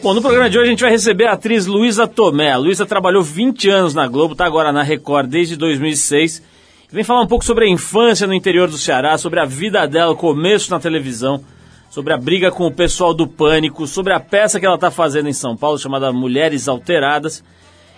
Bom, 0.00 0.14
no 0.14 0.22
programa 0.22 0.48
de 0.48 0.56
hoje 0.56 0.68
a 0.68 0.70
gente 0.70 0.80
vai 0.82 0.92
receber 0.92 1.26
a 1.26 1.32
atriz 1.32 1.66
Luísa 1.66 2.06
Tomé. 2.06 2.52
A 2.52 2.56
Luísa 2.56 2.86
trabalhou 2.86 3.20
20 3.20 3.68
anos 3.68 3.94
na 3.94 4.06
Globo, 4.06 4.32
está 4.32 4.46
agora 4.46 4.70
na 4.70 4.80
Record 4.80 5.28
desde 5.28 5.56
2006. 5.56 6.40
Vem 6.92 7.02
falar 7.02 7.22
um 7.22 7.26
pouco 7.26 7.44
sobre 7.44 7.64
a 7.64 7.68
infância 7.68 8.24
no 8.24 8.32
interior 8.32 8.68
do 8.68 8.78
Ceará, 8.78 9.18
sobre 9.18 9.40
a 9.40 9.44
vida 9.44 9.84
dela, 9.88 10.12
o 10.12 10.16
começo 10.16 10.70
na 10.70 10.78
televisão, 10.78 11.42
sobre 11.90 12.12
a 12.12 12.16
briga 12.16 12.52
com 12.52 12.64
o 12.64 12.72
pessoal 12.72 13.12
do 13.12 13.26
Pânico, 13.26 13.88
sobre 13.88 14.12
a 14.12 14.20
peça 14.20 14.60
que 14.60 14.66
ela 14.66 14.76
está 14.76 14.88
fazendo 14.88 15.28
em 15.28 15.32
São 15.32 15.56
Paulo 15.56 15.76
chamada 15.76 16.12
Mulheres 16.12 16.68
Alteradas 16.68 17.42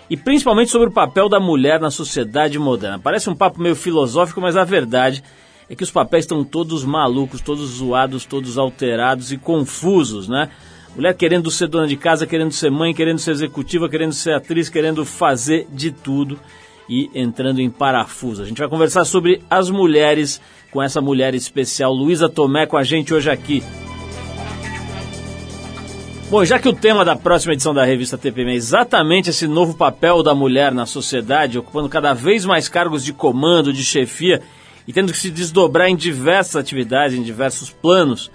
e 0.09 0.17
principalmente 0.17 0.71
sobre 0.71 0.89
o 0.89 0.93
papel 0.93 1.29
da 1.29 1.39
mulher 1.39 1.79
na 1.79 1.91
sociedade 1.91 2.59
moderna. 2.59 2.99
Parece 2.99 3.29
um 3.29 3.37
papo 3.37 3.61
meio 3.61 3.77
filosófico, 3.77 4.41
mas 4.41 4.57
a 4.57 4.65
verdade 4.65 5.23
é 5.69 5.77
que 5.77 5.85
os 5.85 5.91
papéis 5.91 6.25
estão 6.25 6.43
todos 6.45 6.83
malucos, 6.83 7.43
todos 7.43 7.69
zoados, 7.69 8.25
todos 8.25 8.57
alterados 8.57 9.31
e 9.33 9.37
confusos, 9.37 10.29
né? 10.29 10.49
Mulher 10.95 11.15
querendo 11.15 11.51
ser 11.51 11.69
dona 11.69 11.87
de 11.87 11.97
casa, 11.97 12.27
querendo 12.27 12.53
ser 12.53 12.71
mãe, 12.71 12.93
querendo 12.93 13.19
ser 13.19 13.31
executiva, 13.31 13.89
querendo 13.89 14.13
ser 14.13 14.35
atriz, 14.35 14.69
querendo 14.69 15.05
fazer 15.05 15.67
de 15.73 15.91
tudo 15.91 16.39
e 16.89 17.09
entrando 17.15 17.61
em 17.61 17.71
parafuso. 17.71 18.43
A 18.43 18.47
gente 18.47 18.59
vai 18.59 18.69
conversar 18.69 19.05
sobre 19.05 19.41
as 19.49 19.71
mulheres 19.71 20.41
com 20.73 20.83
essa 20.83 21.01
mulher 21.01 21.35
especial, 21.35 21.93
Luísa 21.93 22.29
Tomé, 22.29 22.67
com 22.67 22.77
a 22.77 22.83
gente 22.83 23.15
hoje 23.15 23.31
aqui. 23.31 23.63
Bom, 26.29 26.45
já 26.45 26.59
que 26.61 26.69
o 26.69 26.73
tema 26.73 27.05
da 27.05 27.17
próxima 27.17 27.55
edição 27.55 27.75
da 27.75 27.85
revista 27.85 28.17
TPM 28.17 28.53
é 28.53 28.55
exatamente 28.55 29.31
esse 29.31 29.49
novo 29.49 29.75
papel 29.75 30.23
da 30.23 30.33
mulher 30.33 30.73
na 30.73 30.87
sociedade, 30.87 31.59
ocupando 31.59 31.89
cada 31.89 32.13
vez 32.13 32.45
mais 32.45 32.69
cargos 32.69 33.05
de 33.05 33.13
comando, 33.13 33.73
de 33.73 33.85
chefia 33.85 34.41
e 34.87 34.93
tendo 34.93 35.13
que 35.13 35.19
se 35.19 35.31
desdobrar 35.31 35.89
em 35.89 35.97
diversas 35.97 36.57
atividades, 36.57 37.19
em 37.19 37.23
diversos 37.23 37.71
planos, 37.71 38.31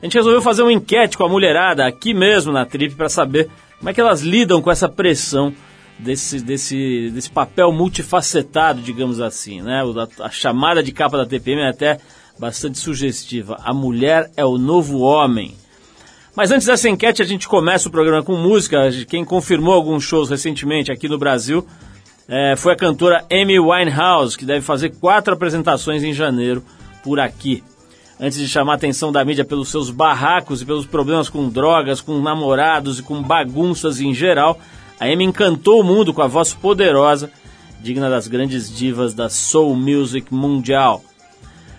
a 0.00 0.06
gente 0.06 0.14
resolveu 0.14 0.40
fazer 0.40 0.62
uma 0.62 0.72
enquete 0.72 1.18
com 1.18 1.24
a 1.24 1.28
mulherada 1.28 1.84
aqui 1.84 2.14
mesmo 2.14 2.52
na 2.52 2.64
Trip 2.64 2.94
para 2.94 3.08
saber 3.08 3.50
como 3.78 3.90
é 3.90 3.92
que 3.92 4.00
elas 4.00 4.20
lidam 4.20 4.62
com 4.62 4.70
essa 4.70 4.88
pressão 4.88 5.52
desse, 5.98 6.40
desse, 6.40 7.10
desse 7.10 7.30
papel 7.30 7.72
multifacetado, 7.72 8.80
digamos 8.80 9.20
assim. 9.20 9.60
Né? 9.60 9.82
A, 10.20 10.26
a 10.26 10.30
chamada 10.30 10.82
de 10.82 10.92
capa 10.92 11.16
da 11.16 11.26
TPM 11.26 11.62
é 11.62 11.68
até 11.68 11.98
bastante 12.38 12.78
sugestiva. 12.78 13.58
A 13.64 13.74
mulher 13.74 14.30
é 14.36 14.44
o 14.44 14.56
novo 14.56 15.00
homem. 15.00 15.56
Mas 16.36 16.52
antes 16.52 16.68
dessa 16.68 16.88
enquete, 16.88 17.20
a 17.20 17.24
gente 17.24 17.48
começa 17.48 17.88
o 17.88 17.92
programa 17.92 18.22
com 18.22 18.36
música. 18.36 18.88
Quem 19.08 19.24
confirmou 19.24 19.74
alguns 19.74 20.04
shows 20.04 20.30
recentemente 20.30 20.92
aqui 20.92 21.08
no 21.08 21.18
Brasil 21.18 21.66
é, 22.28 22.54
foi 22.56 22.74
a 22.74 22.76
cantora 22.76 23.24
Amy 23.32 23.58
Winehouse, 23.58 24.38
que 24.38 24.44
deve 24.44 24.60
fazer 24.60 24.90
quatro 25.00 25.34
apresentações 25.34 26.04
em 26.04 26.12
janeiro 26.12 26.62
por 27.02 27.18
aqui 27.18 27.64
antes 28.20 28.38
de 28.38 28.48
chamar 28.48 28.72
a 28.72 28.76
atenção 28.76 29.12
da 29.12 29.24
mídia 29.24 29.44
pelos 29.44 29.68
seus 29.68 29.90
barracos 29.90 30.60
e 30.60 30.66
pelos 30.66 30.86
problemas 30.86 31.28
com 31.28 31.48
drogas, 31.48 32.00
com 32.00 32.20
namorados 32.20 32.98
e 32.98 33.02
com 33.02 33.22
bagunças 33.22 34.00
em 34.00 34.12
geral, 34.12 34.58
a 34.98 35.06
Amy 35.06 35.24
encantou 35.24 35.80
o 35.80 35.84
mundo 35.84 36.12
com 36.12 36.22
a 36.22 36.26
voz 36.26 36.52
poderosa, 36.52 37.30
digna 37.80 38.10
das 38.10 38.26
grandes 38.26 38.74
divas 38.74 39.14
da 39.14 39.28
soul 39.28 39.76
music 39.76 40.34
mundial. 40.34 41.02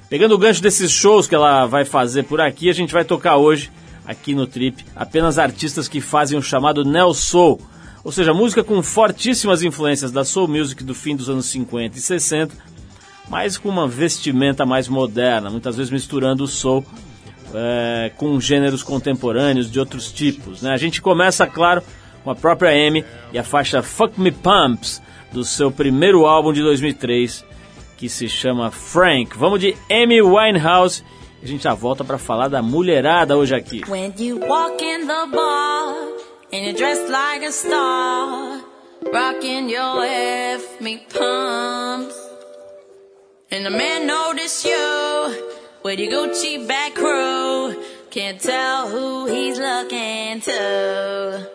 Pegando 0.09 0.33
o 0.33 0.37
gancho 0.37 0.61
desses 0.61 0.91
shows 0.91 1.27
que 1.27 1.35
ela 1.35 1.65
vai 1.65 1.85
fazer 1.85 2.23
por 2.23 2.41
aqui, 2.41 2.69
a 2.69 2.73
gente 2.73 2.93
vai 2.93 3.03
tocar 3.03 3.37
hoje, 3.37 3.69
aqui 4.05 4.33
no 4.33 4.47
Trip, 4.47 4.83
apenas 4.95 5.37
artistas 5.37 5.87
que 5.87 6.01
fazem 6.01 6.37
o 6.37 6.41
chamado 6.41 6.83
Neo 6.83 7.13
Soul, 7.13 7.61
ou 8.03 8.11
seja, 8.11 8.33
música 8.33 8.63
com 8.63 8.81
fortíssimas 8.81 9.61
influências 9.61 10.11
da 10.11 10.23
soul 10.23 10.47
music 10.47 10.83
do 10.83 10.95
fim 10.95 11.15
dos 11.15 11.29
anos 11.29 11.45
50 11.47 11.97
e 11.97 12.01
60, 12.01 12.55
mas 13.29 13.57
com 13.57 13.69
uma 13.69 13.87
vestimenta 13.87 14.65
mais 14.65 14.87
moderna, 14.87 15.49
muitas 15.49 15.77
vezes 15.77 15.91
misturando 15.91 16.43
o 16.43 16.47
soul 16.47 16.83
é, 17.53 18.11
com 18.17 18.39
gêneros 18.39 18.83
contemporâneos 18.83 19.71
de 19.71 19.79
outros 19.79 20.11
tipos. 20.11 20.61
Né? 20.61 20.71
A 20.71 20.77
gente 20.77 21.01
começa, 21.01 21.45
claro, 21.47 21.81
com 22.23 22.31
a 22.31 22.35
própria 22.35 22.71
Amy 22.71 23.05
e 23.31 23.37
a 23.39 23.43
faixa 23.43 23.81
Fuck 23.81 24.19
Me 24.19 24.31
Pumps, 24.31 25.01
do 25.31 25.43
seu 25.43 25.71
primeiro 25.71 26.25
álbum 26.25 26.51
de 26.51 26.61
2003, 26.61 27.45
que 27.97 28.09
se 28.09 28.27
chama 28.27 28.71
Frank. 28.71 29.37
Vamos 29.37 29.59
de 29.59 29.75
Amy 29.89 30.21
Winehouse 30.21 31.03
a 31.41 31.45
gente 31.45 31.63
já 31.63 31.73
volta 31.73 32.03
para 32.03 32.17
falar 32.17 32.49
da 32.49 32.61
mulherada 32.61 33.37
hoje 33.37 33.55
aqui. 33.55 33.81
When 33.87 34.13
you 34.17 34.39
walk 34.39 34.83
in 34.83 35.07
the 35.07 35.25
bar 35.33 35.95
and 36.51 36.57
you're 36.57 36.73
dressed 36.73 37.09
like 37.09 37.45
a 37.45 37.51
star, 37.51 38.61
rocking 39.13 39.69
your 39.69 40.03
F 40.03 40.81
me 40.81 40.97
pumps. 40.97 42.18
And 43.51 43.65
the 43.65 43.71
man 43.71 44.05
noticed 44.05 44.63
you 44.63 45.57
with 45.81 45.99
your 45.99 46.11
Gucci 46.11 46.67
back 46.67 46.93
crew. 46.93 47.83
Can't 48.11 48.39
tell 48.39 48.87
who 48.87 49.25
he's 49.25 49.57
looking 49.57 50.39
to. 50.41 51.49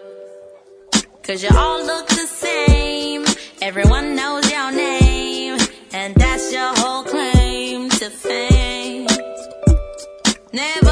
Cause 1.22 1.44
you 1.44 1.50
all 1.56 1.86
look 1.86 2.08
the 2.08 2.26
same. 2.26 3.24
Everyone 3.62 4.16
knows 4.16 4.50
your 4.50 4.72
name. 4.72 5.56
And 5.92 6.16
that's 6.16 6.52
your 6.52 6.74
whole 6.74 7.04
claim 7.04 7.88
to 7.90 8.10
fame. 8.10 9.06
Never 10.52 10.83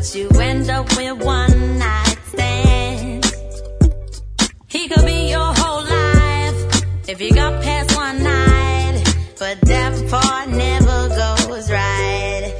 What 0.00 0.14
you 0.14 0.30
end 0.30 0.70
up 0.70 0.96
with 0.96 1.22
one 1.22 1.78
night 1.78 2.16
stand. 2.28 3.22
He 4.66 4.88
could 4.88 5.04
be 5.04 5.28
your 5.28 5.52
whole 5.54 5.84
life 5.84 6.84
if 7.06 7.20
you 7.20 7.34
got 7.34 7.62
past 7.62 7.94
one 7.94 8.22
night 8.22 9.04
but 9.38 9.60
that 9.60 10.10
part 10.10 10.48
never 10.48 11.08
goes 11.20 11.70
right. 11.70 12.54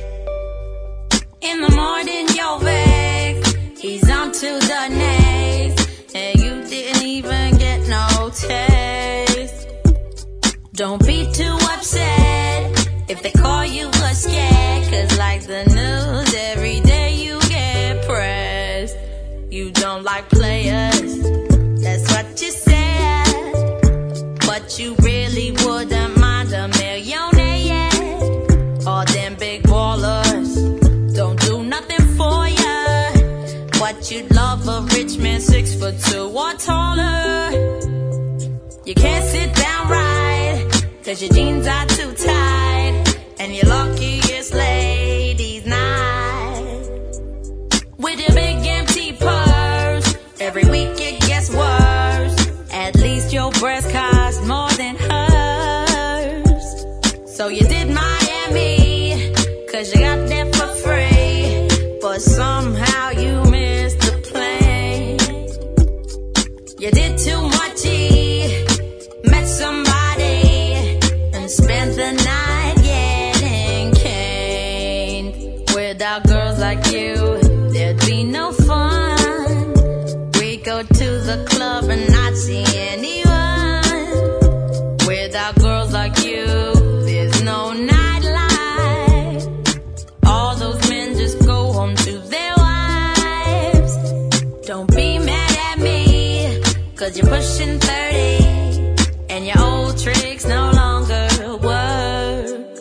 In 1.41 1.63
the 1.63 1.71
morning, 1.71 2.29
you're 2.37 2.59
vexed, 2.59 3.57
he's 3.81 4.11
on 4.11 4.33
to 4.33 4.51
the 4.71 4.89
next, 4.91 6.15
and 6.15 6.39
you 6.39 6.63
didn't 6.69 7.03
even 7.03 7.57
get 7.57 7.89
no 7.89 8.31
taste. 8.35 9.67
Don't 10.75 11.03
be 11.07 11.33
too 11.33 11.57
upset 11.73 12.91
if 13.09 13.23
they 13.23 13.33
call 13.33 13.65
you 13.65 13.89
a 13.89 14.15
scared, 14.15 14.91
cause 14.91 15.19
like 15.19 15.47
the 15.47 15.65
news, 15.65 16.30
players, 20.29 21.13
that's 21.81 22.11
what 22.13 22.41
you 22.43 22.51
said, 22.51 23.89
but 24.47 24.79
you 24.79 24.95
really 25.03 25.53
wouldn't 25.65 26.19
mind 26.19 26.53
a 26.53 26.69
millionaire. 26.69 27.91
All 28.87 29.05
them 29.05 29.37
big 29.37 29.63
ballers 29.63 31.15
don't 31.15 31.41
do 31.41 31.63
nothing 31.63 32.07
for 32.17 32.49
ya. 32.49 33.11
What 33.81 34.11
you'd 34.11 34.31
love 34.35 34.67
a 34.69 34.83
rich 34.95 35.17
man 35.19 35.41
six 35.41 35.75
foot 35.75 35.99
two 36.01 36.27
or 36.29 36.53
taller. 36.55 37.51
You 38.85 38.95
can't 38.95 39.25
sit 39.25 39.55
down 39.55 39.89
right, 39.89 40.69
cause 41.05 41.23
your 41.23 41.33
jeans 41.33 41.67
are 41.67 41.87
too 41.87 42.13
tight. 42.13 43.17
And 43.39 43.55
you're 43.55 43.67
luckiest 43.67 44.55
ladies 44.55 45.01
night. 45.11 45.20
Worse. 51.55 52.49
At 52.73 52.97
least 52.97 53.33
your 53.33 53.51
breast 53.53 53.91
But 97.11 97.19
you're 97.19 97.29
pushing 97.29 97.81
30 97.81 98.95
and 99.31 99.45
your 99.45 99.59
old 99.59 99.99
tricks 99.99 100.47
no 100.47 100.71
longer 100.71 101.27
work. 101.59 102.79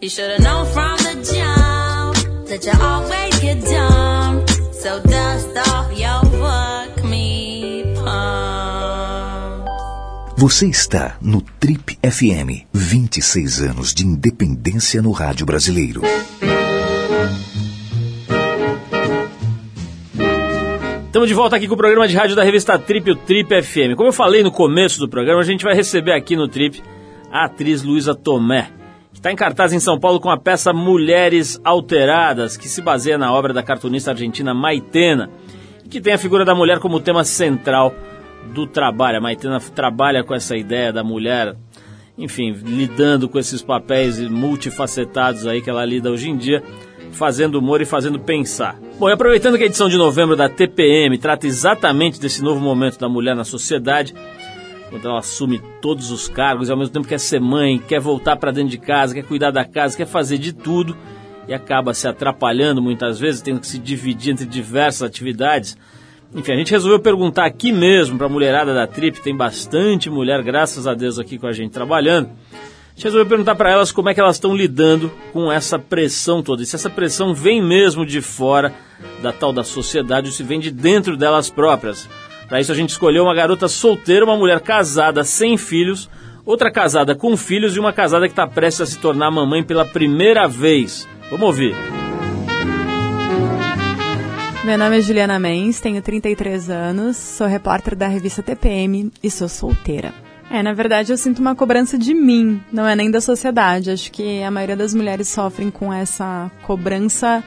You 0.00 0.08
should 0.08 0.30
have 0.30 0.40
known 0.40 0.64
from 0.72 0.96
the 0.96 1.14
jump 1.28 2.48
that 2.48 2.64
you 2.64 2.72
always 2.80 3.38
get 3.40 3.62
dumped. 3.62 4.50
So 4.72 5.02
dust 5.02 5.58
off 5.68 5.92
your 5.92 6.24
fuck 6.40 7.04
me 7.04 7.84
pump. 7.96 9.68
Você 10.38 10.66
está 10.68 11.18
no 11.20 11.42
Trip 11.60 11.98
FM. 12.02 12.66
26 12.72 13.60
anos 13.60 13.92
de 13.92 14.06
independência 14.06 15.02
no 15.02 15.10
rádio 15.12 15.44
brasileiro. 15.44 16.00
Estamos 21.18 21.30
de 21.30 21.34
volta 21.34 21.56
aqui 21.56 21.66
com 21.66 21.74
o 21.74 21.76
programa 21.76 22.06
de 22.06 22.16
rádio 22.16 22.36
da 22.36 22.44
revista 22.44 22.78
Trip, 22.78 23.10
o 23.10 23.16
Trip 23.16 23.60
FM. 23.60 23.96
Como 23.96 24.10
eu 24.10 24.12
falei 24.12 24.40
no 24.40 24.52
começo 24.52 25.00
do 25.00 25.08
programa, 25.08 25.40
a 25.40 25.44
gente 25.44 25.64
vai 25.64 25.74
receber 25.74 26.12
aqui 26.12 26.36
no 26.36 26.46
Trip 26.46 26.80
a 27.28 27.46
atriz 27.46 27.82
Luísa 27.82 28.14
Tomé, 28.14 28.70
que 29.10 29.18
está 29.18 29.32
em 29.32 29.34
cartaz 29.34 29.72
em 29.72 29.80
São 29.80 29.98
Paulo 29.98 30.20
com 30.20 30.30
a 30.30 30.36
peça 30.36 30.72
Mulheres 30.72 31.60
Alteradas, 31.64 32.56
que 32.56 32.68
se 32.68 32.80
baseia 32.80 33.18
na 33.18 33.32
obra 33.32 33.52
da 33.52 33.64
cartunista 33.64 34.12
argentina 34.12 34.54
Maitena, 34.54 35.28
e 35.84 35.88
que 35.88 36.00
tem 36.00 36.12
a 36.12 36.18
figura 36.18 36.44
da 36.44 36.54
mulher 36.54 36.78
como 36.78 37.00
tema 37.00 37.24
central 37.24 37.92
do 38.54 38.64
trabalho. 38.64 39.18
A 39.18 39.20
Maitena 39.20 39.58
trabalha 39.74 40.22
com 40.22 40.36
essa 40.36 40.56
ideia 40.56 40.92
da 40.92 41.02
mulher, 41.02 41.56
enfim, 42.16 42.52
lidando 42.52 43.28
com 43.28 43.40
esses 43.40 43.60
papéis 43.60 44.20
multifacetados 44.20 45.48
aí 45.48 45.60
que 45.60 45.68
ela 45.68 45.84
lida 45.84 46.12
hoje 46.12 46.30
em 46.30 46.36
dia 46.36 46.62
fazendo 47.12 47.58
humor 47.58 47.80
e 47.80 47.84
fazendo 47.84 48.18
pensar. 48.18 48.78
Bom, 48.98 49.08
e 49.08 49.12
aproveitando 49.12 49.56
que 49.56 49.62
a 49.62 49.66
edição 49.66 49.88
de 49.88 49.96
novembro 49.96 50.36
da 50.36 50.48
TPM 50.48 51.18
trata 51.18 51.46
exatamente 51.46 52.20
desse 52.20 52.42
novo 52.42 52.60
momento 52.60 52.98
da 52.98 53.08
mulher 53.08 53.34
na 53.34 53.44
sociedade, 53.44 54.14
quando 54.90 55.06
ela 55.06 55.18
assume 55.18 55.60
todos 55.80 56.10
os 56.10 56.28
cargos 56.28 56.68
e 56.68 56.72
ao 56.72 56.78
mesmo 56.78 56.92
tempo 56.92 57.08
quer 57.08 57.20
ser 57.20 57.40
mãe, 57.40 57.78
quer 57.78 58.00
voltar 58.00 58.36
para 58.36 58.50
dentro 58.50 58.70
de 58.70 58.78
casa, 58.78 59.14
quer 59.14 59.24
cuidar 59.24 59.50
da 59.50 59.64
casa, 59.64 59.96
quer 59.96 60.06
fazer 60.06 60.38
de 60.38 60.52
tudo 60.52 60.96
e 61.46 61.54
acaba 61.54 61.94
se 61.94 62.06
atrapalhando 62.06 62.82
muitas 62.82 63.18
vezes, 63.18 63.40
tendo 63.40 63.60
que 63.60 63.66
se 63.66 63.78
dividir 63.78 64.32
entre 64.32 64.46
diversas 64.46 65.02
atividades. 65.02 65.76
Enfim, 66.34 66.52
a 66.52 66.56
gente 66.56 66.70
resolveu 66.70 67.00
perguntar 67.00 67.46
aqui 67.46 67.72
mesmo 67.72 68.18
para 68.18 68.26
a 68.26 68.30
mulherada 68.30 68.74
da 68.74 68.86
Trip, 68.86 69.20
tem 69.22 69.34
bastante 69.34 70.10
mulher, 70.10 70.42
graças 70.42 70.86
a 70.86 70.94
Deus, 70.94 71.18
aqui 71.18 71.38
com 71.38 71.46
a 71.46 71.52
gente 71.52 71.70
trabalhando 71.72 72.30
gente 72.98 73.04
resolveu 73.04 73.26
perguntar 73.26 73.54
para 73.54 73.70
elas 73.70 73.92
como 73.92 74.08
é 74.08 74.14
que 74.14 74.18
elas 74.18 74.34
estão 74.34 74.56
lidando 74.56 75.12
com 75.32 75.52
essa 75.52 75.78
pressão 75.78 76.42
toda. 76.42 76.64
E 76.64 76.66
se 76.66 76.74
essa 76.74 76.90
pressão 76.90 77.32
vem 77.32 77.62
mesmo 77.62 78.04
de 78.04 78.20
fora 78.20 78.74
da 79.22 79.32
tal 79.32 79.52
da 79.52 79.62
sociedade 79.62 80.26
ou 80.26 80.32
se 80.32 80.42
vem 80.42 80.58
de 80.58 80.72
dentro 80.72 81.16
delas 81.16 81.48
próprias. 81.48 82.08
Para 82.48 82.60
isso 82.60 82.72
a 82.72 82.74
gente 82.74 82.90
escolheu 82.90 83.22
uma 83.22 83.34
garota 83.34 83.68
solteira, 83.68 84.24
uma 84.24 84.36
mulher 84.36 84.58
casada 84.60 85.22
sem 85.22 85.56
filhos, 85.56 86.10
outra 86.44 86.72
casada 86.72 87.14
com 87.14 87.36
filhos 87.36 87.76
e 87.76 87.78
uma 87.78 87.92
casada 87.92 88.26
que 88.26 88.32
está 88.32 88.48
prestes 88.48 88.80
a 88.80 88.86
se 88.86 88.98
tornar 88.98 89.30
mamãe 89.30 89.62
pela 89.62 89.84
primeira 89.84 90.48
vez. 90.48 91.06
Vamos 91.30 91.46
ouvir. 91.46 91.76
Meu 94.64 94.76
nome 94.76 94.98
é 94.98 95.00
Juliana 95.00 95.38
Mendes, 95.38 95.80
tenho 95.80 96.02
33 96.02 96.68
anos, 96.68 97.16
sou 97.16 97.46
repórter 97.46 97.94
da 97.94 98.08
revista 98.08 98.42
TPM 98.42 99.12
e 99.22 99.30
sou 99.30 99.48
solteira. 99.48 100.12
É, 100.50 100.62
na 100.62 100.72
verdade 100.72 101.12
eu 101.12 101.16
sinto 101.16 101.40
uma 101.40 101.54
cobrança 101.54 101.98
de 101.98 102.14
mim, 102.14 102.62
não 102.72 102.86
é 102.86 102.96
nem 102.96 103.10
da 103.10 103.20
sociedade. 103.20 103.90
Acho 103.90 104.10
que 104.10 104.42
a 104.42 104.50
maioria 104.50 104.76
das 104.76 104.94
mulheres 104.94 105.28
sofrem 105.28 105.70
com 105.70 105.92
essa 105.92 106.50
cobrança 106.62 107.44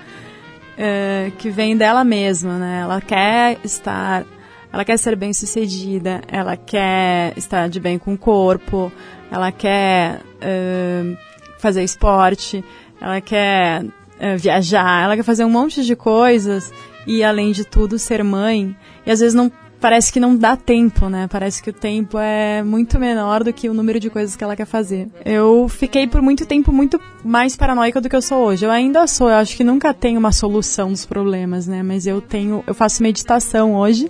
uh, 0.78 1.32
que 1.38 1.50
vem 1.50 1.76
dela 1.76 2.04
mesma, 2.04 2.58
né? 2.60 2.82
Ela 2.84 3.02
quer 3.02 3.58
estar, 3.64 4.24
ela 4.72 4.86
quer 4.86 4.98
ser 4.98 5.16
bem 5.16 5.34
sucedida, 5.34 6.22
ela 6.28 6.56
quer 6.56 7.34
estar 7.36 7.68
de 7.68 7.80
bem 7.80 7.98
com 7.98 8.14
o 8.14 8.18
corpo, 8.18 8.92
ela 9.32 9.52
quer 9.52 10.22
uh, 10.38 11.18
fazer 11.58 11.84
esporte, 11.84 12.64
ela 13.00 13.20
quer 13.20 13.84
uh, 13.84 14.38
viajar, 14.38 15.06
ela 15.06 15.16
quer 15.16 15.24
fazer 15.24 15.44
um 15.44 15.50
monte 15.50 15.84
de 15.84 15.96
coisas 15.96 16.72
e 17.08 17.24
além 17.24 17.52
de 17.52 17.66
tudo 17.66 17.98
ser 17.98 18.24
mãe. 18.24 18.76
E 19.06 19.12
às 19.12 19.20
vezes 19.20 19.34
não 19.34 19.52
parece 19.82 20.14
que 20.14 20.20
não 20.20 20.38
dá 20.38 20.56
tempo, 20.56 21.10
né? 21.10 21.28
Parece 21.28 21.62
que 21.62 21.72
o 21.72 21.74
tempo 21.74 22.18
é 22.20 22.62
muito 22.62 23.00
menor 23.00 23.44
do 23.44 23.52
que 23.52 23.68
o 23.68 23.74
número 23.74 24.00
de 24.00 24.10
coisas 24.10 24.36
que 24.36 24.44
ela 24.44 24.56
quer 24.56 24.66
fazer. 24.66 25.10
Eu 25.26 25.68
fiquei 25.68 26.08
por 26.08 26.22
muito 26.22 26.46
tempo 26.46 26.72
muito 26.72 27.02
mais 27.26 27.58
paranoica 27.58 28.00
do 28.00 28.08
que 28.08 28.16
eu 28.16 28.22
sou 28.22 28.46
hoje. 28.46 28.64
Eu 28.64 28.72
ainda 28.72 29.06
sou, 29.08 29.28
eu 29.28 29.36
acho 29.36 29.58
que 29.58 29.64
nunca 29.64 29.94
tenho 29.94 30.20
uma 30.20 30.32
solução 30.32 30.90
dos 30.92 31.06
problemas, 31.06 31.68
né? 31.68 31.82
Mas 31.82 32.06
eu 32.06 32.22
tenho, 32.22 32.64
eu 32.68 32.76
faço 32.76 33.02
meditação 33.02 33.76
hoje 33.76 34.10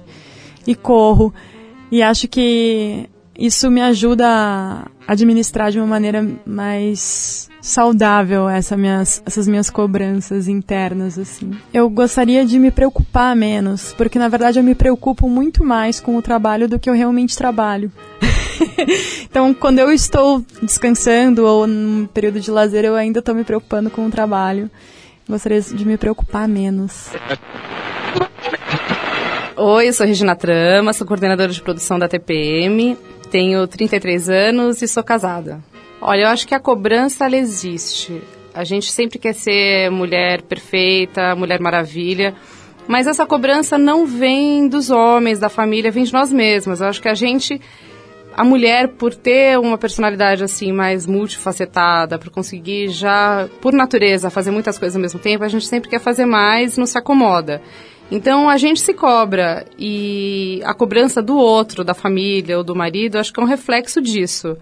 e 0.68 0.76
corro 0.76 1.34
e 1.90 2.04
acho 2.04 2.28
que 2.28 3.10
isso 3.38 3.72
me 3.72 3.82
ajuda 3.82 4.28
a 4.28 4.88
administrar 5.08 5.72
de 5.72 5.80
uma 5.80 5.88
maneira 5.88 6.26
mais 6.46 7.50
saudável 7.62 8.50
essa 8.50 8.76
minhas, 8.76 9.22
essas 9.26 9.48
minhas 9.48 9.70
cobranças 9.70 10.48
internas, 10.48 11.18
assim. 11.18 11.52
Eu 11.74 11.90
gostaria 11.90 12.46
de 12.46 12.58
me 12.60 12.72
preocupar 12.72 13.36
menos, 13.36 13.94
porque 13.94 14.20
na 14.20 14.28
verdade 14.28 14.60
eu 14.60 14.64
me 14.64 14.76
preocupo 14.76 15.30
muito 15.30 15.64
mais 15.64 16.00
com 16.00 16.18
o 16.18 16.22
trabalho 16.22 16.68
do 16.68 16.80
que 16.80 16.90
eu 16.90 16.94
realmente 16.94 17.38
trabalho. 17.38 17.92
então, 19.24 19.54
quando 19.54 19.80
eu 19.80 19.92
estou 19.92 20.44
descansando 20.62 21.46
ou 21.46 21.68
num 21.68 22.08
período 22.08 22.40
de 22.40 22.52
lazer, 22.52 22.84
eu 22.86 22.96
ainda 22.96 23.20
estou 23.20 23.36
me 23.36 23.44
preocupando 23.44 23.90
com 23.90 24.06
o 24.06 24.12
trabalho. 24.12 24.70
Gostaria 25.28 25.62
de 25.62 25.86
me 25.86 25.98
preocupar 25.98 26.48
menos. 26.48 27.10
Oi, 29.56 29.88
eu 29.88 29.94
sou 29.94 30.06
Regina 30.06 30.36
Trama, 30.36 30.92
sou 30.92 31.06
coordenadora 31.06 31.52
de 31.52 31.62
produção 31.62 32.00
da 32.00 32.08
TPM, 32.08 32.98
tenho 33.32 33.66
33 33.66 34.30
anos 34.30 34.82
e 34.82 34.88
sou 34.88 35.04
casada. 35.04 35.64
Olha, 36.02 36.24
eu 36.24 36.28
acho 36.28 36.46
que 36.46 36.54
a 36.54 36.60
cobrança 36.60 37.26
ela 37.26 37.38
existe. 37.38 38.22
A 38.54 38.66
gente 38.66 38.92
sempre 38.92 39.18
quer 39.18 39.34
ser 39.34 39.90
mulher 39.90 40.42
perfeita, 40.42 41.34
mulher 41.36 41.60
maravilha, 41.62 42.36
mas 42.88 43.08
essa 43.08 43.26
cobrança 43.26 43.78
não 43.78 44.06
vem 44.06 44.68
dos 44.68 44.90
homens, 44.90 45.40
da 45.40 45.48
família, 45.48 45.92
vem 45.92 46.04
de 46.04 46.12
nós 46.12 46.34
mesmas. 46.34 46.82
Eu 46.82 46.88
acho 46.88 47.02
que 47.02 47.08
a 47.08 47.14
gente, 47.14 47.62
a 48.36 48.44
mulher, 48.44 48.90
por 48.90 49.16
ter 49.16 49.58
uma 49.58 49.78
personalidade 49.78 50.44
assim 50.44 50.74
mais 50.74 51.08
multifacetada, 51.08 52.20
por 52.20 52.30
conseguir 52.30 52.90
já, 52.90 53.48
por 53.62 53.72
natureza, 53.72 54.30
fazer 54.30 54.52
muitas 54.52 54.78
coisas 54.78 54.98
ao 54.98 55.02
mesmo 55.02 55.20
tempo, 55.20 55.46
a 55.46 55.48
gente 55.48 55.66
sempre 55.66 55.90
quer 55.90 56.00
fazer 56.00 56.26
mais, 56.26 56.78
não 56.78 56.86
se 56.86 56.98
acomoda. 56.98 57.62
Então 58.12 58.50
a 58.50 58.58
gente 58.58 58.82
se 58.82 58.94
cobra 58.94 59.66
e 59.80 60.62
a 60.66 60.74
cobrança 60.74 61.22
do 61.22 61.38
outro, 61.38 61.82
da 61.82 61.94
família 61.94 62.58
ou 62.58 62.64
do 62.64 62.76
marido, 62.76 63.18
acho 63.18 63.32
que 63.32 63.40
é 63.40 63.44
um 63.44 63.48
reflexo 63.48 64.02
disso. 64.02 64.58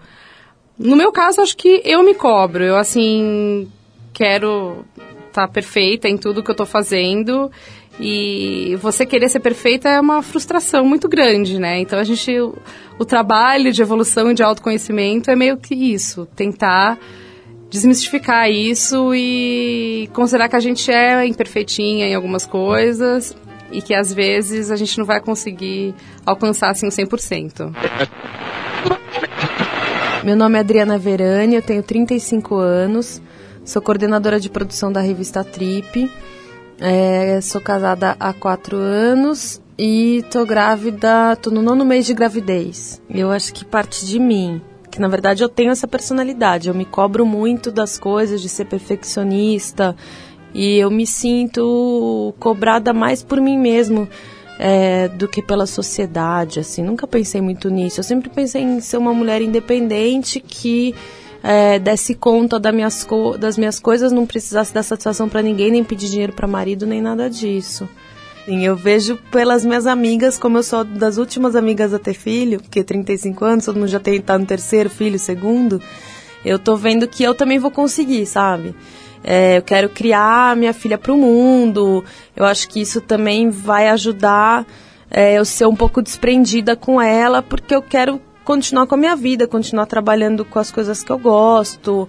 No 0.78 0.96
meu 0.96 1.12
caso, 1.12 1.42
acho 1.42 1.56
que 1.56 1.82
eu 1.84 2.02
me 2.02 2.14
cobro. 2.14 2.64
Eu, 2.64 2.76
assim, 2.76 3.70
quero 4.14 4.84
estar 5.28 5.46
tá 5.46 5.48
perfeita 5.48 6.08
em 6.08 6.16
tudo 6.16 6.42
que 6.42 6.50
eu 6.50 6.54
estou 6.54 6.64
fazendo. 6.64 7.50
E 7.98 8.78
você 8.80 9.04
querer 9.04 9.28
ser 9.28 9.40
perfeita 9.40 9.90
é 9.90 10.00
uma 10.00 10.22
frustração 10.22 10.84
muito 10.86 11.06
grande, 11.06 11.58
né? 11.58 11.80
Então 11.80 11.98
a 11.98 12.04
gente. 12.04 12.40
O, 12.40 12.56
o 12.98 13.04
trabalho 13.04 13.72
de 13.72 13.82
evolução 13.82 14.30
e 14.30 14.34
de 14.34 14.42
autoconhecimento 14.42 15.30
é 15.30 15.36
meio 15.36 15.58
que 15.58 15.74
isso. 15.74 16.26
Tentar 16.34 16.98
desmistificar 17.70 18.50
isso 18.50 19.14
e 19.14 20.10
considerar 20.12 20.48
que 20.48 20.56
a 20.56 20.60
gente 20.60 20.90
é 20.90 21.24
imperfeitinha 21.24 22.06
em 22.06 22.14
algumas 22.14 22.44
coisas 22.44 23.34
e 23.70 23.80
que 23.80 23.94
às 23.94 24.12
vezes 24.12 24.70
a 24.70 24.76
gente 24.76 24.98
não 24.98 25.06
vai 25.06 25.20
conseguir 25.20 25.94
alcançar 26.26 26.70
assim 26.70 26.86
o 26.86 26.90
100%. 26.90 27.72
Meu 30.24 30.36
nome 30.36 30.58
é 30.58 30.60
Adriana 30.60 30.98
Verani, 30.98 31.54
eu 31.54 31.62
tenho 31.62 31.82
35 31.82 32.56
anos, 32.56 33.22
sou 33.64 33.80
coordenadora 33.80 34.38
de 34.38 34.50
produção 34.50 34.92
da 34.92 35.00
revista 35.00 35.42
Trip, 35.44 36.10
é, 36.78 37.40
sou 37.40 37.60
casada 37.60 38.16
há 38.18 38.32
4 38.32 38.76
anos 38.76 39.62
e 39.78 40.22
tô 40.30 40.44
grávida, 40.44 41.36
tô 41.36 41.50
no 41.50 41.62
nono 41.62 41.84
mês 41.84 42.04
de 42.04 42.12
gravidez. 42.12 43.00
Eu 43.08 43.30
acho 43.30 43.54
que 43.54 43.64
parte 43.64 44.04
de 44.04 44.18
mim, 44.18 44.60
que 44.90 45.00
na 45.00 45.08
verdade 45.08 45.42
eu 45.42 45.48
tenho 45.48 45.70
essa 45.70 45.86
personalidade, 45.86 46.68
eu 46.68 46.74
me 46.74 46.84
cobro 46.84 47.24
muito 47.24 47.70
das 47.70 47.98
coisas, 47.98 48.40
de 48.40 48.48
ser 48.48 48.64
perfeccionista 48.64 49.94
e 50.52 50.78
eu 50.78 50.90
me 50.90 51.06
sinto 51.06 52.34
cobrada 52.38 52.92
mais 52.92 53.22
por 53.22 53.40
mim 53.40 53.58
mesmo 53.58 54.08
é, 54.58 55.08
do 55.08 55.26
que 55.26 55.40
pela 55.40 55.66
sociedade, 55.66 56.60
assim. 56.60 56.82
Nunca 56.82 57.06
pensei 57.06 57.40
muito 57.40 57.70
nisso. 57.70 58.00
Eu 58.00 58.04
sempre 58.04 58.28
pensei 58.28 58.62
em 58.62 58.80
ser 58.80 58.98
uma 58.98 59.14
mulher 59.14 59.40
independente 59.40 60.38
que 60.38 60.94
é, 61.42 61.78
desse 61.78 62.14
conta 62.14 62.58
das 62.58 62.74
minhas, 62.74 63.06
das 63.38 63.56
minhas 63.56 63.80
coisas, 63.80 64.12
não 64.12 64.26
precisasse 64.26 64.74
dar 64.74 64.82
satisfação 64.82 65.28
para 65.28 65.40
ninguém, 65.40 65.70
nem 65.70 65.82
pedir 65.82 66.10
dinheiro 66.10 66.34
para 66.34 66.46
marido, 66.46 66.86
nem 66.86 67.00
nada 67.00 67.30
disso. 67.30 67.88
Eu 68.46 68.74
vejo 68.74 69.16
pelas 69.30 69.64
minhas 69.64 69.86
amigas, 69.86 70.38
como 70.38 70.58
eu 70.58 70.62
sou 70.62 70.82
das 70.84 71.18
últimas 71.18 71.54
amigas 71.54 71.94
a 71.94 71.98
ter 71.98 72.14
filho, 72.14 72.60
porque 72.60 72.82
35 72.82 73.44
anos, 73.44 73.64
todo 73.64 73.78
mundo 73.78 73.88
já 73.88 74.00
tem 74.00 74.20
tá 74.20 74.38
no 74.38 74.46
terceiro 74.46 74.90
filho, 74.90 75.18
segundo, 75.18 75.80
eu 76.44 76.58
tô 76.58 76.76
vendo 76.76 77.06
que 77.06 77.22
eu 77.22 77.34
também 77.34 77.58
vou 77.58 77.70
conseguir, 77.70 78.26
sabe? 78.26 78.74
é, 79.22 79.58
eu 79.58 79.62
quero 79.62 79.88
criar 79.88 80.56
minha 80.56 80.72
filha 80.72 80.98
para 80.98 81.12
o 81.12 81.16
mundo. 81.16 82.04
Eu 82.34 82.44
acho 82.44 82.68
que 82.68 82.80
isso 82.80 83.00
também 83.00 83.50
vai 83.50 83.88
ajudar 83.88 84.66
é, 85.10 85.38
eu 85.38 85.44
ser 85.44 85.66
um 85.66 85.76
pouco 85.76 86.02
desprendida 86.02 86.76
com 86.76 87.00
ela, 87.00 87.42
porque 87.42 87.74
eu 87.74 87.82
quero 87.82 88.20
continuar 88.44 88.86
com 88.86 88.94
a 88.94 88.98
minha 88.98 89.16
vida, 89.16 89.46
continuar 89.46 89.86
trabalhando 89.86 90.44
com 90.44 90.58
as 90.58 90.70
coisas 90.70 91.02
que 91.02 91.10
eu 91.10 91.18
gosto, 91.18 92.08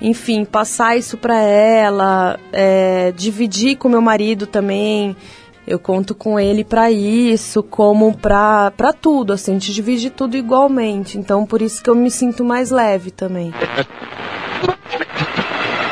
enfim, 0.00 0.44
passar 0.44 0.96
isso 0.96 1.16
para 1.16 1.38
ela, 1.38 2.38
é, 2.52 3.12
dividir 3.16 3.76
com 3.76 3.88
meu 3.88 4.02
marido 4.02 4.46
também. 4.46 5.16
Eu 5.66 5.78
conto 5.78 6.14
com 6.14 6.40
ele 6.40 6.64
para 6.64 6.90
isso, 6.90 7.62
como 7.62 8.16
para 8.16 8.92
tudo, 9.00 9.32
assim, 9.32 9.52
a 9.52 9.54
gente 9.54 9.72
divide 9.72 10.10
tudo 10.10 10.36
igualmente. 10.36 11.16
Então, 11.18 11.46
por 11.46 11.62
isso 11.62 11.82
que 11.82 11.88
eu 11.88 11.94
me 11.94 12.10
sinto 12.10 12.44
mais 12.44 12.70
leve 12.70 13.10
também. 13.10 13.52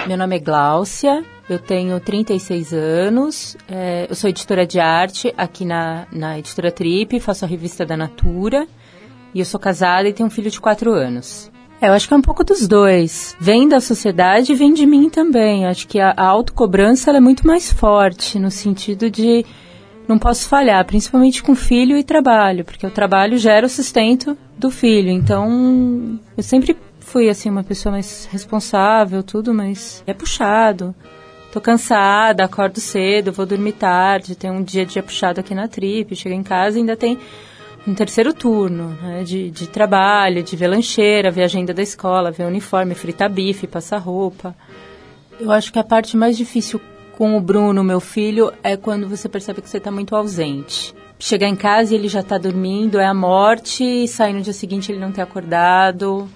Meu 0.09 0.17
nome 0.17 0.37
é 0.37 0.39
Gláucia, 0.41 1.25
eu 1.49 1.59
tenho 1.59 2.01
36 2.01 2.73
anos, 2.73 3.57
é, 3.69 4.07
eu 4.09 4.15
sou 4.15 4.29
editora 4.29 4.67
de 4.67 4.81
arte 4.81 5.33
aqui 5.37 5.65
na, 5.65 6.07
na 6.11 6.39
editora 6.39 6.73
Trip, 6.73 7.21
faço 7.21 7.45
a 7.45 7.49
revista 7.49 7.87
da 7.87 7.97
Natura, 7.97 8.67
e 9.33 9.39
eu 9.39 9.45
sou 9.45 9.61
casada 9.61 10.09
e 10.09 10.13
tenho 10.13 10.27
um 10.27 10.31
filho 10.31 10.51
de 10.51 10.61
4 10.61 10.93
anos. 10.93 11.50
É, 11.81 11.89
eu 11.89 11.93
acho 11.93 12.07
que 12.07 12.13
é 12.13 12.17
um 12.17 12.23
pouco 12.23 12.45
dos 12.45 12.69
dois. 12.69 13.35
Vem 13.41 13.67
da 13.67 13.81
sociedade 13.81 14.53
e 14.53 14.55
vem 14.55 14.75
de 14.75 14.85
mim 14.85 15.09
também. 15.09 15.67
Acho 15.67 15.89
que 15.89 15.99
a, 15.99 16.13
a 16.15 16.27
autocobrança 16.27 17.11
é 17.11 17.21
muito 17.21 17.47
mais 17.47 17.73
forte, 17.73 18.39
no 18.39 18.51
sentido 18.51 19.11
de 19.11 19.45
não 20.07 20.19
posso 20.19 20.47
falhar, 20.49 20.85
principalmente 20.85 21.43
com 21.43 21.55
filho 21.55 21.97
e 21.97 22.03
trabalho, 22.03 22.65
porque 22.65 22.87
o 22.87 22.91
trabalho 22.91 23.39
gera 23.39 23.65
o 23.65 23.69
sustento 23.69 24.37
do 24.59 24.71
filho. 24.71 25.09
Então, 25.09 26.19
eu 26.37 26.43
sempre 26.43 26.77
fui 26.99 27.29
assim 27.29 27.49
uma 27.49 27.65
pessoa 27.65 27.93
mais 27.93 28.29
responsável, 28.31 29.23
tudo, 29.23 29.55
mas 29.55 30.03
é 30.07 30.13
puxado. 30.13 30.95
Tô 31.53 31.61
cansada, 31.61 32.45
acordo 32.45 32.79
cedo, 32.79 33.33
vou 33.33 33.47
dormir 33.47 33.73
tarde, 33.73 34.37
tem 34.37 34.51
um 34.51 34.63
dia 34.63 34.83
a 34.83 34.85
dia 34.85 35.03
puxado 35.03 35.41
aqui 35.41 35.55
na 35.55 35.67
trip, 35.67 36.15
chego 36.15 36.35
em 36.35 36.43
casa 36.43 36.77
e 36.77 36.81
ainda 36.81 36.97
tem 36.97 37.19
um 37.87 37.95
terceiro 37.95 38.35
turno 38.35 38.97
né, 39.03 39.23
de, 39.23 39.51
de 39.51 39.67
trabalho, 39.69 40.43
de 40.43 40.55
ver 40.57 40.69
lancheira, 40.69 41.31
ver 41.31 41.45
agenda 41.45 41.73
da 41.73 41.83
escola, 41.83 42.31
ver 42.31 42.45
uniforme, 42.45 42.95
fritar 42.95 43.31
bife, 43.31 43.67
passar 43.67 43.99
roupa. 43.99 44.55
Eu 45.39 45.51
acho 45.51 45.73
que 45.73 45.79
a 45.79 45.85
parte 45.85 46.17
mais 46.17 46.37
difícil 46.37 46.81
com 47.17 47.37
o 47.37 47.41
Bruno, 47.41 47.83
meu 47.83 48.01
filho, 48.01 48.53
é 48.63 48.77
quando 48.77 49.09
você 49.09 49.29
percebe 49.29 49.63
que 49.63 49.69
você 49.69 49.79
está 49.79 49.91
muito 49.91 50.15
ausente. 50.15 50.95
Chegar 51.19 51.49
em 51.49 51.57
casa 51.57 51.93
e 51.93 51.97
ele 51.97 52.09
já 52.09 52.21
está 52.21 52.39
dormindo, 52.39 52.99
é 52.99 53.07
a 53.07 53.15
morte, 53.15 53.85
e 53.85 54.09
sair 54.09 54.33
no 54.33 54.41
dia 54.41 54.53
seguinte 54.53 54.91
ele 54.91 54.99
não 54.99 55.13
ter 55.13 55.21
acordado. 55.21 56.29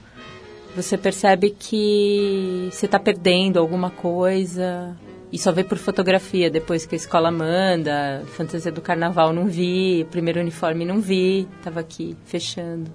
Você 0.77 0.99
percebe 0.99 1.55
que 1.59 2.69
você 2.71 2.87
está 2.87 2.99
perdendo 2.99 3.59
alguma 3.59 3.91
coisa 3.91 4.95
e 5.35 5.39
só 5.39 5.51
vê 5.51 5.65
por 5.65 5.77
fotografia 5.79 6.49
depois 6.49 6.87
que 6.87 6.95
a 6.95 6.97
escola 6.97 7.29
manda. 7.29 8.23
Fantasia 8.37 8.71
do 8.71 8.81
carnaval 8.81 9.33
não 9.33 9.47
vi, 9.47 10.07
primeiro 10.09 10.39
uniforme 10.39 10.85
não 10.85 11.01
vi, 11.01 11.49
tava 11.61 11.81
aqui 11.81 12.17
fechando. 12.25 12.89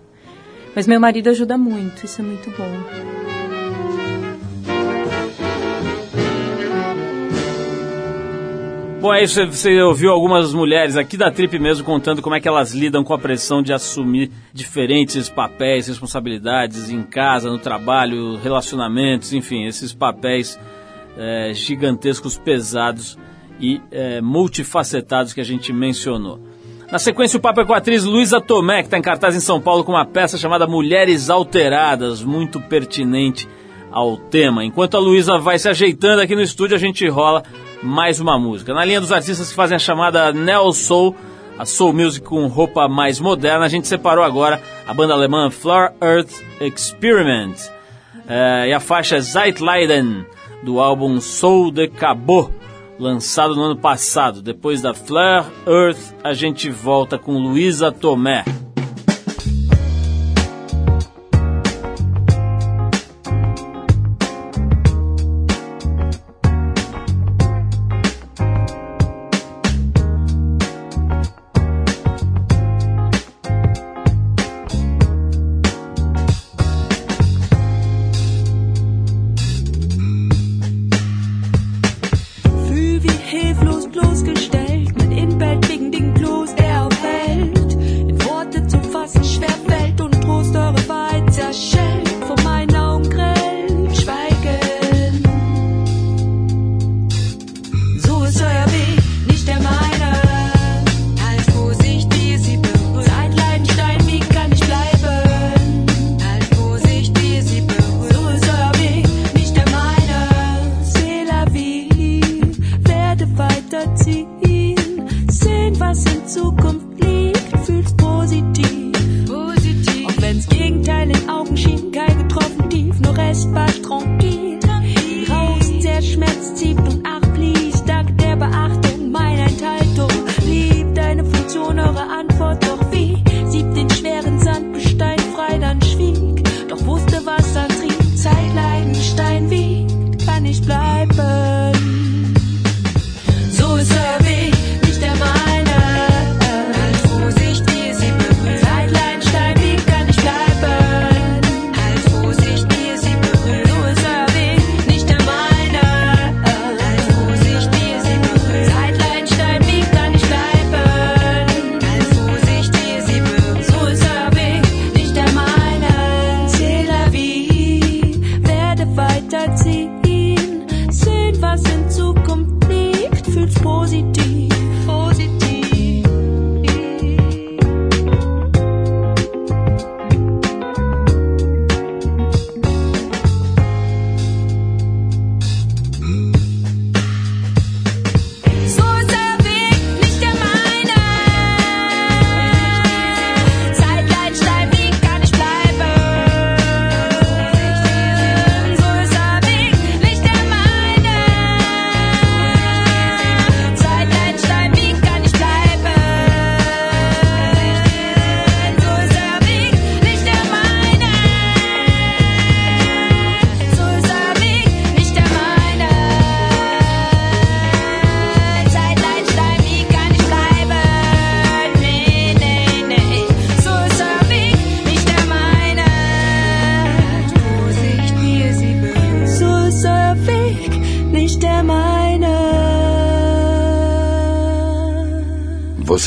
Mas 0.74 0.88
meu 0.88 1.02
marido 1.02 1.30
ajuda 1.30 1.58
muito, 1.58 2.06
isso 2.06 2.22
é 2.22 2.24
muito 2.24 2.50
bom. 2.52 3.20
Bom, 9.02 9.14
é 9.14 9.22
isso. 9.22 9.46
Você 9.48 9.82
ouviu 9.82 10.10
algumas 10.10 10.54
mulheres 10.54 10.96
aqui 10.96 11.18
da 11.18 11.30
Trip 11.30 11.60
mesmo 11.60 11.84
contando 11.84 12.22
como 12.22 12.36
é 12.36 12.40
que 12.40 12.48
elas 12.48 12.72
lidam 12.72 13.04
com 13.04 13.14
a 13.14 13.20
pressão 13.20 13.62
de 13.62 13.74
assumir 13.74 14.32
diferentes 14.54 15.28
papéis, 15.28 15.88
responsabilidades 15.88 16.90
em 16.90 17.04
casa, 17.04 17.50
no 17.50 17.60
trabalho, 17.60 18.38
relacionamentos, 18.38 19.34
enfim, 19.34 19.66
esses 19.66 19.94
papéis 19.94 20.58
é, 21.20 21.54
gigantescos, 21.54 22.38
pesados 22.38 23.18
e 23.60 23.82
é, 23.92 24.22
multifacetados 24.22 25.34
que 25.34 25.42
a 25.42 25.44
gente 25.44 25.74
mencionou. 25.74 26.40
Na 26.90 26.98
sequência, 26.98 27.38
o 27.38 27.42
papo 27.42 27.62
é 27.62 27.66
com 27.66 27.74
a 27.74 27.78
atriz 27.78 28.04
Luísa 28.04 28.40
Tomé, 28.42 28.78
que 28.78 28.88
está 28.88 28.98
em 28.98 29.02
cartaz 29.02 29.36
em 29.36 29.40
São 29.40 29.62
Paulo 29.62 29.84
com 29.84 29.92
uma 29.92 30.06
peça 30.06 30.38
chamada 30.38 30.66
Mulheres 30.66 31.30
Alteradas, 31.30 32.24
muito 32.24 32.60
pertinente 32.62 33.48
ao 33.92 34.18
tema. 34.18 34.64
Enquanto 34.64 34.96
a 34.96 35.00
Luísa 35.00 35.38
vai 35.38 35.60
se 35.60 35.68
ajeitando 35.68 36.22
aqui 36.22 36.36
no 36.36 36.42
estúdio, 36.42 36.76
a 36.76 36.80
gente 36.80 37.08
rola 37.08 37.44
mais 37.84 38.20
uma 38.20 38.40
música. 38.40 38.74
Na 38.74 38.86
linha 38.86 39.02
dos 39.02 39.12
artistas 39.12 39.50
que 39.50 39.56
fazem 39.56 39.76
a 39.76 39.80
chamada 39.80 40.32
Neo 40.32 40.72
Soul, 40.72 41.16
a 41.60 41.66
Soul 41.66 41.94
Music 41.94 42.26
com 42.26 42.48
roupa 42.48 42.88
mais 42.88 43.20
moderna, 43.20 43.66
a 43.66 43.70
gente 43.70 43.88
separou 43.88 44.24
agora 44.24 44.62
a 44.88 44.94
banda 44.94 45.14
alemã 45.14 45.52
Floor 45.52 45.92
Earth 46.02 46.32
Experiment 46.62 47.56
é, 48.28 48.70
e 48.70 48.74
a 48.74 48.80
faixa 48.80 49.20
Zeitleiden 49.20 50.26
do 50.64 50.80
álbum 50.80 51.20
Soul 51.20 51.72
de 51.72 51.88
Cabo, 51.88 52.52
lançado 53.00 53.56
no 53.56 53.64
ano 53.64 53.78
passado. 53.78 54.42
Depois 54.42 54.82
da 54.82 54.94
Flare 54.94 55.48
Earth, 55.66 56.16
a 56.24 56.34
gente 56.34 56.70
volta 56.70 57.18
com 57.18 57.38
Luísa 57.38 57.92
Tomé. 57.92 58.44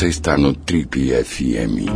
Você 0.03 0.09
está 0.09 0.37
no 0.37 0.53
Trip 0.53 1.13
FM. 1.23 1.87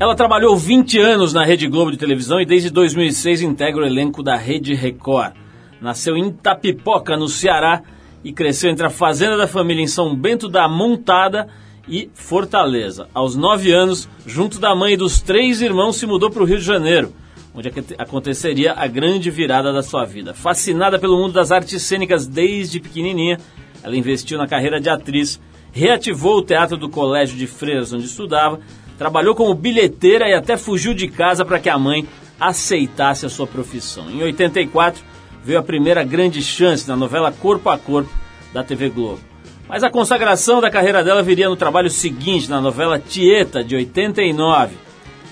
Ela 0.00 0.14
trabalhou 0.14 0.56
20 0.56 0.98
anos 0.98 1.34
na 1.34 1.44
Rede 1.44 1.68
Globo 1.68 1.90
de 1.90 1.98
televisão 1.98 2.40
e 2.40 2.46
desde 2.46 2.70
2006 2.70 3.42
integra 3.42 3.82
o 3.82 3.86
elenco 3.86 4.22
da 4.22 4.34
Rede 4.34 4.72
Record. 4.72 5.34
Nasceu 5.82 6.16
em 6.16 6.30
Tapipoca, 6.32 7.14
no 7.14 7.28
Ceará, 7.28 7.82
e 8.24 8.32
cresceu 8.32 8.70
entre 8.70 8.86
a 8.86 8.90
fazenda 8.90 9.36
da 9.36 9.46
família 9.46 9.82
em 9.82 9.86
São 9.86 10.16
Bento 10.16 10.48
da 10.48 10.66
Montada 10.66 11.46
e 11.86 12.08
Fortaleza. 12.14 13.10
Aos 13.12 13.36
9 13.36 13.70
anos, 13.70 14.08
junto 14.24 14.58
da 14.58 14.74
mãe 14.74 14.94
e 14.94 14.96
dos 14.96 15.20
três 15.20 15.60
irmãos, 15.60 15.96
se 15.96 16.06
mudou 16.06 16.30
para 16.30 16.42
o 16.42 16.46
Rio 16.46 16.56
de 16.56 16.64
Janeiro, 16.64 17.12
onde 17.54 17.68
aconte- 17.68 17.94
aconteceria 17.98 18.72
a 18.72 18.86
grande 18.86 19.30
virada 19.30 19.74
da 19.74 19.82
sua 19.82 20.06
vida. 20.06 20.32
Fascinada 20.32 20.98
pelo 20.98 21.18
mundo 21.18 21.34
das 21.34 21.52
artes 21.52 21.82
cênicas 21.82 22.26
desde 22.26 22.80
pequenininha, 22.80 23.38
ela 23.86 23.96
investiu 23.96 24.36
na 24.36 24.48
carreira 24.48 24.80
de 24.80 24.90
atriz, 24.90 25.40
reativou 25.70 26.38
o 26.38 26.42
teatro 26.42 26.76
do 26.76 26.88
colégio 26.88 27.38
de 27.38 27.46
freiras 27.46 27.92
onde 27.92 28.06
estudava, 28.06 28.58
trabalhou 28.98 29.32
como 29.32 29.54
bilheteira 29.54 30.28
e 30.28 30.34
até 30.34 30.56
fugiu 30.56 30.92
de 30.92 31.06
casa 31.06 31.44
para 31.44 31.60
que 31.60 31.70
a 31.70 31.78
mãe 31.78 32.04
aceitasse 32.40 33.24
a 33.24 33.28
sua 33.28 33.46
profissão. 33.46 34.10
Em 34.10 34.24
84, 34.24 35.04
veio 35.44 35.60
a 35.60 35.62
primeira 35.62 36.02
grande 36.02 36.42
chance 36.42 36.88
na 36.88 36.96
novela 36.96 37.30
Corpo 37.30 37.70
a 37.70 37.78
Corpo 37.78 38.10
da 38.52 38.64
TV 38.64 38.88
Globo. 38.88 39.20
Mas 39.68 39.84
a 39.84 39.90
consagração 39.90 40.60
da 40.60 40.68
carreira 40.68 41.04
dela 41.04 41.22
viria 41.22 41.48
no 41.48 41.54
trabalho 41.54 41.88
seguinte, 41.88 42.50
na 42.50 42.60
novela 42.60 42.98
Tieta, 42.98 43.62
de 43.62 43.76
89. 43.76 44.74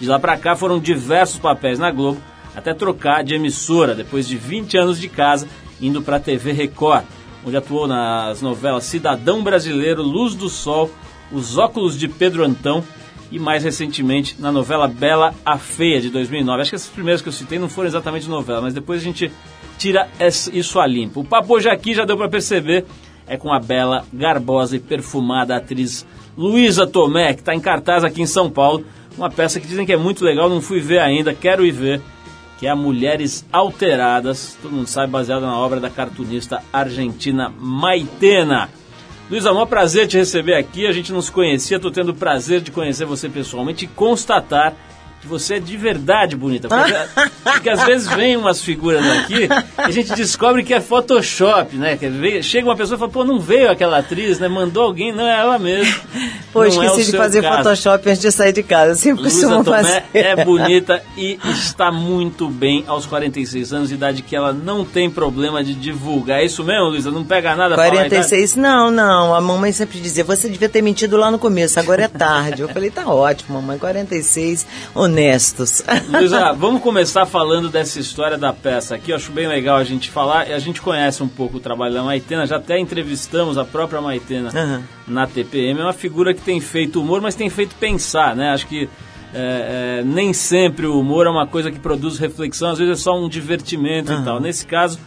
De 0.01 0.07
lá 0.07 0.21
pra 0.21 0.37
cá 0.37 0.55
foram 0.55 0.79
diversos 0.79 1.41
papéis 1.41 1.81
na 1.81 1.91
Globo, 1.91 2.21
até 2.55 2.73
trocar 2.73 3.25
de 3.25 3.35
emissora, 3.35 3.97
depois 3.97 4.29
de 4.29 4.37
20 4.37 4.77
anos 4.77 5.01
de 5.01 5.09
casa, 5.09 5.49
indo 5.81 6.01
pra 6.01 6.21
TV 6.21 6.53
Record, 6.53 7.05
onde 7.45 7.57
atuou 7.57 7.87
nas 7.87 8.41
novelas 8.41 8.85
Cidadão 8.85 9.43
Brasileiro, 9.43 10.03
Luz 10.03 10.35
do 10.35 10.49
Sol, 10.49 10.91
Os 11.31 11.59
Óculos 11.59 11.99
de 11.99 12.09
Pedro 12.09 12.45
Antão 12.45 12.83
e 13.31 13.39
mais 13.39 13.65
recentemente 13.65 14.41
na 14.41 14.53
novela 14.53 14.87
Bela 14.87 15.35
a 15.45 15.59
Feia, 15.59 16.01
de 16.01 16.11
2009. 16.11 16.63
Acho 16.63 16.71
que 16.71 16.77
essas 16.77 16.91
primeiras 16.91 17.21
que 17.21 17.29
eu 17.29 17.33
citei 17.33 17.59
não 17.59 17.69
foram 17.69 17.89
exatamente 17.89 18.29
novela, 18.29 18.63
mas 18.63 18.75
depois 18.75 19.01
a 19.01 19.05
gente 19.05 19.31
tira 19.79 20.09
isso 20.53 20.79
a 20.79 20.87
limpo. 20.87 21.21
O 21.21 21.25
papo 21.25 21.55
hoje 21.55 21.69
aqui 21.69 21.95
já 21.95 22.05
deu 22.05 22.17
pra 22.17 22.29
perceber, 22.29 22.85
é 23.27 23.37
com 23.37 23.53
a 23.53 23.59
bela, 23.59 24.05
garbosa 24.13 24.77
e 24.77 24.81
perfumada 24.81 25.57
atriz 25.57 26.07
Luísa 26.37 26.87
Tomé, 26.87 27.35
que 27.35 27.41
está 27.41 27.55
em 27.55 27.61
cartaz 27.61 28.05
aqui 28.05 28.23
em 28.23 28.27
São 28.27 28.51
Paulo. 28.51 28.85
Uma 29.17 29.31
peça 29.31 29.61
que 29.61 29.67
dizem 29.67 29.87
que 29.87 29.93
é 29.93 29.97
muito 29.97 30.25
legal, 30.25 30.49
não 30.49 30.61
fui 30.61 30.81
ver 30.81 30.99
ainda, 30.99 31.33
quero 31.35 31.65
ir 31.65 31.71
ver, 31.71 32.01
que 32.59 32.67
é 32.67 32.71
a 32.71 32.77
Mulheres 32.77 33.45
Alteradas, 33.53 34.57
todo 34.61 34.73
mundo 34.73 34.87
sabe, 34.87 35.13
baseada 35.13 35.47
na 35.47 35.59
obra 35.59 35.81
da 35.81 35.91
cartunista 35.91 36.63
argentina 36.73 37.53
Maitena. 37.59 38.69
Luísa, 39.31 39.53
maior 39.53 39.67
prazer 39.67 40.07
te 40.07 40.17
receber 40.17 40.55
aqui, 40.55 40.87
a 40.87 40.93
gente 40.93 41.13
não 41.13 41.23
se 41.23 41.33
conhecia, 41.33 41.81
tô 41.81 41.91
tendo 41.91 42.11
o 42.11 42.15
prazer 42.15 42.61
de 42.61 42.71
conhecer 42.71 43.07
você 43.07 43.29
pessoalmente 43.29 43.87
e 43.87 43.89
constatar 43.89 44.75
que 45.25 45.29
você 45.29 45.55
é 45.55 45.59
de 45.59 45.77
verdade 45.77 46.37
bonita. 46.37 46.69
Porque, 46.69 46.93
porque 47.43 47.71
às 47.71 47.83
vezes 47.85 48.07
vem 48.09 48.37
umas 48.37 48.61
figuras 48.61 49.05
aqui 49.07 49.49
e 49.79 49.83
a 49.83 49.91
gente 49.91 50.15
descobre 50.15 50.63
que 50.63 50.75
é 50.75 50.81
Photoshop, 50.81 51.77
né? 51.77 51.97
Que 51.97 52.43
chega 52.43 52.69
uma 52.69 52.77
pessoa 52.77 52.97
e 52.97 52.99
fala, 52.99 53.11
pô, 53.11 53.25
não 53.25 53.41
veio 53.41 53.71
aquela 53.71 53.99
atriz, 53.99 54.39
né? 54.39 54.49
Mandou 54.49 54.83
alguém, 54.83 55.13
não 55.13 55.27
é 55.27 55.41
ela 55.41 55.59
mesmo. 55.59 55.95
Pô, 56.53 56.61
Não 56.61 56.67
é 56.67 56.69
esqueci 56.69 57.09
o 57.09 57.13
de 57.13 57.17
fazer 57.17 57.43
caso. 57.43 57.57
Photoshop 57.57 58.09
antes 58.09 58.21
de 58.21 58.31
sair 58.31 58.53
de 58.53 58.63
casa. 58.63 58.93
Eu 58.93 58.97
sempre 58.97 59.23
Luísa 59.23 59.41
costumo 59.41 59.65
Tomé 59.65 59.83
fazer. 59.83 60.05
é 60.13 60.45
bonita 60.45 61.03
e 61.17 61.39
está 61.45 61.91
muito 61.91 62.49
bem 62.49 62.85
aos 62.87 63.07
46 63.07 63.73
anos 63.73 63.89
de 63.89 63.95
idade 63.95 64.23
que 64.23 64.37
ela 64.37 64.53
não 64.53 64.85
tem 64.85 65.11
problema 65.11 65.65
de 65.65 65.75
divulgar. 65.75 66.41
É 66.41 66.45
isso 66.45 66.63
mesmo, 66.63 66.91
Luísa? 66.91 67.11
Não 67.11 67.25
pega 67.25 67.57
nada 67.57 67.75
falar 67.75 67.87
a 67.87 67.89
idade? 67.89 68.09
46, 68.11 68.57
não, 68.57 68.91
não. 68.91 69.35
A 69.35 69.41
mamãe 69.41 69.73
sempre 69.73 69.99
dizia, 69.99 70.23
você 70.23 70.49
devia 70.49 70.69
ter 70.69 70.83
mentido 70.83 71.17
lá 71.17 71.31
no 71.31 71.39
começo, 71.39 71.81
agora 71.81 72.03
é 72.05 72.09
tarde. 72.09 72.63
Eu 72.63 72.69
falei, 72.69 72.91
tá 72.91 73.07
ótimo, 73.09 73.61
mamãe, 73.61 73.79
46, 73.79 74.67
honestos. 75.15 75.85
Luísa, 76.11 76.53
vamos 76.53 76.83
começar 76.83 77.25
falando 77.25 77.69
dessa 77.69 78.01
história 78.01 78.37
da 78.37 78.53
peça 78.53 78.97
aqui. 78.97 79.13
Eu 79.13 79.17
acho 79.17 79.31
bem 79.31 79.47
legal 79.47 79.77
a 79.77 79.85
gente 79.85 80.11
falar. 80.11 80.49
A 80.49 80.59
gente 80.59 80.83
conhece 80.83 81.23
um 81.23 81.29
pouco 81.29 81.59
o 81.59 81.61
trabalho 81.61 81.95
da 81.95 82.03
Maitena, 82.03 82.47
já 82.47 82.57
até 82.57 82.79
entrevistamos 82.79 83.57
a 83.57 83.65
própria 83.65 84.01
Maitena 84.01 84.49
Aham. 84.49 84.83
na 85.07 85.27
TPM. 85.27 85.79
É 85.79 85.83
uma 85.85 85.93
figura 85.93 86.35
que 86.35 86.41
tem 86.41 86.61
feito 86.61 87.01
humor, 87.01 87.21
mas 87.21 87.37
tem 87.37 87.49
feito 87.49 87.77
pensar, 87.77 88.35
né? 88.35 88.51
Acho 88.51 88.67
que 88.67 88.89
é, 89.33 90.01
é, 90.01 90.05
nem 90.05 90.33
sempre 90.33 90.87
o 90.87 90.99
humor 90.99 91.27
é 91.27 91.31
uma 91.31 91.47
coisa 91.47 91.71
que 91.71 91.79
produz 91.79 92.19
reflexão, 92.19 92.71
às 92.71 92.79
vezes 92.79 92.99
é 92.99 93.03
só 93.03 93.17
um 93.17 93.29
divertimento 93.29 94.13
e 94.13 94.25
tal. 94.25 94.41
Nesse 94.41 94.67
caso, 94.67 94.99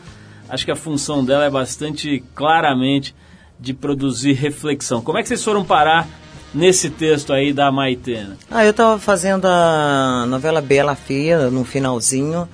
acho 0.48 0.63
que 0.63 0.72
a 0.72 0.76
função 0.76 1.24
dela 1.24 1.43
é 1.43 1.50
bastante 1.50 2.24
claramente 2.34 3.13
de 3.60 3.74
produzir 3.74 4.34
reflexão. 4.34 5.02
Como 5.02 5.17
é 5.17 5.22
que 5.22 5.28
vocês 5.28 5.43
foram 5.43 5.65
parar 5.65 6.08
nesse 6.54 6.90
texto 6.90 7.34
aí 7.34 7.54
da 7.54 7.72
Maitena? 7.72 8.38
Ah, 8.50 8.66
eu 8.66 8.74
tava 8.74 9.00
fazendo 9.00 9.46
a 9.46 10.26
novela 10.28 10.62
Bela 10.62 10.96
Feia 10.96 11.50
no 11.50 11.64
finalzinho 11.64 12.48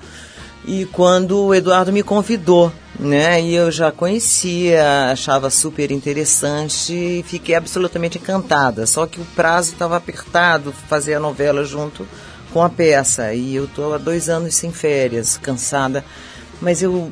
e 0.66 0.86
quando 0.86 1.38
o 1.38 1.54
Eduardo 1.54 1.92
me 1.92 2.02
convidou, 2.02 2.72
né, 2.98 3.42
e 3.42 3.54
eu 3.54 3.70
já 3.70 3.92
conhecia, 3.92 5.10
achava 5.10 5.50
super 5.50 5.90
interessante 5.90 6.92
e 6.92 7.24
fiquei 7.26 7.54
absolutamente 7.54 8.18
encantada. 8.18 8.86
Só 8.86 9.06
que 9.06 9.20
o 9.20 9.26
prazo 9.36 9.72
estava 9.72 9.96
apertado, 9.96 10.72
fazer 10.72 11.14
a 11.14 11.20
novela 11.20 11.64
junto 11.64 12.06
com 12.52 12.62
a 12.62 12.70
peça 12.70 13.34
e 13.34 13.54
eu 13.54 13.66
tô 13.66 13.92
há 13.92 13.98
dois 13.98 14.28
anos 14.28 14.54
sem 14.54 14.72
férias, 14.72 15.36
cansada, 15.36 16.04
mas 16.62 16.82
eu 16.82 17.10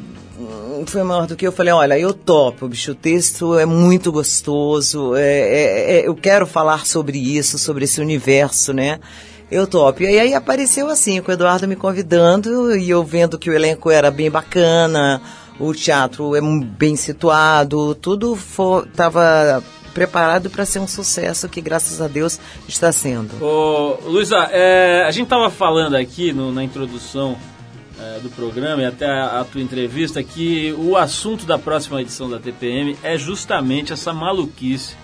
foi 0.86 1.02
maior 1.02 1.26
do 1.26 1.36
que 1.36 1.46
eu 1.46 1.52
falei, 1.52 1.72
olha, 1.72 1.98
eu 1.98 2.12
topo, 2.12 2.68
bicho, 2.68 2.92
o 2.92 2.94
texto 2.94 3.58
é 3.58 3.64
muito 3.66 4.10
gostoso, 4.12 5.14
é, 5.14 5.22
é- 5.22 5.92
é- 6.00 6.08
eu 6.08 6.14
quero 6.14 6.46
falar 6.46 6.86
sobre 6.86 7.18
isso, 7.18 7.58
sobre 7.58 7.84
esse 7.84 8.00
universo, 8.00 8.72
né? 8.72 8.98
Eu 9.50 9.66
topo. 9.66 10.02
E 10.02 10.18
aí 10.18 10.34
apareceu 10.34 10.88
assim, 10.88 11.20
com 11.20 11.30
o 11.30 11.34
Eduardo 11.34 11.68
me 11.68 11.76
convidando 11.76 12.74
e 12.76 12.88
eu 12.88 13.04
vendo 13.04 13.38
que 13.38 13.50
o 13.50 13.54
elenco 13.54 13.90
era 13.90 14.10
bem 14.10 14.30
bacana, 14.30 15.20
o 15.60 15.74
teatro 15.74 16.34
é 16.34 16.40
bem 16.40 16.96
situado, 16.96 17.94
tudo 17.94 18.38
estava 18.90 19.62
preparado 19.92 20.48
para 20.48 20.64
ser 20.64 20.78
um 20.78 20.88
sucesso 20.88 21.48
que, 21.50 21.60
graças 21.60 22.00
a 22.00 22.08
Deus, 22.08 22.40
está 22.66 22.90
sendo. 22.90 23.32
Ô, 23.44 23.98
Luísa, 24.06 24.48
é, 24.50 25.04
a 25.06 25.10
gente 25.10 25.24
estava 25.24 25.50
falando 25.50 25.96
aqui 25.96 26.32
no- 26.32 26.50
na 26.50 26.64
introdução 26.64 27.36
é, 28.02 28.18
do 28.18 28.28
programa 28.30 28.82
e 28.82 28.84
até 28.84 29.06
a, 29.06 29.40
a 29.40 29.44
tua 29.44 29.60
entrevista 29.60 30.22
que 30.22 30.74
o 30.76 30.96
assunto 30.96 31.46
da 31.46 31.56
próxima 31.56 32.00
edição 32.02 32.28
da 32.28 32.40
TPM 32.40 32.96
é 33.02 33.16
justamente 33.16 33.92
essa 33.92 34.12
maluquice 34.12 34.96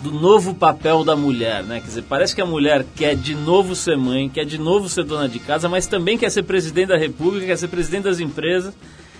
do 0.00 0.12
novo 0.12 0.54
papel 0.54 1.02
da 1.02 1.16
mulher, 1.16 1.64
né? 1.64 1.80
Quer 1.80 1.86
dizer, 1.86 2.02
parece 2.02 2.34
que 2.34 2.40
a 2.40 2.46
mulher 2.46 2.86
quer 2.94 3.16
de 3.16 3.34
novo 3.34 3.74
ser 3.74 3.96
mãe, 3.96 4.28
quer 4.28 4.44
de 4.44 4.56
novo 4.56 4.88
ser 4.88 5.02
dona 5.02 5.28
de 5.28 5.40
casa, 5.40 5.68
mas 5.68 5.88
também 5.88 6.16
quer 6.16 6.30
ser 6.30 6.44
presidente 6.44 6.88
da 6.88 6.96
república, 6.96 7.46
quer 7.46 7.58
ser 7.58 7.66
presidente 7.66 8.04
das 8.04 8.20
empresas, 8.20 8.72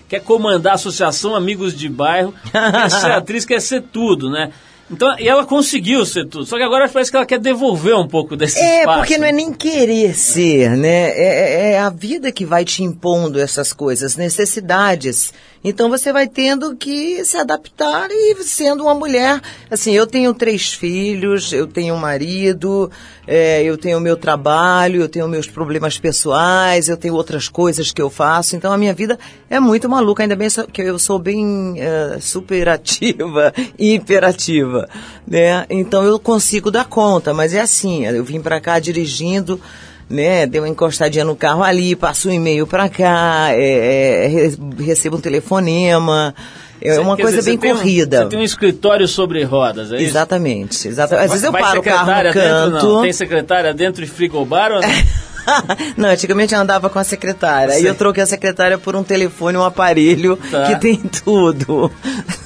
quer 0.09 0.20
comandar 0.20 0.72
a 0.72 0.74
associação 0.76 1.35
Amigos 1.35 1.76
de 1.76 1.88
Bairro, 1.88 2.33
quer 2.52 2.90
ser 2.90 3.11
atriz, 3.11 3.44
quer 3.44 3.61
ser 3.61 3.83
tudo, 3.83 4.31
né? 4.31 4.52
Então, 4.90 5.18
e 5.18 5.29
ela 5.29 5.44
conseguiu 5.44 6.05
ser 6.07 6.24
tudo. 6.27 6.46
Só 6.46 6.57
que 6.57 6.62
agora 6.62 6.88
parece 6.88 7.11
que 7.11 7.16
ela 7.16 7.27
quer 7.27 7.38
devolver 7.38 7.94
um 7.94 8.09
pouco 8.09 8.35
desse 8.37 8.59
É, 8.59 8.81
espaço. 8.81 8.98
porque 9.01 9.18
não 9.18 9.27
é 9.27 9.33
nem 9.33 9.53
querer 9.53 10.14
ser, 10.16 10.70
né? 10.77 11.11
É, 11.11 11.24
é- 11.24 11.70
é 11.72 11.79
a 11.79 11.90
vida 11.90 12.33
que 12.33 12.44
vai 12.46 12.64
te 12.64 12.83
impondo 12.83 13.38
essas 13.38 13.72
coisas, 13.72 14.16
necessidades. 14.16 15.33
Então 15.62 15.90
você 15.90 16.12
vai 16.12 16.29
tendo 16.29 16.77
que 16.77 17.24
se 17.24 17.37
adaptar 17.37 18.09
e 18.11 18.37
sendo 18.44 18.85
uma 18.85 18.94
mulher. 18.94 19.40
Assim, 19.68 19.92
eu 19.92 20.07
tenho 20.07 20.33
três 20.33 20.72
filhos, 20.72 21.53
eu 21.53 21.66
tenho 21.66 21.94
um 21.94 21.98
marido, 21.98 22.88
é, 23.27 23.62
eu 23.64 23.77
tenho 23.77 23.98
o 23.98 24.01
meu 24.01 24.16
trabalho, 24.16 25.01
eu 25.03 25.09
tenho 25.09 25.27
meus 25.27 25.48
problemas 25.48 25.98
pessoais, 25.98 26.88
eu 26.88 26.96
tenho 26.96 27.14
outras 27.14 27.48
coisas 27.48 27.90
que 27.92 28.01
eu 28.01 28.09
faço. 28.09 28.55
Então 28.55 28.72
a 28.72 28.79
minha 28.79 28.94
vida 28.94 29.18
é 29.51 29.59
muito 29.59 29.88
maluca, 29.88 30.22
ainda 30.22 30.37
bem 30.37 30.48
que 30.72 30.81
eu 30.81 30.96
sou 30.98 31.18
bem 31.18 31.74
é, 31.77 32.18
superativa 32.20 33.53
e 33.77 33.98
né? 35.27 35.64
Então 35.71 36.05
eu 36.05 36.19
consigo 36.19 36.71
dar 36.71 36.85
conta, 36.85 37.33
mas 37.33 37.55
é 37.55 37.61
assim, 37.61 38.07
eu 38.07 38.23
vim 38.25 38.41
pra 38.41 38.61
cá 38.61 38.79
dirigindo, 38.79 39.61
né? 40.09 40.47
Dei 40.47 40.61
uma 40.61 40.69
encostadinha 40.69 41.25
no 41.25 41.37
carro 41.37 41.62
ali, 41.62 41.95
passo 41.97 42.29
um 42.29 42.33
e-mail 42.33 42.67
pra 42.67 42.88
cá, 42.88 43.49
é, 43.51 44.25
é, 44.25 44.29
re- 44.29 44.59
recebo 44.85 45.17
um 45.17 45.21
telefonema, 45.21 46.35
é 46.81 46.95
Você- 46.95 47.01
uma 47.01 47.17
coisa 47.17 47.38
dizer, 47.38 47.51
bem 47.51 47.59
tem 47.59 47.73
um- 47.73 47.77
corrida. 47.77 48.23
você 48.23 48.29
tem 48.29 48.38
um 48.38 48.43
escritório 48.45 49.07
sobre 49.09 49.43
rodas, 49.45 49.93
é 49.93 49.97
isso? 49.97 50.05
Exatamente, 50.07 50.88
exatamente. 50.88 51.25
Às 51.27 51.31
vezes 51.33 51.45
eu 51.45 51.53
paro 51.53 51.81
o 51.81 51.83
carro 51.83 52.07
no 52.11 52.23
dentro, 52.23 52.33
canto. 52.41 52.87
não? 52.87 53.03
Tem 53.03 53.12
secretária 53.12 53.75
dentro 53.75 54.03
e 54.05 54.07
frigobar 54.07 54.73
ou 54.73 54.81
não? 54.81 54.88
não, 55.97 56.09
antigamente 56.09 56.55
eu 56.55 56.61
andava 56.61 56.89
com 56.89 56.99
a 56.99 57.05
secretária. 57.05 57.75
Sim. 57.75 57.87
eu 57.87 57.95
troquei 57.95 58.23
a 58.23 58.27
secretária 58.27 58.79
por 58.79 58.95
um 58.97 59.03
telefone, 59.03 59.57
um 59.57 59.65
aparelho 59.65 60.39
Tá. 60.51 60.67
que 60.67 60.77
tem 60.77 60.97
tudo. 60.97 61.91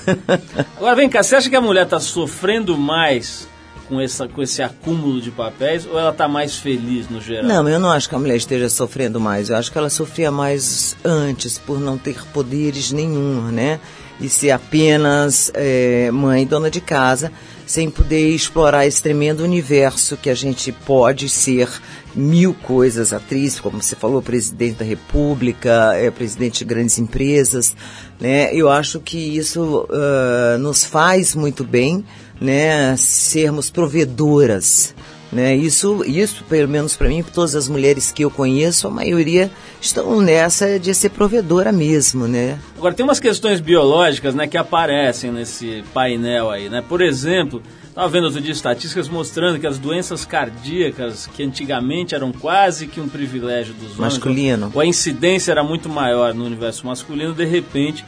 Agora 0.76 0.96
vem 0.96 1.08
cá, 1.08 1.22
você 1.22 1.36
acha 1.36 1.50
que 1.50 1.56
a 1.56 1.60
mulher 1.60 1.84
está 1.84 2.00
sofrendo 2.00 2.76
mais 2.76 3.48
com, 3.88 4.00
essa, 4.00 4.26
com 4.26 4.42
esse 4.42 4.62
acúmulo 4.62 5.20
de 5.20 5.30
papéis 5.30 5.86
ou 5.86 5.98
ela 5.98 6.10
está 6.10 6.26
mais 6.26 6.56
feliz 6.56 7.08
no 7.08 7.20
geral? 7.20 7.44
Não, 7.44 7.68
eu 7.68 7.78
não 7.78 7.90
acho 7.90 8.08
que 8.08 8.14
a 8.14 8.18
mulher 8.18 8.36
esteja 8.36 8.68
sofrendo 8.68 9.20
mais. 9.20 9.50
Eu 9.50 9.56
acho 9.56 9.70
que 9.70 9.78
ela 9.78 9.90
sofria 9.90 10.30
mais 10.30 10.96
antes 11.04 11.58
por 11.58 11.80
não 11.80 11.98
ter 11.98 12.24
poderes 12.32 12.90
nenhum, 12.90 13.42
né? 13.50 13.78
e 14.22 14.28
ser 14.28 14.52
apenas 14.52 15.50
é, 15.52 16.10
mãe 16.12 16.46
dona 16.46 16.70
de 16.70 16.80
casa, 16.80 17.32
sem 17.66 17.90
poder 17.90 18.28
explorar 18.30 18.86
esse 18.86 19.02
tremendo 19.02 19.42
universo 19.42 20.16
que 20.16 20.30
a 20.30 20.34
gente 20.34 20.70
pode 20.70 21.28
ser 21.28 21.68
mil 22.14 22.54
coisas, 22.54 23.12
atriz, 23.12 23.58
como 23.58 23.82
você 23.82 23.96
falou, 23.96 24.22
presidente 24.22 24.78
da 24.78 24.84
República, 24.84 25.92
é, 25.94 26.10
presidente 26.10 26.58
de 26.58 26.64
grandes 26.64 26.98
empresas, 26.98 27.74
né? 28.20 28.54
Eu 28.54 28.70
acho 28.70 29.00
que 29.00 29.18
isso 29.18 29.86
uh, 29.88 30.58
nos 30.58 30.84
faz 30.84 31.34
muito 31.34 31.64
bem, 31.64 32.04
né? 32.40 32.96
Sermos 32.96 33.70
provedoras, 33.70 34.94
né? 35.32 35.54
Isso, 35.56 36.04
isso 36.06 36.44
pelo 36.44 36.68
menos 36.68 36.94
para 36.94 37.08
mim, 37.08 37.22
todas 37.22 37.56
as 37.56 37.68
mulheres 37.68 38.12
que 38.12 38.22
eu 38.22 38.30
conheço, 38.30 38.86
a 38.86 38.90
maioria 38.90 39.50
estão 39.80 40.20
nessa 40.20 40.78
de 40.78 40.94
ser 40.94 41.10
provedora 41.10 41.72
mesmo, 41.72 42.28
né? 42.28 42.58
Agora 42.76 42.94
tem 42.94 43.04
umas 43.04 43.20
questões 43.20 43.60
biológicas, 43.60 44.34
né, 44.34 44.46
que 44.46 44.58
aparecem 44.58 45.32
nesse 45.32 45.82
painel 45.94 46.50
aí, 46.50 46.68
né? 46.68 46.84
Por 46.86 47.00
exemplo, 47.00 47.62
estava 47.92 48.08
vendo 48.08 48.24
outro 48.24 48.40
dia 48.40 48.52
estatísticas 48.52 49.08
mostrando 49.08 49.60
que 49.60 49.66
as 49.66 49.78
doenças 49.78 50.24
cardíacas, 50.24 51.26
que 51.26 51.42
antigamente 51.42 52.14
eram 52.14 52.32
quase 52.32 52.86
que 52.86 53.00
um 53.00 53.08
privilégio 53.08 53.74
dos 53.74 53.98
homens, 53.98 54.14
Masculino. 54.14 54.72
ou 54.74 54.80
a 54.80 54.86
incidência 54.86 55.52
era 55.52 55.62
muito 55.62 55.88
maior 55.88 56.32
no 56.34 56.44
universo 56.44 56.86
masculino, 56.86 57.34
de 57.34 57.44
repente 57.44 58.04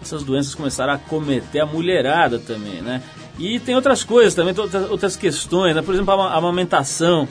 essas 0.00 0.22
doenças 0.22 0.54
começaram 0.54 0.92
a 0.92 0.98
cometer 0.98 1.60
a 1.60 1.66
mulherada 1.66 2.38
também, 2.38 2.82
né? 2.82 3.02
E 3.38 3.58
tem 3.58 3.74
outras 3.74 4.04
coisas 4.04 4.34
também, 4.34 4.54
outras, 4.56 4.90
outras 4.90 5.16
questões, 5.16 5.74
né? 5.74 5.82
Por 5.82 5.94
exemplo, 5.94 6.12
a 6.12 6.36
amamentação. 6.36 7.26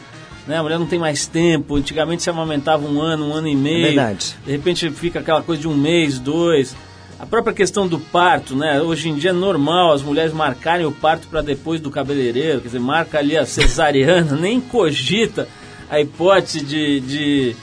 Né? 0.48 0.58
A 0.58 0.64
mulher 0.64 0.78
não 0.78 0.88
tem 0.88 1.00
mais 1.00 1.26
tempo. 1.26 1.76
Antigamente 1.76 2.24
se 2.24 2.30
amamentava 2.30 2.86
um 2.86 3.00
ano, 3.00 3.30
um 3.30 3.34
ano 3.34 3.48
e 3.48 3.56
meio. 3.56 3.86
É 3.86 3.88
verdade. 3.90 4.36
De 4.46 4.52
repente 4.52 4.90
fica 4.92 5.20
aquela 5.20 5.42
coisa 5.42 5.62
de 5.62 5.68
um 5.68 5.76
mês, 5.76 6.20
dois. 6.20 6.76
A 7.24 7.26
própria 7.26 7.54
questão 7.54 7.88
do 7.88 7.98
parto, 7.98 8.54
né? 8.54 8.82
Hoje 8.82 9.08
em 9.08 9.16
dia 9.16 9.30
é 9.30 9.34
normal 9.34 9.94
as 9.94 10.02
mulheres 10.02 10.34
marcarem 10.34 10.86
o 10.86 10.92
parto 10.92 11.26
para 11.30 11.42
depois 11.42 11.80
do 11.80 11.90
cabeleireiro, 11.90 12.60
quer 12.60 12.68
dizer, 12.68 12.82
marca 12.82 13.18
ali 13.18 13.38
a 13.38 13.46
cesariana, 13.46 14.36
nem 14.36 14.60
cogita 14.60 15.48
a 15.90 16.02
hipótese 16.02 16.60
de, 16.60 17.00
de, 17.00 17.56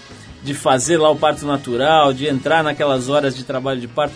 de 0.43 0.55
fazer 0.55 0.97
lá 0.97 1.11
o 1.11 1.17
parto 1.17 1.45
natural, 1.45 2.15
de 2.15 2.27
entrar 2.27 2.65
naquelas 2.65 3.11
horas 3.11 3.37
de 3.37 3.45
trabalho 3.45 3.83
de 3.83 3.87
parto. 3.87 4.15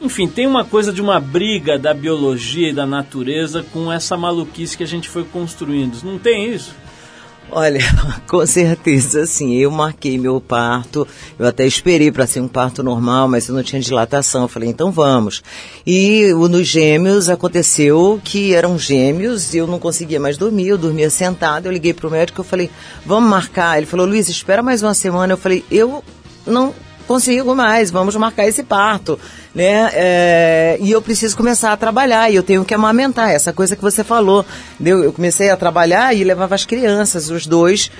Enfim, 0.00 0.28
tem 0.28 0.46
uma 0.46 0.64
coisa 0.64 0.92
de 0.92 1.02
uma 1.02 1.18
briga 1.18 1.76
da 1.76 1.92
biologia 1.92 2.68
e 2.68 2.72
da 2.72 2.86
natureza 2.86 3.64
com 3.72 3.92
essa 3.92 4.16
maluquice 4.16 4.76
que 4.76 4.84
a 4.84 4.86
gente 4.86 5.08
foi 5.08 5.24
construindo. 5.24 6.00
Não 6.04 6.20
tem 6.20 6.54
isso? 6.54 6.72
Olha, 7.50 7.80
com 8.26 8.46
certeza, 8.46 9.26
sim. 9.26 9.54
Eu 9.54 9.70
marquei 9.70 10.16
meu 10.16 10.40
parto. 10.40 11.06
Eu 11.38 11.46
até 11.46 11.66
esperei 11.66 12.10
para 12.10 12.26
ser 12.26 12.40
um 12.40 12.48
parto 12.48 12.82
normal, 12.82 13.28
mas 13.28 13.48
eu 13.48 13.54
não 13.54 13.62
tinha 13.62 13.80
dilatação. 13.80 14.42
Eu 14.42 14.48
falei, 14.48 14.70
então 14.70 14.90
vamos. 14.90 15.42
E 15.86 16.32
nos 16.32 16.66
gêmeos 16.66 17.28
aconteceu 17.28 18.20
que 18.24 18.54
eram 18.54 18.78
gêmeos 18.78 19.52
e 19.52 19.58
eu 19.58 19.66
não 19.66 19.78
conseguia 19.78 20.18
mais 20.18 20.36
dormir. 20.36 20.68
Eu 20.68 20.78
dormia 20.78 21.10
sentada. 21.10 21.68
Eu 21.68 21.72
liguei 21.72 21.92
para 21.92 22.08
o 22.08 22.10
médico. 22.10 22.40
Eu 22.40 22.44
falei, 22.44 22.70
vamos 23.04 23.28
marcar. 23.28 23.76
Ele 23.76 23.86
falou, 23.86 24.06
Luiz, 24.06 24.28
espera 24.28 24.62
mais 24.62 24.82
uma 24.82 24.94
semana. 24.94 25.34
Eu 25.34 25.38
falei, 25.38 25.64
eu 25.70 26.02
não 26.46 26.74
consigo 27.12 27.54
mais. 27.54 27.90
Vamos 27.90 28.16
marcar 28.16 28.46
esse 28.46 28.62
parto 28.62 29.18
né? 29.54 29.90
É, 29.92 30.78
e 30.80 30.90
eu 30.90 31.02
preciso 31.02 31.36
começar 31.36 31.72
a 31.72 31.76
trabalhar 31.76 32.30
e 32.30 32.36
eu 32.36 32.42
tenho 32.42 32.64
que 32.64 32.72
amamentar, 32.72 33.30
essa 33.30 33.52
coisa 33.52 33.76
que 33.76 33.82
você 33.82 34.02
falou. 34.02 34.44
Eu, 34.82 35.12
comecei 35.12 35.50
a 35.50 35.56
trabalhar 35.56 36.14
e 36.14 36.24
levava 36.24 36.54
as 36.54 36.64
crianças, 36.64 37.30
os 37.30 37.46
dois, 37.46 37.90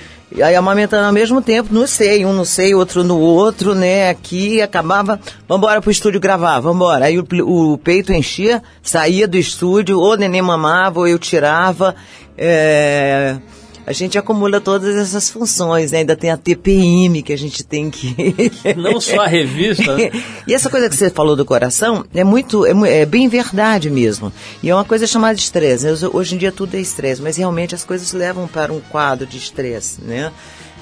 aí 0.41 0.55
amamentando 0.55 1.05
ao 1.05 1.13
mesmo 1.13 1.41
tempo, 1.41 1.73
não 1.73 1.85
sei, 1.85 2.25
um 2.25 2.33
no 2.33 2.45
sei, 2.45 2.73
outro 2.73 3.03
no 3.03 3.19
outro, 3.19 3.75
né? 3.75 4.09
Aqui 4.09 4.61
acabava, 4.61 5.19
vambora 5.47 5.81
pro 5.81 5.91
estúdio 5.91 6.19
gravar, 6.19 6.59
vambora. 6.59 7.05
Aí 7.05 7.19
o, 7.19 7.25
o 7.43 7.77
peito 7.77 8.11
enchia, 8.11 8.61
saía 8.81 9.27
do 9.27 9.37
estúdio, 9.37 9.99
ou 9.99 10.13
o 10.13 10.17
neném 10.17 10.41
mamava, 10.41 10.99
ou 10.99 11.07
eu 11.07 11.19
tirava. 11.19 11.95
É, 12.35 13.37
a 13.85 13.91
gente 13.91 14.17
acumula 14.17 14.61
todas 14.61 14.95
essas 14.95 15.29
funções, 15.29 15.91
né? 15.91 15.99
ainda 15.99 16.15
tem 16.15 16.31
a 16.31 16.37
TPM 16.37 17.21
que 17.21 17.33
a 17.33 17.37
gente 17.37 17.63
tem 17.63 17.89
que. 17.89 18.15
Não 18.77 19.01
só 19.01 19.21
a 19.21 19.27
revista. 19.27 19.95
Né? 19.95 20.11
e 20.47 20.53
essa 20.53 20.69
coisa 20.69 20.89
que 20.89 20.95
você 20.95 21.09
falou 21.09 21.35
do 21.35 21.45
coração 21.45 22.05
é 22.13 22.23
muito, 22.23 22.65
é, 22.65 23.01
é 23.01 23.05
bem 23.05 23.27
verdade 23.27 23.89
mesmo. 23.89 24.31
E 24.61 24.69
é 24.69 24.75
uma 24.75 24.85
coisa 24.85 25.05
chamada 25.05 25.35
de 25.35 25.41
estresse. 25.41 25.87
Hoje 26.11 26.35
em 26.35 26.37
dia 26.37 26.51
tudo 26.51 26.75
é 26.75 26.79
estresse, 26.79 27.21
mas 27.21 27.35
realmente 27.35 27.75
as 27.75 27.83
coisas 27.83 28.13
levam 28.13 28.47
para 28.47 28.71
um 28.71 28.79
quadro 28.79 29.25
de 29.25 29.37
estresse, 29.37 30.01
né? 30.01 30.31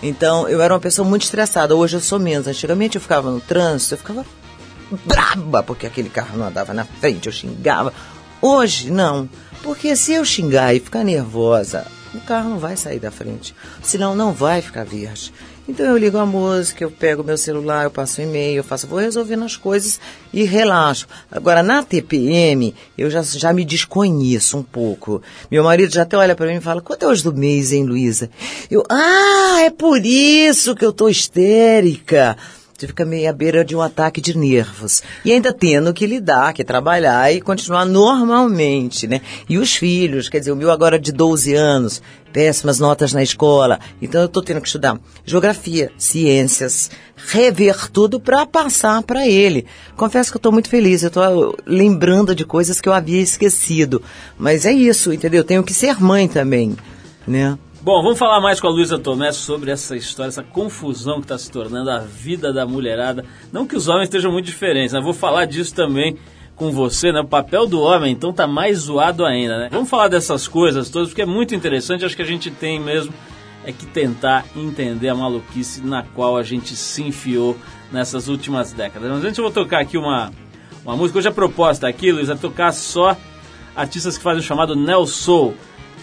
Então, 0.04 0.50
eu 0.50 0.62
era 0.62 0.74
uma 0.74 0.80
pessoa 0.80 1.08
muito 1.08 1.24
estressada. 1.24 1.76
Hoje 1.76 1.98
eu 1.98 2.02
sou 2.02 2.20
menos. 2.20 2.48
Antigamente 2.48 2.96
eu 2.96 3.02
ficava 3.02 3.30
no 3.30 3.40
trânsito, 3.40 3.94
eu 3.94 3.98
ficava 4.00 4.26
braba 5.06 5.64
porque 5.64 5.86
aquele 5.86 6.10
carro 6.10 6.38
não 6.38 6.48
andava 6.48 6.74
na 6.74 6.86
frente, 6.86 7.28
eu 7.28 7.34
xingava. 7.34 7.94
Hoje, 8.42 8.90
não. 8.90 9.30
Porque 9.62 9.96
se 9.96 10.14
eu 10.14 10.26
xingar 10.26 10.76
e 10.76 10.80
ficar 10.80 11.04
nervosa, 11.04 11.86
o 12.14 12.20
carro 12.22 12.50
não 12.50 12.60
vai 12.60 12.76
sair 12.76 13.00
da 13.00 13.12
frente. 13.12 13.56
Senão 13.82 14.16
não 14.16 14.34
vai 14.34 14.62
ficar 14.62 14.84
verde. 14.84 15.34
Então 15.68 15.86
eu 15.86 15.98
ligo 15.98 16.18
a 16.18 16.26
música, 16.26 16.84
eu 16.84 16.92
pego 16.92 17.24
meu 17.24 17.38
celular, 17.38 17.84
eu 17.84 17.92
passo 17.92 18.22
e-mail, 18.22 18.58
eu 18.58 18.64
faço, 18.64 18.88
vou 18.88 19.00
resolvendo 19.00 19.46
as 19.46 19.56
coisas 19.56 20.00
e 20.34 20.44
relaxo. 20.44 21.08
Agora 21.32 21.62
na 21.62 21.84
TPM 21.84 22.76
eu 22.98 23.10
já, 23.10 23.22
já 23.22 23.54
me 23.54 23.64
desconheço 23.64 24.58
um 24.58 24.64
pouco. 24.64 25.22
Meu 25.50 25.64
marido 25.64 25.94
já 25.94 26.02
até 26.02 26.18
olha 26.18 26.36
para 26.36 26.48
mim 26.48 26.56
e 26.56 26.62
fala, 26.62 26.82
quanto 26.82 27.06
é 27.06 27.08
hoje 27.08 27.24
do 27.24 27.34
mês, 27.34 27.72
hein, 27.72 27.86
Luísa? 27.86 28.30
Eu, 28.70 28.84
ah, 28.90 29.62
é 29.62 29.70
por 29.70 30.04
isso 30.04 30.76
que 30.76 30.84
eu 30.84 30.92
tô 30.92 31.08
histérica. 31.08 32.36
Você 32.82 32.88
fica 32.88 33.06
meio 33.06 33.30
à 33.30 33.32
beira 33.32 33.64
de 33.64 33.76
um 33.76 33.82
ataque 33.82 34.20
de 34.20 34.36
nervos. 34.36 35.04
E 35.24 35.32
ainda 35.32 35.54
tendo 35.54 35.94
que 35.94 36.08
lidar, 36.08 36.52
que 36.52 36.64
trabalhar 36.64 37.32
e 37.32 37.40
continuar 37.40 37.86
normalmente, 37.86 39.06
né? 39.06 39.22
E 39.48 39.60
os 39.60 39.76
filhos, 39.76 40.28
quer 40.28 40.40
dizer, 40.40 40.52
o 40.52 40.56
meu 40.56 40.72
agora 40.72 40.98
de 40.98 41.12
12 41.12 41.54
anos, 41.54 42.02
péssimas 42.34 42.80
notas 42.80 43.14
na 43.14 43.22
escola. 43.22 43.80
Então 44.02 44.22
eu 44.22 44.26
estou 44.26 44.42
tendo 44.42 44.62
que 44.62 44.68
estudar 44.68 45.00
geografia, 45.24 45.92
ciências, 45.96 46.90
rever 47.16 47.92
tudo 47.92 48.20
para 48.20 48.48
passar 48.48 49.04
para 49.04 49.28
ele. 49.28 49.68
Confesso 49.96 50.32
que 50.32 50.38
eu 50.38 50.40
estou 50.40 50.52
muito 50.52 50.68
feliz, 50.68 51.04
eu 51.04 51.10
estou 51.10 51.56
lembrando 51.68 52.34
de 52.34 52.46
coisas 52.46 52.82
que 52.82 52.90
eu 52.90 52.94
havia 52.94 53.22
esquecido. 53.22 54.02
Mas 54.40 54.66
é 54.66 54.72
isso, 54.72 55.14
entendeu? 55.14 55.42
Eu 55.42 55.46
tenho 55.46 55.64
que 55.64 55.72
ser 55.76 56.02
mãe 56.02 56.28
também, 56.28 56.76
né? 57.28 57.60
Bom, 57.84 58.04
vamos 58.04 58.20
falar 58.20 58.40
mais 58.40 58.60
com 58.60 58.68
a 58.68 58.70
Luísa 58.70 59.00
Tomé 59.00 59.32
sobre 59.32 59.72
essa 59.72 59.98
história, 59.98 60.30
essa 60.30 60.44
confusão 60.44 61.16
que 61.16 61.26
está 61.26 61.36
se 61.36 61.50
tornando 61.50 61.90
a 61.90 61.98
vida 61.98 62.54
da 62.54 62.64
mulherada. 62.64 63.26
Não 63.52 63.66
que 63.66 63.76
os 63.76 63.88
homens 63.88 64.04
estejam 64.04 64.32
muito 64.32 64.46
diferentes, 64.46 64.94
né? 64.94 65.02
Vou 65.02 65.16
falar 65.16 65.46
disso 65.46 65.74
também 65.74 66.16
com 66.56 66.70
você, 66.70 67.12
né? 67.12 67.22
O 67.22 67.28
papel 67.28 67.66
do 67.66 67.82
homem, 67.82 68.12
então, 68.12 68.32
tá 68.32 68.46
mais 68.46 68.82
zoado 68.82 69.26
ainda, 69.26 69.58
né? 69.58 69.70
Vamos 69.72 69.90
falar 69.90 70.10
dessas 70.10 70.48
coisas 70.48 70.92
todas, 70.92 71.10
porque 71.10 71.24
é 71.24 71.26
muito 71.26 71.56
interessante. 71.56 72.06
Acho 72.06 72.16
que 72.16 72.22
a 72.22 72.26
gente 72.26 72.52
tem 72.52 72.80
mesmo 72.80 73.12
é 73.66 73.72
que 73.72 73.88
tentar 73.88 74.46
entender 74.56 75.10
a 75.10 75.16
maluquice 75.16 75.82
na 75.84 76.04
qual 76.04 76.38
a 76.38 76.44
gente 76.44 76.76
se 76.76 77.02
enfiou 77.02 77.58
nessas 77.92 78.28
últimas 78.28 78.72
décadas. 78.72 79.10
Mas 79.10 79.26
antes 79.26 79.40
eu 79.40 79.44
vou 79.44 79.52
tocar 79.52 79.80
aqui 79.80 79.98
uma, 79.98 80.32
uma 80.86 80.96
música. 80.96 81.18
Hoje 81.18 81.30
a 81.30 81.32
proposta 81.32 81.88
aqui, 81.88 82.12
Luiz, 82.12 82.30
é 82.30 82.36
tocar 82.36 82.74
só 82.74 83.18
artistas 83.76 84.20
que 84.20 84.24
fazem 84.24 84.42
o 84.42 84.44
chamado 84.44 84.76
Neo 84.76 85.08
Soul 85.08 85.56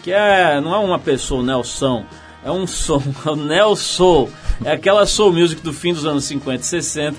que 0.09 0.13
é, 0.15 0.59
não 0.59 0.75
é 0.75 0.79
uma 0.79 0.99
pessoa, 0.99 1.43
Nelson, 1.43 2.03
é 2.43 2.51
um 2.51 2.67
som, 2.67 3.03
é 3.27 3.31
o 3.31 3.37
Neo 3.37 3.77
Soul. 3.77 4.31
É 4.65 4.73
aquela 4.73 5.05
soul 5.05 5.35
music 5.35 5.61
do 5.61 5.71
fim 5.71 5.93
dos 5.93 6.07
anos 6.07 6.25
50 6.25 6.63
e 6.63 6.65
60, 6.65 7.17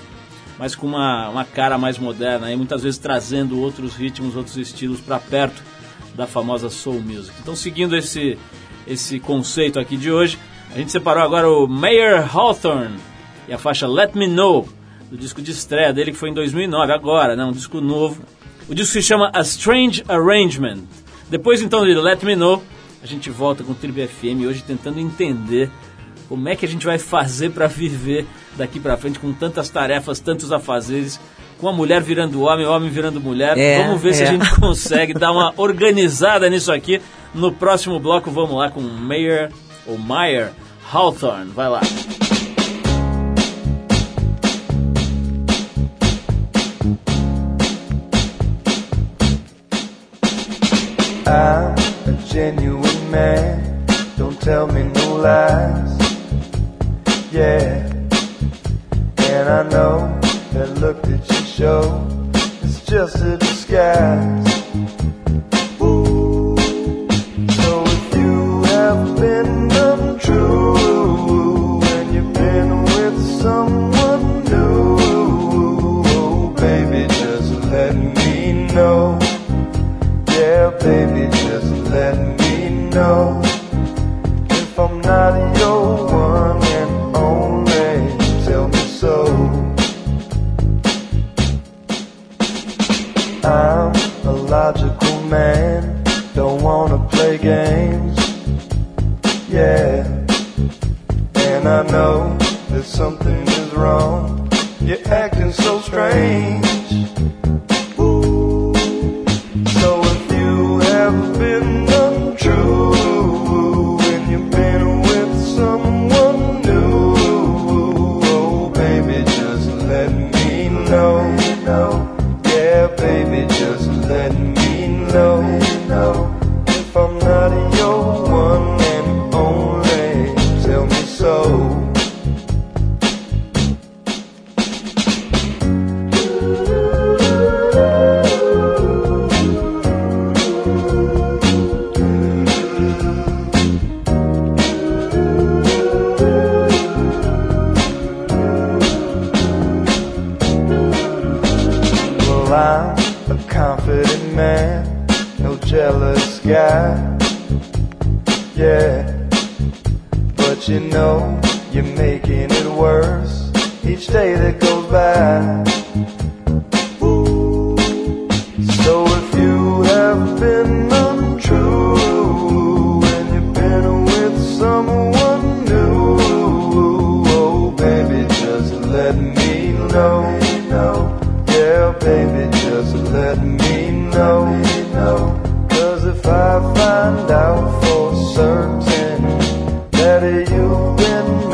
mas 0.58 0.74
com 0.74 0.88
uma, 0.88 1.28
uma 1.28 1.44
cara 1.44 1.78
mais 1.78 1.98
moderna, 1.98 2.50
e 2.50 2.56
muitas 2.56 2.82
vezes 2.82 2.98
trazendo 2.98 3.60
outros 3.60 3.94
ritmos, 3.94 4.34
outros 4.34 4.56
estilos 4.56 5.00
para 5.00 5.20
perto 5.20 5.62
da 6.16 6.26
famosa 6.26 6.68
soul 6.68 7.00
music. 7.00 7.32
Então, 7.40 7.54
seguindo 7.54 7.96
esse, 7.96 8.36
esse 8.88 9.20
conceito 9.20 9.78
aqui 9.78 9.96
de 9.96 10.10
hoje, 10.10 10.36
a 10.74 10.78
gente 10.78 10.90
separou 10.90 11.22
agora 11.22 11.48
o 11.48 11.68
Mayer 11.68 12.36
Hawthorne 12.36 12.98
e 13.46 13.52
a 13.52 13.58
faixa 13.58 13.86
Let 13.86 14.16
Me 14.16 14.26
Know, 14.26 14.68
do 15.08 15.16
disco 15.16 15.40
de 15.40 15.52
estreia 15.52 15.92
dele 15.92 16.10
que 16.10 16.18
foi 16.18 16.30
em 16.30 16.34
2009, 16.34 16.92
agora, 16.92 17.36
né, 17.36 17.44
um 17.44 17.52
disco 17.52 17.80
novo. 17.80 18.20
O 18.68 18.74
disco 18.74 18.94
se 18.94 19.02
chama 19.02 19.30
A 19.32 19.42
Strange 19.42 20.02
Arrangement. 20.08 20.80
Depois 21.30 21.62
então 21.62 21.86
de 21.86 21.94
Let 21.94 22.24
Me 22.24 22.34
Know, 22.34 22.60
a 23.02 23.06
gente 23.06 23.30
volta 23.30 23.64
com 23.64 23.72
o 23.72 23.74
Tribo 23.74 24.00
FM 24.06 24.46
hoje 24.46 24.62
tentando 24.62 25.00
entender 25.00 25.70
como 26.28 26.48
é 26.48 26.54
que 26.54 26.64
a 26.64 26.68
gente 26.68 26.86
vai 26.86 26.98
fazer 26.98 27.50
para 27.50 27.66
viver 27.66 28.26
daqui 28.56 28.78
para 28.78 28.96
frente 28.96 29.18
com 29.18 29.32
tantas 29.32 29.68
tarefas, 29.68 30.20
tantos 30.20 30.52
afazeres, 30.52 31.18
com 31.58 31.68
a 31.68 31.72
mulher 31.72 32.00
virando 32.02 32.42
homem, 32.42 32.66
o 32.66 32.70
homem 32.70 32.88
virando 32.88 33.20
mulher. 33.20 33.58
É, 33.58 33.82
vamos 33.82 34.00
ver 34.00 34.10
é. 34.10 34.12
se 34.12 34.22
a 34.22 34.26
gente 34.26 34.54
consegue 34.60 35.12
dar 35.12 35.32
uma 35.32 35.52
organizada 35.58 36.48
nisso 36.48 36.72
aqui. 36.72 37.00
No 37.34 37.52
próximo 37.52 37.98
bloco 37.98 38.30
vamos 38.30 38.56
lá 38.56 38.70
com 38.70 38.80
Mayer 38.80 39.50
ou 39.86 39.98
Meyer 39.98 40.52
Hawthorne. 40.92 41.50
Vai 41.52 41.68
lá. 41.68 41.80
I'm 51.26 51.76
a 52.08 52.26
genuine 52.26 52.89
man. 53.10 53.86
Don't 54.16 54.40
tell 54.40 54.66
me 54.66 54.84
no 54.84 55.16
lies. 55.16 55.98
Yeah. 57.32 57.86
And 59.18 59.48
I 59.48 59.62
know 59.68 60.18
that 60.52 60.78
look 60.80 61.02
that 61.02 61.28
you 61.28 61.46
show 61.46 62.06
is 62.62 62.84
just 62.84 63.16
a 63.16 63.36
disguise. 63.36 64.50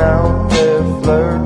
down 0.06 0.48
their 0.50 0.82
flirt 1.02 1.45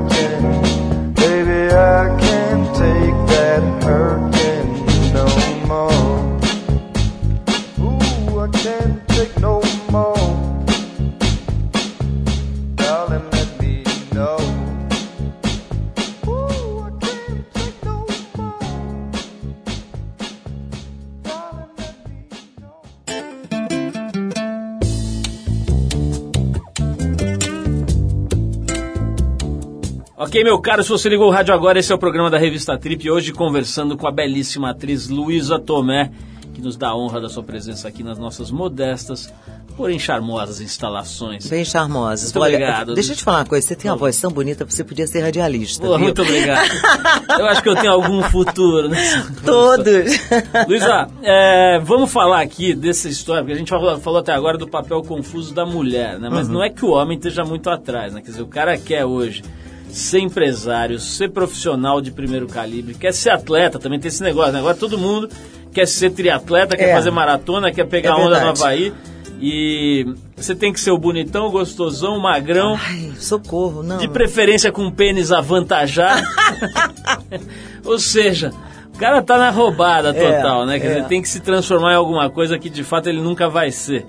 Ok, 30.31 30.45
meu 30.45 30.57
caro, 30.59 30.81
se 30.81 30.87
você 30.87 31.09
ligou 31.09 31.27
o 31.27 31.29
rádio 31.29 31.53
agora, 31.53 31.77
esse 31.77 31.91
é 31.91 31.95
o 31.95 31.97
programa 31.97 32.29
da 32.29 32.37
Revista 32.37 32.77
Trip. 32.77 33.11
Hoje 33.11 33.33
conversando 33.33 33.97
com 33.97 34.07
a 34.07 34.11
belíssima 34.13 34.69
atriz 34.69 35.09
Luísa 35.09 35.59
Tomé, 35.59 36.09
que 36.53 36.61
nos 36.61 36.77
dá 36.77 36.87
a 36.91 36.95
honra 36.95 37.19
da 37.19 37.27
sua 37.27 37.43
presença 37.43 37.89
aqui 37.89 38.01
nas 38.01 38.17
nossas 38.17 38.49
modestas, 38.49 39.29
porém 39.75 39.99
charmosas 39.99 40.61
instalações. 40.61 41.45
Bem 41.47 41.65
charmosas. 41.65 42.31
Muito 42.31 42.45
obrigado. 42.45 42.93
Deixa 42.95 43.11
eu 43.11 43.17
te 43.17 43.25
falar 43.25 43.39
uma 43.39 43.45
coisa, 43.45 43.67
você 43.67 43.75
tem 43.75 43.91
uma 43.91 43.97
voz 43.97 44.21
tão 44.21 44.31
bonita, 44.31 44.63
você 44.63 44.85
podia 44.85 45.05
ser 45.05 45.19
radialista. 45.19 45.85
Pô, 45.85 45.99
muito 45.99 46.21
obrigado. 46.21 46.71
Eu 47.37 47.45
acho 47.47 47.61
que 47.61 47.67
eu 47.67 47.75
tenho 47.75 47.91
algum 47.91 48.23
futuro. 48.23 48.87
Nessa... 48.87 49.33
Todos. 49.43 50.13
Luísa, 50.65 51.09
é, 51.21 51.77
vamos 51.83 52.09
falar 52.09 52.39
aqui 52.39 52.73
dessa 52.73 53.09
história, 53.09 53.43
porque 53.43 53.53
a 53.53 53.57
gente 53.57 53.69
falou, 53.69 53.99
falou 53.99 54.19
até 54.21 54.31
agora 54.31 54.57
do 54.57 54.65
papel 54.65 55.01
confuso 55.03 55.53
da 55.53 55.65
mulher, 55.65 56.17
né? 56.17 56.29
Mas 56.31 56.47
Uhum. 56.47 56.53
não 56.53 56.63
é 56.63 56.69
que 56.69 56.85
o 56.85 56.91
homem 56.91 57.17
esteja 57.17 57.43
muito 57.43 57.69
atrás, 57.69 58.13
né? 58.13 58.21
Quer 58.21 58.31
dizer, 58.31 58.41
o 58.43 58.47
cara 58.47 58.77
quer 58.77 59.03
hoje 59.03 59.43
ser 59.91 60.19
empresário, 60.19 60.99
ser 60.99 61.29
profissional 61.29 62.01
de 62.01 62.11
primeiro 62.11 62.47
calibre, 62.47 62.93
quer 62.93 63.13
ser 63.13 63.29
atleta, 63.29 63.77
também 63.77 63.99
tem 63.99 64.07
esse 64.09 64.23
negócio, 64.23 64.53
né? 64.53 64.59
Agora 64.59 64.75
todo 64.75 64.97
mundo 64.97 65.29
quer 65.73 65.87
ser 65.87 66.11
triatleta, 66.11 66.75
quer 66.77 66.89
É. 66.89 66.93
fazer 66.93 67.11
maratona, 67.11 67.71
quer 67.71 67.85
pegar 67.85 68.11
É 68.11 68.13
onda 68.15 68.39
no. 68.39 68.49
Havaí. 68.49 68.93
E 69.43 70.05
você 70.35 70.53
tem 70.53 70.71
que 70.71 70.79
ser 70.79 70.91
o 70.91 70.97
bonitão, 70.99 71.47
o 71.47 71.51
gostosão, 71.51 72.15
o 72.17 72.21
magrão. 72.21 72.77
Ai, 72.79 73.11
socorro, 73.17 73.81
não. 73.81 73.97
De 73.97 74.07
preferência 74.07 74.71
com 74.71 74.89
pênis 74.91 75.31
avantajado. 75.31 76.21
Ou 77.83 77.97
seja, 77.97 78.51
o 78.93 78.97
cara 78.99 79.21
tá 79.21 79.37
na 79.39 79.49
roubada 79.49 80.09
É, 80.09 80.13
total, 80.13 80.65
né? 80.65 80.79
Quer 80.79 80.85
é. 80.85 80.89
dizer, 80.89 81.07
tem 81.07 81.21
que 81.21 81.27
se 81.29 81.39
transformar 81.39 81.93
em 81.93 81.95
alguma 81.95 82.29
coisa 82.29 82.59
que 82.59 82.69
de 82.69 82.83
fato 82.83 83.09
ele 83.09 83.19
nunca 83.19 83.49
vai 83.49 83.71
ser. 83.71 84.05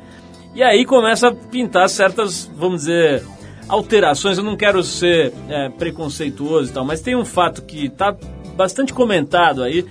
E 0.55 0.63
aí 0.63 0.85
começa 0.85 1.29
a 1.29 1.33
pintar 1.33 1.89
certas, 1.89 2.51
vamos 2.55 2.81
dizer, 2.83 3.23
alterações. 3.69 4.39
Eu 4.39 4.45
não 4.45 4.57
quero 4.57 4.83
ser 4.83 5.33
é, 5.49 5.69
preconceituoso 5.69 6.71
e 6.71 6.75
tal, 6.75 6.85
mas 6.85 7.01
tem 7.01 7.17
um 7.17 7.25
fato 7.25 7.63
que 7.63 7.89
tá 7.89 8.17
bastante 8.57 8.93
comentado 8.93 9.63
aí, 9.63 9.85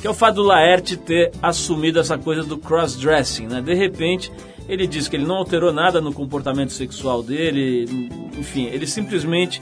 que 0.00 0.06
é 0.06 0.10
o 0.10 0.14
fato 0.14 0.36
do 0.36 0.42
Laerte 0.42 0.96
ter 0.96 1.30
assumido 1.42 1.98
essa 1.98 2.16
coisa 2.18 2.42
do 2.42 2.58
cross-dressing, 2.58 3.46
né? 3.46 3.60
De 3.60 3.74
repente, 3.74 4.32
ele 4.68 4.86
diz 4.86 5.08
que 5.08 5.16
ele 5.16 5.26
não 5.26 5.36
alterou 5.36 5.72
nada 5.72 6.00
no 6.00 6.12
comportamento 6.12 6.72
sexual 6.72 7.22
dele, 7.22 8.08
enfim, 8.38 8.66
ele 8.66 8.86
simplesmente 8.86 9.60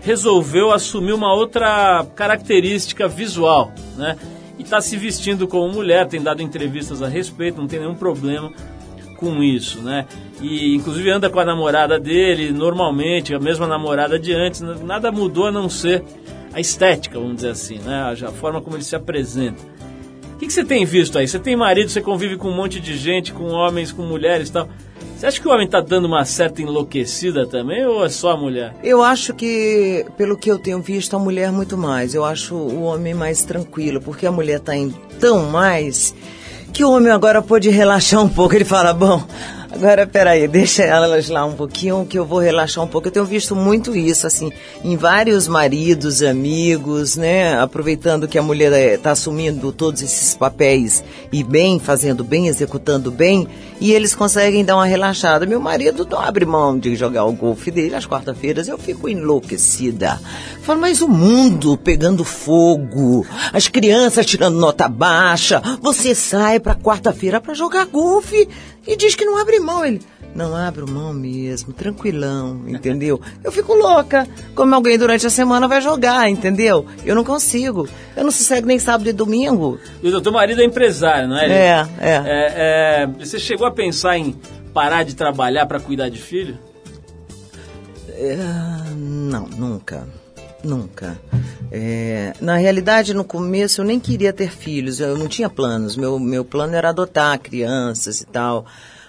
resolveu 0.00 0.72
assumir 0.72 1.12
uma 1.12 1.34
outra 1.34 2.06
característica 2.14 3.08
visual, 3.08 3.72
né? 3.96 4.16
E 4.58 4.62
está 4.62 4.80
se 4.80 4.96
vestindo 4.96 5.46
como 5.46 5.70
mulher, 5.72 6.06
tem 6.06 6.22
dado 6.22 6.42
entrevistas 6.42 7.02
a 7.02 7.08
respeito, 7.08 7.60
não 7.60 7.66
tem 7.66 7.80
nenhum 7.80 7.94
problema 7.94 8.52
com 9.16 9.42
isso, 9.42 9.80
né? 9.80 10.06
E 10.40 10.74
inclusive 10.74 11.10
anda 11.10 11.30
com 11.30 11.40
a 11.40 11.44
namorada 11.44 11.98
dele 11.98 12.52
normalmente, 12.52 13.34
a 13.34 13.40
mesma 13.40 13.66
namorada 13.66 14.18
de 14.18 14.32
antes, 14.32 14.60
nada 14.60 15.10
mudou 15.10 15.46
a 15.46 15.52
não 15.52 15.68
ser 15.68 16.04
a 16.52 16.60
estética, 16.60 17.18
vamos 17.18 17.36
dizer 17.36 17.50
assim, 17.50 17.78
né? 17.78 18.14
A 18.22 18.32
forma 18.32 18.60
como 18.60 18.76
ele 18.76 18.84
se 18.84 18.96
apresenta. 18.96 19.62
O 20.34 20.38
que, 20.38 20.46
que 20.46 20.52
você 20.52 20.64
tem 20.64 20.84
visto 20.84 21.18
aí? 21.18 21.26
Você 21.26 21.38
tem 21.38 21.56
marido, 21.56 21.88
você 21.88 22.00
convive 22.00 22.36
com 22.36 22.48
um 22.48 22.54
monte 22.54 22.78
de 22.78 22.96
gente, 22.96 23.32
com 23.32 23.44
homens, 23.44 23.90
com 23.90 24.02
mulheres 24.02 24.50
e 24.50 24.52
tal. 24.52 24.68
Você 25.16 25.26
acha 25.26 25.40
que 25.40 25.48
o 25.48 25.50
homem 25.50 25.66
tá 25.66 25.80
dando 25.80 26.04
uma 26.04 26.26
certa 26.26 26.60
enlouquecida 26.60 27.46
também 27.46 27.86
ou 27.86 28.04
é 28.04 28.08
só 28.10 28.32
a 28.32 28.36
mulher? 28.36 28.74
Eu 28.84 29.02
acho 29.02 29.32
que, 29.32 30.04
pelo 30.18 30.36
que 30.36 30.50
eu 30.50 30.58
tenho 30.58 30.78
visto, 30.82 31.16
a 31.16 31.18
mulher 31.18 31.50
muito 31.50 31.78
mais. 31.78 32.14
Eu 32.14 32.22
acho 32.22 32.54
o 32.54 32.82
homem 32.82 33.14
mais 33.14 33.42
tranquilo, 33.42 33.98
porque 33.98 34.26
a 34.26 34.30
mulher 34.30 34.58
está 34.58 34.76
em 34.76 34.90
tão 35.18 35.46
mais 35.46 36.14
que 36.76 36.84
o 36.84 36.90
homem 36.90 37.10
agora 37.10 37.40
pode 37.40 37.70
relaxar 37.70 38.22
um 38.22 38.28
pouco. 38.28 38.54
Ele 38.54 38.64
fala, 38.64 38.92
bom, 38.92 39.22
Agora, 39.76 40.06
peraí, 40.06 40.48
deixa 40.48 40.84
elas 40.84 41.28
lá 41.28 41.44
um 41.44 41.52
pouquinho 41.52 42.06
que 42.06 42.18
eu 42.18 42.24
vou 42.24 42.38
relaxar 42.38 42.82
um 42.82 42.88
pouco. 42.88 43.08
Eu 43.08 43.12
tenho 43.12 43.26
visto 43.26 43.54
muito 43.54 43.94
isso, 43.94 44.26
assim, 44.26 44.50
em 44.82 44.96
vários 44.96 45.46
maridos, 45.46 46.22
amigos, 46.22 47.14
né? 47.14 47.60
Aproveitando 47.60 48.26
que 48.26 48.38
a 48.38 48.42
mulher 48.42 48.72
está 48.94 49.10
assumindo 49.10 49.70
todos 49.72 50.00
esses 50.00 50.34
papéis 50.34 51.04
e 51.30 51.44
bem, 51.44 51.78
fazendo 51.78 52.24
bem, 52.24 52.48
executando 52.48 53.10
bem, 53.10 53.46
e 53.78 53.92
eles 53.92 54.14
conseguem 54.14 54.64
dar 54.64 54.76
uma 54.76 54.86
relaxada. 54.86 55.44
Meu 55.44 55.60
marido 55.60 56.08
não 56.10 56.20
abre 56.20 56.46
mão 56.46 56.78
de 56.78 56.96
jogar 56.96 57.26
o 57.26 57.32
golfe 57.32 57.70
dele 57.70 57.96
às 57.96 58.06
quarta-feiras, 58.06 58.68
eu 58.68 58.78
fico 58.78 59.10
enlouquecida. 59.10 60.18
Falo, 60.62 60.80
mas 60.80 61.02
o 61.02 61.08
mundo 61.08 61.76
pegando 61.76 62.24
fogo, 62.24 63.26
as 63.52 63.68
crianças 63.68 64.24
tirando 64.24 64.56
nota 64.56 64.88
baixa, 64.88 65.60
você 65.82 66.14
sai 66.14 66.58
pra 66.58 66.74
quarta-feira 66.74 67.42
pra 67.42 67.52
jogar 67.52 67.84
golfe 67.84 68.48
e 68.86 68.96
diz 68.96 69.14
que 69.14 69.24
não 69.24 69.36
abre 69.38 69.58
mão. 69.58 69.84
Ele, 69.84 70.00
não 70.34 70.54
abro 70.54 70.88
mão 70.88 71.12
mesmo, 71.12 71.72
tranquilão, 71.72 72.62
entendeu? 72.68 73.20
Eu 73.42 73.50
fico 73.50 73.74
louca, 73.74 74.28
como 74.54 74.74
alguém 74.74 74.98
durante 74.98 75.26
a 75.26 75.30
semana 75.30 75.66
vai 75.66 75.80
jogar, 75.80 76.28
entendeu? 76.28 76.86
Eu 77.04 77.14
não 77.14 77.24
consigo. 77.24 77.88
Eu 78.14 78.24
não 78.24 78.30
sossego 78.30 78.66
nem 78.66 78.78
sábado 78.78 79.08
e 79.08 79.12
domingo. 79.12 79.80
E 80.02 80.08
o 80.08 80.20
teu 80.20 80.32
marido 80.32 80.60
é 80.60 80.64
empresário, 80.64 81.28
não 81.28 81.38
é? 81.38 81.46
É, 81.46 81.88
é. 82.00 82.10
É, 82.10 82.22
é, 82.26 83.06
Você 83.18 83.38
chegou 83.38 83.66
a 83.66 83.70
pensar 83.70 84.18
em 84.18 84.36
parar 84.74 85.04
de 85.04 85.16
trabalhar 85.16 85.64
para 85.66 85.80
cuidar 85.80 86.10
de 86.10 86.20
filho? 86.20 86.58
É, 88.10 88.36
não, 88.94 89.46
nunca. 89.46 90.06
Nunca. 90.62 91.18
É, 91.70 92.32
na 92.40 92.56
realidade, 92.56 93.14
no 93.14 93.24
começo 93.24 93.80
eu 93.80 93.84
nem 93.84 94.00
queria 94.00 94.32
ter 94.32 94.50
filhos, 94.50 95.00
eu 95.00 95.16
não 95.16 95.28
tinha 95.28 95.48
planos. 95.48 95.96
Meu, 95.96 96.18
meu 96.18 96.44
plano 96.44 96.74
era 96.74 96.88
adotar 96.88 97.38
crianças 97.38 98.20
e 98.20 98.26
tal. 98.26 98.66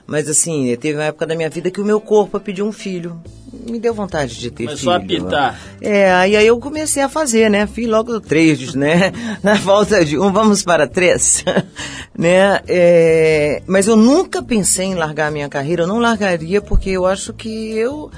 Mas 0.07 0.29
assim, 0.29 0.73
teve 0.77 0.97
uma 0.97 1.03
época 1.03 1.25
da 1.27 1.35
minha 1.35 1.49
vida 1.49 1.69
que 1.69 1.81
o 1.81 1.85
meu 1.85 1.99
corpo 1.99 2.39
pediu 2.39 2.65
um 2.65 2.71
filho. 2.71 3.21
Me 3.69 3.77
deu 3.77 3.93
vontade 3.93 4.39
de 4.39 4.49
ter 4.49 4.63
Começou 4.63 4.93
a 4.93 5.01
filho. 5.01 5.23
apitar. 5.23 5.59
É, 5.81 6.09
aí, 6.13 6.37
aí 6.37 6.47
eu 6.47 6.57
comecei 6.59 7.03
a 7.03 7.09
fazer, 7.09 7.49
né? 7.49 7.67
Fiz 7.67 7.87
logo 7.87 8.21
três, 8.21 8.73
né? 8.73 9.11
Na 9.43 9.55
volta 9.55 10.05
de 10.05 10.17
um, 10.17 10.31
vamos 10.31 10.63
para 10.63 10.87
três. 10.87 11.43
né? 12.17 12.61
É, 12.69 13.61
mas 13.67 13.87
eu 13.87 13.97
nunca 13.97 14.41
pensei 14.41 14.85
em 14.85 14.95
largar 14.95 15.27
a 15.27 15.31
minha 15.31 15.49
carreira. 15.49 15.83
Eu 15.83 15.87
não 15.87 15.99
largaria 15.99 16.61
porque 16.61 16.91
eu 16.91 17.05
acho 17.05 17.33
que 17.33 17.73
eu 17.77 18.09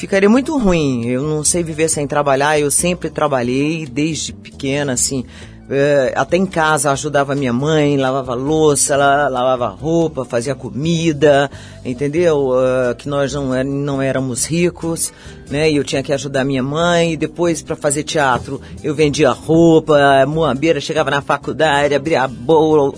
ficaria 0.00 0.28
muito 0.28 0.56
ruim. 0.58 1.06
Eu 1.06 1.22
não 1.22 1.44
sei 1.44 1.62
viver 1.62 1.88
sem 1.88 2.06
trabalhar. 2.06 2.58
Eu 2.58 2.70
sempre 2.70 3.10
trabalhei 3.10 3.86
desde 3.86 4.32
pequena, 4.32 4.92
assim. 4.94 5.24
É, 5.72 6.12
até 6.16 6.36
em 6.36 6.46
casa 6.46 6.90
ajudava 6.90 7.32
minha 7.36 7.52
mãe, 7.52 7.96
lavava 7.96 8.34
louça, 8.34 8.96
la- 8.96 9.28
lavava 9.28 9.68
roupa, 9.68 10.24
fazia 10.24 10.52
comida, 10.52 11.48
entendeu? 11.84 12.50
É, 12.90 12.94
que 12.94 13.08
nós 13.08 13.32
não, 13.32 13.54
é- 13.54 13.62
não 13.62 14.02
éramos 14.02 14.46
ricos, 14.46 15.12
né? 15.48 15.70
E 15.70 15.76
eu 15.76 15.84
tinha 15.84 16.02
que 16.02 16.12
ajudar 16.12 16.44
minha 16.44 16.62
mãe. 16.62 17.12
E 17.12 17.16
depois, 17.16 17.62
para 17.62 17.76
fazer 17.76 18.02
teatro, 18.02 18.60
eu 18.82 18.96
vendia 18.96 19.30
roupa, 19.30 19.96
muambeira, 20.26 20.80
chegava 20.80 21.08
na 21.08 21.22
faculdade, 21.22 21.94
abria 21.94 22.24
a 22.24 22.30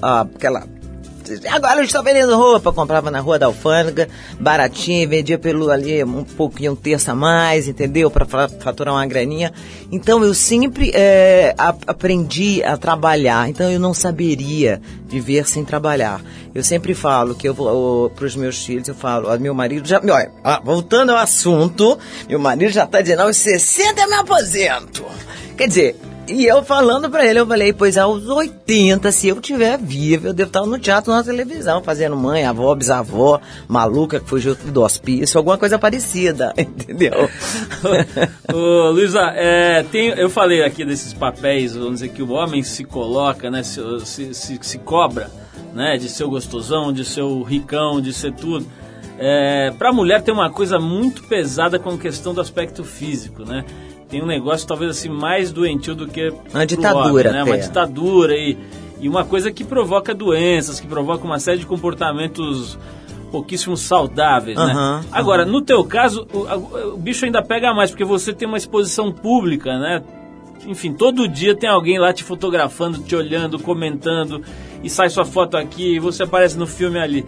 a- 0.01 0.21
aquela 0.23 0.67
Agora 1.51 1.81
eu 1.81 1.85
estou 1.85 2.03
vendendo 2.03 2.37
roupa, 2.37 2.73
comprava 2.73 3.11
na 3.11 3.21
rua 3.21 3.39
da 3.39 3.47
alfândega, 3.47 4.09
baratinho, 4.41 5.09
vendia 5.09 5.39
pelo 5.39 5.71
ali 5.71 6.03
um 6.05 6.25
pouquinho, 6.25 6.73
um 6.73 6.77
terço 6.77 7.11
a 7.11 7.15
mais, 7.15 7.69
entendeu? 7.69 8.11
Para 8.11 8.27
faturar 8.49 8.95
uma 8.95 9.07
graninha. 9.07 9.53
Então 9.91 10.23
eu 10.25 10.35
sempre 10.35 10.91
é, 10.95 11.55
a- 11.57 11.75
aprendi 11.87 12.63
a 12.65 12.77
trabalhar, 12.77 13.49
então 13.49 13.71
eu 13.71 13.79
não 13.81 13.95
saberia 13.95 14.81
viver 15.09 15.47
sem 15.47 15.65
trabalhar. 15.65 16.21
Eu 16.55 16.63
sempre 16.63 16.95
falo 16.95 17.35
que 17.35 17.49
eu 17.49 17.55
vou 17.55 18.11
para 18.11 18.27
os 18.27 18.37
meus 18.37 18.65
filhos, 18.65 18.87
eu 18.89 18.95
falo, 18.95 19.31
ó, 19.33 19.39
meu 19.39 19.55
marido 19.55 19.89
já, 19.89 19.99
olha, 20.01 20.31
voltando 20.63 21.11
ao 21.11 21.17
assunto, 21.19 21.99
meu 22.29 22.39
marido 22.39 22.71
já 22.71 22.85
está 22.85 23.01
dizendo 23.01 23.23
aos 23.23 23.37
60 23.37 24.01
eu 24.03 24.09
me 24.09 24.15
aposento. 24.17 25.05
Quer 25.57 25.69
dizer, 25.69 25.97
e 26.33 26.47
eu 26.47 26.65
falando 26.65 27.11
pra 27.11 27.27
ele, 27.27 27.39
eu 27.39 27.47
falei, 27.47 27.73
pois 27.73 27.99
aos 27.99 28.27
80, 28.27 29.13
se 29.13 29.29
eu 29.29 29.41
tiver 29.41 29.79
vivo, 29.79 30.29
eu 30.29 30.33
devo 30.33 30.49
estar 30.49 30.65
no 30.65 30.79
teatro, 30.79 31.13
na 31.13 31.23
televisão, 31.23 31.83
fazendo 31.83 32.17
mãe, 32.17 32.45
avó, 32.45 32.75
bisavó, 32.75 33.41
maluca 33.69 34.19
que 34.19 34.29
fugiu 34.29 34.55
do 34.55 34.83
hospício, 34.83 35.39
alguma 35.39 35.59
coisa 35.59 35.79
parecida, 35.79 36.53
entendeu? 36.59 37.29
Ô, 38.53 38.91
Luísa, 38.91 39.33
é, 39.35 39.83
tem, 39.85 40.09
eu 40.09 40.31
falei 40.31 40.65
aqui 40.65 40.85
desses 40.85 41.13
papéis, 41.13 41.75
vamos 41.75 42.01
dizer, 42.01 42.09
que 42.09 42.23
o 42.23 42.33
homem 42.33 42.63
se 42.63 42.85
coloca, 42.85 43.51
né, 43.51 43.63
se, 43.63 43.81
se, 44.05 44.35
se, 44.35 44.59
se 44.61 44.79
cobra, 44.79 45.31
né, 45.75 45.97
de 45.97 46.09
ser 46.09 46.27
gostosão, 46.27 46.93
de 46.93 47.05
ser 47.05 47.25
ricão, 47.47 48.01
de 48.01 48.13
ser 48.13 48.33
tudo. 48.33 48.67
É, 49.19 49.71
Para 49.79 49.91
a 49.91 49.93
mulher 49.93 50.23
tem 50.23 50.33
uma 50.33 50.51
coisa 50.51 50.79
muito 50.79 51.23
pesada 51.25 51.79
com 51.79 51.91
a 51.91 51.99
questão 51.99 52.35
do 52.35 52.41
aspecto 52.41 52.83
físico, 52.83 53.45
né? 53.45 53.65
Tem 54.13 54.23
um 54.23 54.27
negócio 54.27 54.69
talvez 54.69 54.91
assim 54.91 55.09
mais 55.09 55.51
doentio 55.51 55.95
do 55.95 56.07
que 56.07 56.31
Uma 56.53 56.67
ditadura 56.67 57.31
homem, 57.31 57.33
né? 57.33 57.45
Uma 57.45 57.57
ditadura 57.57 58.37
e, 58.37 58.59
e 59.01 59.09
uma 59.09 59.25
coisa 59.25 59.51
que 59.51 59.65
provoca 59.65 60.15
doenças, 60.15 60.79
que 60.79 60.87
provoca 60.87 61.25
uma 61.25 61.39
série 61.39 61.61
de 61.61 61.65
comportamentos 61.65 62.79
pouquíssimo 63.31 63.75
saudáveis, 63.75 64.59
né? 64.59 64.65
Aham, 64.65 65.05
Agora, 65.11 65.47
no 65.47 65.63
teu 65.63 65.83
caso, 65.83 66.27
o, 66.31 66.93
o 66.93 66.99
bicho 66.99 67.25
ainda 67.25 67.43
pega 67.43 67.73
mais, 67.73 67.91
porque 67.91 68.05
você 68.05 68.35
tem 68.35 68.47
uma 68.47 68.59
exposição 68.59 69.11
pública, 69.11 69.79
né? 69.79 70.03
Enfim, 70.67 70.93
todo 70.93 71.27
dia 71.27 71.55
tem 71.55 71.71
alguém 71.71 71.99
lá 71.99 72.13
te 72.13 72.23
fotografando, 72.23 72.99
te 72.99 73.17
olhando, 73.17 73.59
comentando, 73.59 74.43
e 74.85 74.91
sai 74.91 75.09
sua 75.09 75.25
foto 75.25 75.57
aqui, 75.57 75.95
e 75.95 75.99
você 75.99 76.25
aparece 76.25 76.59
no 76.59 76.67
filme 76.67 76.99
ali. 76.99 77.25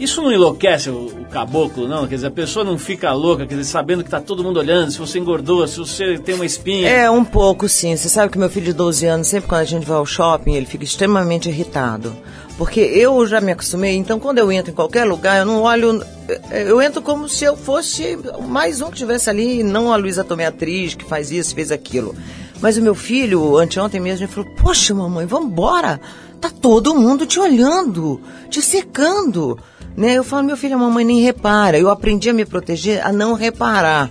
Isso 0.00 0.22
não 0.22 0.32
enlouquece 0.32 0.88
o, 0.88 1.08
o 1.08 1.26
caboclo, 1.26 1.86
não? 1.86 2.06
Quer 2.08 2.14
dizer, 2.14 2.28
a 2.28 2.30
pessoa 2.30 2.64
não 2.64 2.78
fica 2.78 3.12
louca, 3.12 3.46
quer 3.46 3.54
dizer, 3.54 3.70
sabendo 3.70 4.02
que 4.02 4.08
tá 4.08 4.18
todo 4.18 4.42
mundo 4.42 4.58
olhando, 4.58 4.90
se 4.90 4.98
você 4.98 5.18
engordou, 5.18 5.68
se 5.68 5.78
você 5.78 6.16
tem 6.16 6.34
uma 6.34 6.46
espinha. 6.46 6.88
É, 6.88 7.10
um 7.10 7.22
pouco 7.22 7.68
sim. 7.68 7.94
Você 7.94 8.08
sabe 8.08 8.32
que 8.32 8.38
meu 8.38 8.48
filho 8.48 8.64
de 8.64 8.72
12 8.72 9.04
anos, 9.04 9.26
sempre 9.26 9.50
quando 9.50 9.60
a 9.60 9.64
gente 9.64 9.86
vai 9.86 9.98
ao 9.98 10.06
shopping, 10.06 10.54
ele 10.54 10.64
fica 10.64 10.84
extremamente 10.84 11.50
irritado. 11.50 12.16
Porque 12.56 12.80
eu 12.80 13.26
já 13.26 13.42
me 13.42 13.52
acostumei, 13.52 13.94
então 13.94 14.18
quando 14.18 14.38
eu 14.38 14.50
entro 14.50 14.72
em 14.72 14.74
qualquer 14.74 15.04
lugar, 15.04 15.38
eu 15.38 15.44
não 15.44 15.62
olho. 15.62 16.02
Eu 16.50 16.80
entro 16.80 17.02
como 17.02 17.28
se 17.28 17.44
eu 17.44 17.54
fosse 17.54 18.18
mais 18.48 18.80
um 18.80 18.86
que 18.86 18.94
estivesse 18.94 19.28
ali, 19.28 19.62
não 19.62 19.92
a 19.92 19.96
Luísa 19.96 20.24
Tomé 20.24 20.46
atriz, 20.46 20.94
que 20.94 21.04
faz 21.04 21.30
isso, 21.30 21.54
fez 21.54 21.70
aquilo. 21.70 22.14
Mas 22.58 22.78
o 22.78 22.82
meu 22.82 22.94
filho, 22.94 23.58
anteontem 23.58 24.00
mesmo, 24.00 24.24
ele 24.24 24.32
falou: 24.32 24.50
Poxa, 24.56 24.94
mamãe, 24.94 25.26
vambora! 25.26 26.00
Tá 26.40 26.48
todo 26.48 26.94
mundo 26.94 27.26
te 27.26 27.38
olhando, 27.38 28.18
te 28.48 28.62
secando. 28.62 29.58
Né? 29.96 30.14
Eu 30.14 30.24
falo, 30.24 30.44
meu 30.44 30.56
filho, 30.56 30.74
a 30.74 30.78
mamãe 30.78 31.04
nem 31.04 31.20
repara. 31.20 31.78
Eu 31.78 31.90
aprendi 31.90 32.30
a 32.30 32.32
me 32.32 32.44
proteger 32.44 33.04
a 33.04 33.12
não 33.12 33.34
reparar 33.34 34.10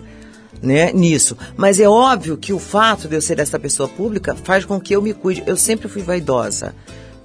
né, 0.61 0.91
nisso. 0.91 1.37
Mas 1.55 1.79
é 1.79 1.87
óbvio 1.87 2.37
que 2.37 2.53
o 2.53 2.59
fato 2.59 3.07
de 3.07 3.15
eu 3.15 3.21
ser 3.21 3.39
essa 3.39 3.59
pessoa 3.59 3.87
pública 3.87 4.35
faz 4.35 4.65
com 4.65 4.79
que 4.79 4.95
eu 4.95 5.01
me 5.01 5.13
cuide. 5.13 5.43
Eu 5.45 5.57
sempre 5.57 5.87
fui 5.87 6.01
vaidosa. 6.01 6.75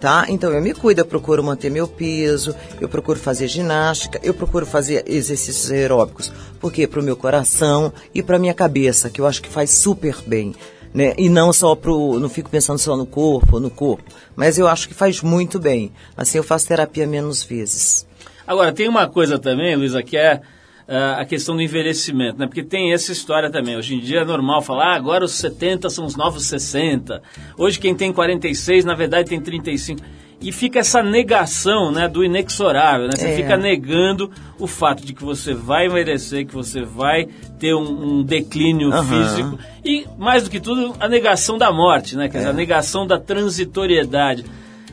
Tá? 0.01 0.27
Então 0.29 0.53
eu 0.53 0.61
me 0.61 0.75
cuido, 0.75 1.01
eu 1.01 1.07
procuro 1.07 1.43
manter 1.43 1.71
meu 1.71 1.88
peso, 1.88 2.55
eu 2.79 2.90
procuro 2.90 3.19
fazer 3.19 3.49
ginástica, 3.49 4.21
eu 4.23 4.35
procuro 4.35 4.67
fazer 4.67 5.03
exercícios 5.07 5.71
aeróbicos. 5.71 6.31
Por 6.61 6.71
quê? 6.71 6.87
Para 6.87 7.01
o 7.01 7.03
meu 7.03 7.17
coração 7.17 7.90
e 8.14 8.23
para 8.23 8.38
minha 8.38 8.53
cabeça, 8.53 9.09
que 9.09 9.19
eu 9.19 9.27
acho 9.27 9.40
que 9.40 9.49
faz 9.49 9.71
super 9.71 10.17
bem. 10.27 10.55
Né? 10.93 11.14
E 11.17 11.31
não 11.31 11.55
só 11.55 11.75
pro. 11.75 12.21
Não 12.21 12.29
fico 12.29 12.51
pensando 12.51 12.79
só 12.79 12.97
no 12.97 13.07
corpo, 13.07 13.59
no 13.59 13.71
corpo. 13.71 14.05
Mas 14.37 14.59
eu 14.59 14.69
acho 14.69 14.88
que 14.88 14.95
faz 14.95 15.23
muito 15.23 15.59
bem. 15.59 15.90
Assim 16.17 16.37
eu 16.37 16.45
faço 16.45 16.69
terapia 16.69 17.07
menos 17.07 17.43
vezes. 17.43 18.07
Agora, 18.46 18.72
tem 18.72 18.88
uma 18.88 19.07
coisa 19.09 19.38
também, 19.38 19.74
Luísa, 19.76 20.02
que 20.02 20.16
é 20.16 20.40
ah, 20.87 21.20
a 21.20 21.24
questão 21.24 21.57
do 21.57 21.62
envelhecimento, 21.62 22.38
né? 22.38 22.46
Porque 22.46 22.62
tem 22.62 22.92
essa 22.92 23.11
história 23.11 23.50
também. 23.50 23.76
Hoje 23.76 23.94
em 23.94 24.00
dia 24.00 24.20
é 24.20 24.24
normal 24.24 24.61
falar, 24.61 24.92
ah, 24.92 24.97
agora 24.97 25.24
os 25.24 25.32
70 25.32 25.88
são 25.88 26.05
os 26.05 26.14
novos 26.16 26.45
60. 26.47 27.22
Hoje 27.57 27.78
quem 27.78 27.95
tem 27.95 28.12
46, 28.12 28.84
na 28.84 28.95
verdade, 28.95 29.30
tem 29.30 29.40
35. 29.40 30.01
E 30.42 30.53
fica 30.53 30.80
essa 30.80 31.03
negação, 31.03 31.90
né, 31.90 32.07
do 32.07 32.22
inexorável, 32.22 33.07
né? 33.07 33.12
Você 33.16 33.28
É. 33.28 33.36
fica 33.36 33.57
negando 33.57 34.30
o 34.59 34.66
fato 34.66 35.03
de 35.07 35.14
que 35.14 35.24
você 35.24 35.55
vai 35.55 35.86
envelhecer, 35.86 36.47
que 36.47 36.53
você 36.53 36.82
vai 36.82 37.26
ter 37.59 37.72
um, 37.74 38.18
um 38.18 38.22
declínio 38.22 38.92
Aham. 38.92 39.05
físico. 39.05 39.59
E, 39.82 40.07
mais 40.18 40.42
do 40.45 40.51
que 40.51 40.61
tudo, 40.61 40.95
a 41.01 41.09
negação 41.09 41.57
da 41.57 41.72
morte, 41.72 42.14
né? 42.14 42.28
Quer 42.28 42.36
É. 42.36 42.40
dizer, 42.40 42.51
a 42.51 42.53
negação 42.53 43.07
da 43.07 43.18
transitoriedade. 43.18 44.45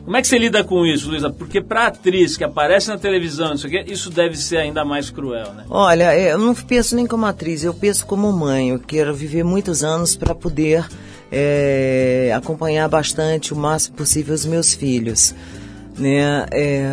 Como 0.03 0.17
é 0.17 0.21
que 0.21 0.27
você 0.27 0.37
lida 0.37 0.63
com 0.63 0.85
isso, 0.85 1.09
Luísa? 1.09 1.29
Porque 1.29 1.61
para 1.61 1.87
atriz 1.87 2.35
que 2.35 2.43
aparece 2.43 2.89
na 2.89 2.97
televisão, 2.97 3.49
não 3.49 3.57
sei 3.57 3.69
o 3.69 3.71
quê, 3.71 3.91
isso 3.91 4.09
deve 4.09 4.35
ser 4.35 4.57
ainda 4.57 4.83
mais 4.83 5.09
cruel, 5.09 5.53
né? 5.53 5.63
Olha, 5.69 6.17
eu 6.17 6.37
não 6.39 6.55
penso 6.55 6.95
nem 6.95 7.05
como 7.05 7.25
atriz, 7.25 7.63
eu 7.63 7.73
penso 7.73 8.05
como 8.05 8.31
mãe. 8.31 8.69
Eu 8.69 8.79
quero 8.79 9.13
viver 9.13 9.43
muitos 9.43 9.83
anos 9.83 10.15
para 10.15 10.33
poder 10.33 10.85
é, 11.31 12.33
acompanhar 12.35 12.89
bastante, 12.89 13.53
o 13.53 13.55
máximo 13.55 13.95
possível, 13.95 14.33
os 14.33 14.45
meus 14.45 14.73
filhos. 14.73 15.35
Né? 15.97 16.45
É, 16.51 16.83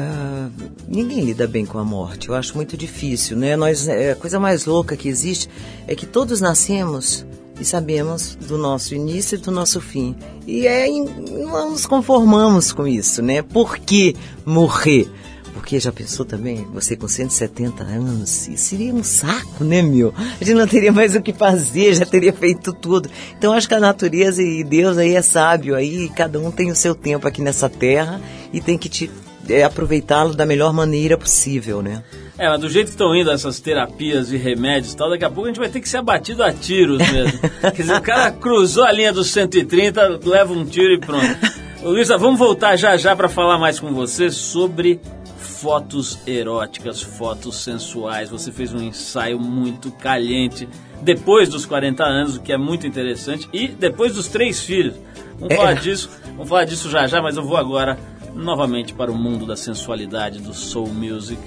ninguém 0.86 1.24
lida 1.24 1.46
bem 1.46 1.64
com 1.64 1.78
a 1.78 1.84
morte, 1.84 2.28
eu 2.28 2.34
acho 2.34 2.54
muito 2.54 2.76
difícil. 2.76 3.36
Né? 3.36 3.56
Nós, 3.56 3.88
é, 3.88 4.12
a 4.12 4.16
coisa 4.16 4.38
mais 4.38 4.66
louca 4.66 4.96
que 4.96 5.08
existe 5.08 5.48
é 5.86 5.94
que 5.94 6.04
todos 6.04 6.40
nascemos 6.40 7.24
e 7.60 7.64
sabemos 7.64 8.36
do 8.36 8.56
nosso 8.56 8.94
início 8.94 9.36
e 9.36 9.38
do 9.38 9.50
nosso 9.50 9.80
fim. 9.80 10.14
E 10.46 10.66
é, 10.66 10.88
não 10.88 11.70
nos 11.70 11.86
conformamos 11.86 12.72
com 12.72 12.86
isso, 12.86 13.22
né? 13.22 13.42
Por 13.42 13.78
que 13.78 14.14
morrer? 14.44 15.08
Porque 15.52 15.80
já 15.80 15.90
pensou 15.90 16.24
também, 16.24 16.66
você 16.72 16.96
com 16.96 17.08
170 17.08 17.82
anos, 17.82 18.30
seria 18.56 18.94
um 18.94 19.02
saco, 19.02 19.64
né, 19.64 19.82
meu? 19.82 20.14
A 20.16 20.44
gente 20.44 20.54
não 20.56 20.66
teria 20.66 20.92
mais 20.92 21.16
o 21.16 21.20
que 21.20 21.32
fazer, 21.32 21.94
já 21.94 22.06
teria 22.06 22.32
feito 22.32 22.72
tudo. 22.72 23.10
Então 23.36 23.52
acho 23.52 23.68
que 23.68 23.74
a 23.74 23.80
natureza 23.80 24.42
e 24.42 24.62
Deus 24.62 24.96
aí 24.96 25.16
é 25.16 25.22
sábio, 25.22 25.74
aí 25.74 26.08
cada 26.10 26.38
um 26.38 26.50
tem 26.50 26.70
o 26.70 26.76
seu 26.76 26.94
tempo 26.94 27.26
aqui 27.26 27.42
nessa 27.42 27.68
terra 27.68 28.20
e 28.52 28.60
tem 28.60 28.78
que 28.78 28.88
te 28.88 29.10
é, 29.48 29.64
aproveitá-lo 29.64 30.34
da 30.34 30.46
melhor 30.46 30.72
maneira 30.72 31.18
possível, 31.18 31.82
né? 31.82 32.02
É, 32.38 32.48
mas 32.48 32.60
do 32.60 32.68
jeito 32.68 32.86
que 32.86 32.92
estão 32.92 33.14
indo 33.16 33.30
essas 33.32 33.58
terapias 33.58 34.30
e 34.32 34.36
remédios 34.36 34.92
e 34.92 34.96
tal, 34.96 35.10
daqui 35.10 35.24
a 35.24 35.28
pouco 35.28 35.46
a 35.46 35.48
gente 35.48 35.58
vai 35.58 35.68
ter 35.68 35.80
que 35.80 35.88
ser 35.88 35.96
abatido 35.98 36.42
a 36.44 36.52
tiros 36.52 36.98
mesmo. 37.10 37.38
Quer 37.60 37.72
dizer, 37.72 37.96
o 37.96 38.00
cara 38.00 38.30
cruzou 38.30 38.84
a 38.84 38.92
linha 38.92 39.12
dos 39.12 39.28
130, 39.30 40.20
leva 40.24 40.52
um 40.52 40.64
tiro 40.64 40.92
e 40.94 41.00
pronto. 41.00 41.26
Luísa, 41.82 42.16
vamos 42.16 42.38
voltar 42.38 42.76
já 42.76 42.96
já 42.96 43.16
para 43.16 43.28
falar 43.28 43.58
mais 43.58 43.80
com 43.80 43.92
você 43.92 44.30
sobre 44.30 45.00
fotos 45.36 46.18
eróticas, 46.28 47.02
fotos 47.02 47.56
sensuais. 47.56 48.30
Você 48.30 48.52
fez 48.52 48.72
um 48.72 48.80
ensaio 48.80 49.40
muito 49.40 49.90
caliente 49.90 50.68
depois 51.02 51.48
dos 51.48 51.66
40 51.66 52.04
anos, 52.04 52.36
o 52.36 52.40
que 52.40 52.52
é 52.52 52.56
muito 52.56 52.86
interessante, 52.86 53.48
e 53.52 53.66
depois 53.66 54.14
dos 54.14 54.28
três 54.28 54.60
filhos. 54.62 54.94
Vamos 55.40 55.54
É. 55.54 55.56
falar 55.56 55.74
disso, 55.74 56.08
vamos 56.32 56.48
falar 56.48 56.64
disso 56.64 56.88
já 56.88 57.06
já, 57.08 57.20
mas 57.20 57.36
eu 57.36 57.42
vou 57.44 57.56
agora 57.56 57.98
novamente 58.34 58.92
para 58.94 59.10
o 59.10 59.16
mundo 59.16 59.44
da 59.46 59.56
sensualidade 59.56 60.40
do 60.40 60.54
soul 60.54 60.88
music. 60.88 61.40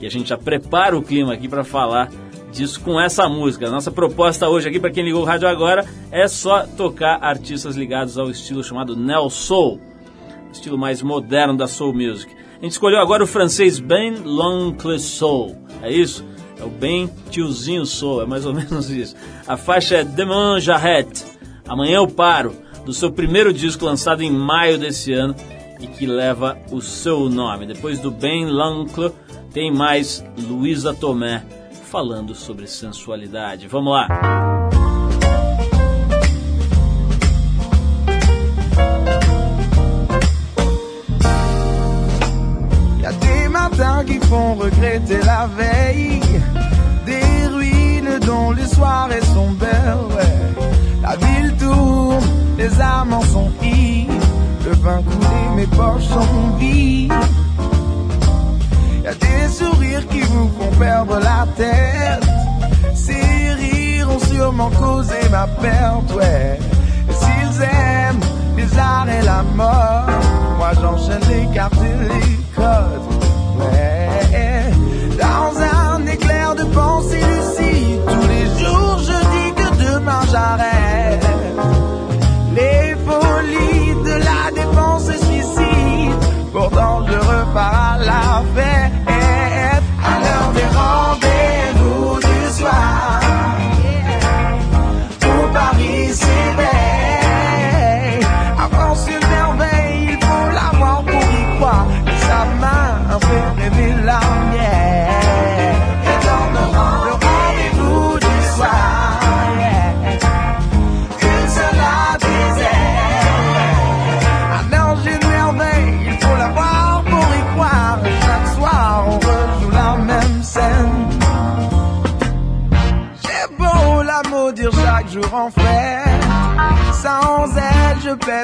E 0.00 0.06
a 0.06 0.10
gente 0.10 0.28
já 0.28 0.38
prepara 0.38 0.96
o 0.96 1.02
clima 1.02 1.32
aqui 1.32 1.48
para 1.48 1.64
falar 1.64 2.10
disso 2.52 2.80
com 2.80 3.00
essa 3.00 3.28
música. 3.28 3.70
Nossa 3.70 3.90
proposta 3.90 4.48
hoje 4.48 4.68
aqui 4.68 4.78
para 4.78 4.90
quem 4.90 5.04
ligou 5.04 5.22
o 5.22 5.24
rádio 5.24 5.48
agora 5.48 5.84
é 6.10 6.26
só 6.26 6.66
tocar 6.66 7.18
artistas 7.22 7.76
ligados 7.76 8.16
ao 8.16 8.30
estilo 8.30 8.64
chamado 8.64 8.96
Neo 8.96 9.28
Soul, 9.28 9.80
estilo 10.52 10.78
mais 10.78 11.02
moderno 11.02 11.56
da 11.56 11.66
soul 11.66 11.92
music. 11.92 12.32
A 12.58 12.64
gente 12.64 12.72
escolheu 12.72 13.00
agora 13.00 13.22
o 13.22 13.26
francês 13.26 13.78
Ben 13.78 14.16
L'Oncle 14.24 14.98
Soul. 14.98 15.56
É 15.82 15.92
isso? 15.92 16.24
É 16.60 16.64
o 16.64 16.68
bem 16.68 17.08
tiozinho 17.30 17.86
soul, 17.86 18.22
é 18.22 18.26
mais 18.26 18.44
ou 18.44 18.52
menos 18.54 18.90
isso. 18.90 19.14
A 19.46 19.56
faixa 19.56 19.96
é 19.96 20.04
Demain 20.04 20.58
J'arrête. 20.58 21.24
Amanhã 21.68 21.98
eu 21.98 22.08
paro, 22.08 22.52
do 22.84 22.92
seu 22.92 23.12
primeiro 23.12 23.52
disco 23.52 23.84
lançado 23.84 24.22
em 24.22 24.30
maio 24.30 24.78
desse 24.78 25.12
ano 25.12 25.36
e 25.78 25.86
que 25.86 26.06
leva 26.06 26.58
o 26.72 26.80
seu 26.80 27.28
nome. 27.28 27.66
Depois 27.66 28.00
do 28.00 28.10
Ben 28.10 28.46
L'Oncle, 28.46 29.12
tem 29.52 29.72
mais 29.72 30.24
Luísa 30.36 30.94
Tomé 30.94 31.42
falando 31.90 32.34
sobre 32.34 32.66
sensualidade. 32.66 33.66
Vamos 33.68 33.94
lá! 33.94 34.08
Y 43.00 43.14
des 43.20 43.48
matins 43.48 44.04
qui 44.04 44.18
font 44.26 44.54
regretter 44.54 45.18
la 45.24 45.46
veille, 45.46 46.20
des 47.06 47.46
ruines 47.48 48.18
dont 48.26 48.50
les 48.52 48.66
soirées 48.66 49.22
sont 49.34 49.52
belles. 49.52 50.14
ouais. 50.14 50.38
La 51.00 51.16
ville 51.16 51.56
tourne, 51.56 52.24
les 52.58 52.80
amants 52.80 53.22
sont 53.22 53.50
ivres, 53.62 54.12
le 54.66 54.72
vin 54.72 55.02
coulé, 55.02 55.56
mes 55.56 55.66
poches 55.66 56.04
sont 56.04 56.56
vides. 56.58 57.12
Des 59.14 59.48
sourires 59.48 60.06
qui 60.08 60.20
vous 60.20 60.50
font 60.58 60.70
perdre 60.78 61.18
la 61.18 61.46
tête, 61.56 62.28
ces 62.94 63.52
rires 63.52 64.10
ont 64.10 64.18
sûrement 64.18 64.70
causé 64.70 65.16
ma 65.30 65.46
perte. 65.46 66.12
Ouais. 66.14 66.58
S'ils 67.10 67.62
aiment 67.62 68.20
les 68.56 68.78
arts 68.78 69.08
et 69.08 69.24
la 69.24 69.42
mort, 69.54 70.06
moi 70.58 70.72
j'enchaîne 70.80 71.22
les 71.30 71.46
cartes 71.54 71.80
et 71.80 72.04
les 72.04 72.38
codes. 72.54 73.08
Ouais. 73.58 74.70
Dans 75.18 75.58
un 75.58 76.06
éclair 76.06 76.54
de 76.54 76.64
pensée 76.64 77.16
lucide, 77.16 78.00
tous 78.06 78.26
les 78.28 78.46
jours 78.62 78.98
je 78.98 79.18
dis 79.32 79.52
que 79.54 79.68
demain 79.92 80.20
j'arrête. 80.30 81.26
Les 82.54 82.94
folies 83.06 83.94
de 84.04 84.16
la 84.18 84.50
défense 84.54 85.08
et 85.08 85.18
suicide, 85.24 86.12
pourtant 86.52 87.06
je 87.06 87.16
repars 87.16 87.94
à 87.94 87.98
la 87.98 88.42
fête. 88.54 88.67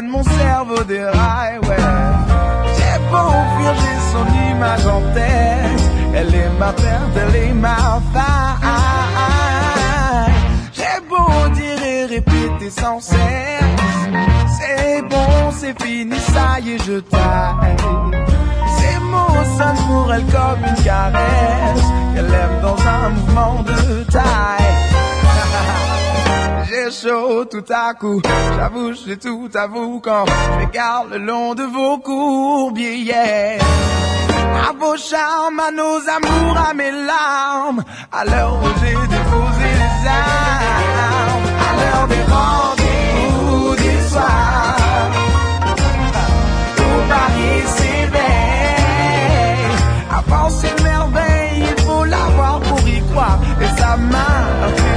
Mon 0.03 0.23
cerveau 0.23 0.83
déraille, 0.85 1.59
ouais. 1.59 1.77
J'ai 2.77 2.99
beau 3.11 3.31
fuir, 3.57 3.75
j'ai 3.83 3.99
son 4.13 4.27
image 4.51 4.87
en 4.87 5.01
tête. 5.13 5.83
Elle 6.15 6.35
est 6.35 6.51
ma 6.59 6.73
perte, 6.73 7.17
elle 7.17 7.37
est 7.37 7.53
ma 7.53 8.01
faille. 8.13 8.63
J'ai 10.73 11.01
beau 11.09 11.49
dire 11.55 11.83
et 11.85 12.05
répéter 12.07 12.71
sans 12.71 13.01
cesse. 13.01 13.19
C'est 14.59 15.03
bon, 15.03 15.51
c'est 15.51 15.83
fini, 15.83 16.19
ça 16.19 16.61
y 16.61 16.73
est, 16.73 16.85
je 16.87 17.01
taille. 17.01 17.77
Ces 18.79 18.99
mots 19.01 19.45
sonnent 19.59 19.87
pour 19.87 20.13
elle 20.15 20.25
comme 20.25 20.65
une 20.67 20.83
caresse. 20.83 21.85
Qu'elle 22.15 22.33
aime 22.33 22.61
dans 22.63 22.79
un 22.87 23.09
mouvement 23.11 23.63
de 23.65 23.94
tout 27.51 27.65
à 27.71 27.93
coup, 27.95 28.23
j'avoue, 28.57 28.95
j'ai 28.95 29.19
tout 29.19 29.51
à 29.55 29.67
vous 29.67 30.01
quand 30.01 30.25
je 30.27 30.59
m'égare 30.59 31.05
le 31.11 31.19
long 31.19 31.55
de 31.55 31.63
vos 31.65 31.99
courbiers. 31.99 33.13
À 33.13 34.73
vos 34.79 34.97
charmes, 34.97 35.61
à 35.61 35.71
nos 35.71 36.01
amours, 36.09 36.57
à 36.57 36.73
mes 36.73 36.91
larmes, 36.91 37.85
à 38.11 38.25
l'heure 38.25 38.55
où 38.55 38.69
j'ai 38.81 38.93
déposé 38.93 39.69
les 39.83 40.09
armes, 40.09 41.47
à 41.61 41.71
l'heure 41.79 42.07
des 42.09 42.25
rendez-vous 42.33 43.77
du 43.77 44.09
soir, 44.09 44.77
où 46.79 47.09
Paris 47.09 47.63
s'éveille, 47.77 48.95
avance 50.11 50.63
une 50.63 50.83
merveille, 50.85 51.65
il 51.77 51.83
faut 51.83 52.05
l'avoir 52.05 52.61
pour 52.61 52.81
y 52.89 53.01
croire, 53.13 53.39
et 53.61 53.79
sa 53.79 53.97
main 53.99 54.94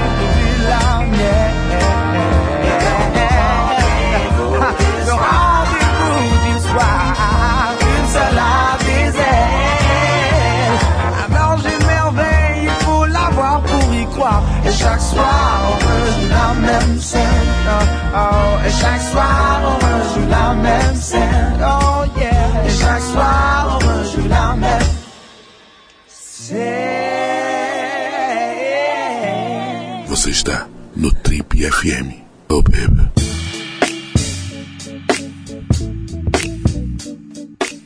soir, 15.18 15.78
on 15.82 16.30
la 16.36 16.48
même 16.68 17.00
scène. 17.00 17.52
Oh, 17.68 18.22
oh. 18.22 18.68
Et 18.68 18.72
chaque 18.82 19.06
soir, 19.12 19.80
on 19.82 20.30
la 20.30 20.54
même. 20.54 20.96
Oh 21.62 22.20
yeah. 22.20 22.66
Et 22.66 22.74
chaque 22.82 23.08
la 24.30 24.56
même. 24.56 24.88
Você 30.08 30.30
está 30.30 30.68
no 30.96 31.12
Trip 31.24 31.54
FM. 31.54 32.14
Oh, 32.50 32.62
baby. 32.62 33.27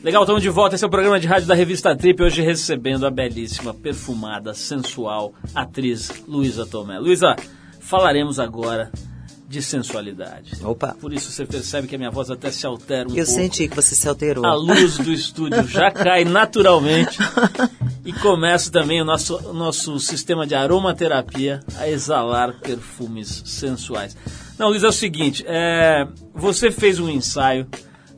Legal, 0.02 0.24
estamos 0.24 0.42
de 0.42 0.48
volta. 0.48 0.74
Esse 0.74 0.84
é 0.84 0.86
o 0.86 0.90
programa 0.90 1.20
de 1.20 1.28
rádio 1.28 1.46
da 1.46 1.54
revista 1.54 1.94
Trip. 1.94 2.20
Hoje 2.20 2.42
recebendo 2.42 3.06
a 3.06 3.10
belíssima, 3.10 3.72
perfumada, 3.72 4.52
sensual 4.52 5.32
atriz 5.54 6.10
Luísa 6.26 6.66
Tomé. 6.66 6.98
Luísa, 6.98 7.36
falaremos 7.78 8.40
agora 8.40 8.90
de 9.48 9.62
sensualidade. 9.62 10.56
Opa. 10.64 10.96
Por 11.00 11.12
isso 11.12 11.30
você 11.30 11.46
percebe 11.46 11.86
que 11.86 11.94
a 11.94 11.98
minha 11.98 12.10
voz 12.10 12.30
até 12.32 12.50
se 12.50 12.66
altera 12.66 13.08
um 13.08 13.12
Eu 13.12 13.24
pouco. 13.24 13.30
senti 13.30 13.68
que 13.68 13.76
você 13.76 13.94
se 13.94 14.08
alterou. 14.08 14.44
A 14.44 14.54
luz 14.54 14.98
do 14.98 15.12
estúdio 15.12 15.68
já 15.68 15.88
cai 15.92 16.24
naturalmente 16.24 17.18
e 18.04 18.12
começa 18.12 18.72
também 18.72 19.00
o 19.00 19.04
nosso, 19.04 19.52
nosso 19.52 20.00
sistema 20.00 20.44
de 20.46 20.56
aromaterapia 20.56 21.60
a 21.78 21.88
exalar 21.88 22.54
perfumes 22.60 23.42
sensuais. 23.46 24.16
Não, 24.58 24.68
Luiz, 24.68 24.82
é 24.82 24.88
o 24.88 24.92
seguinte, 24.92 25.44
é, 25.46 26.08
você 26.34 26.72
fez 26.72 26.98
um 26.98 27.08
ensaio 27.08 27.68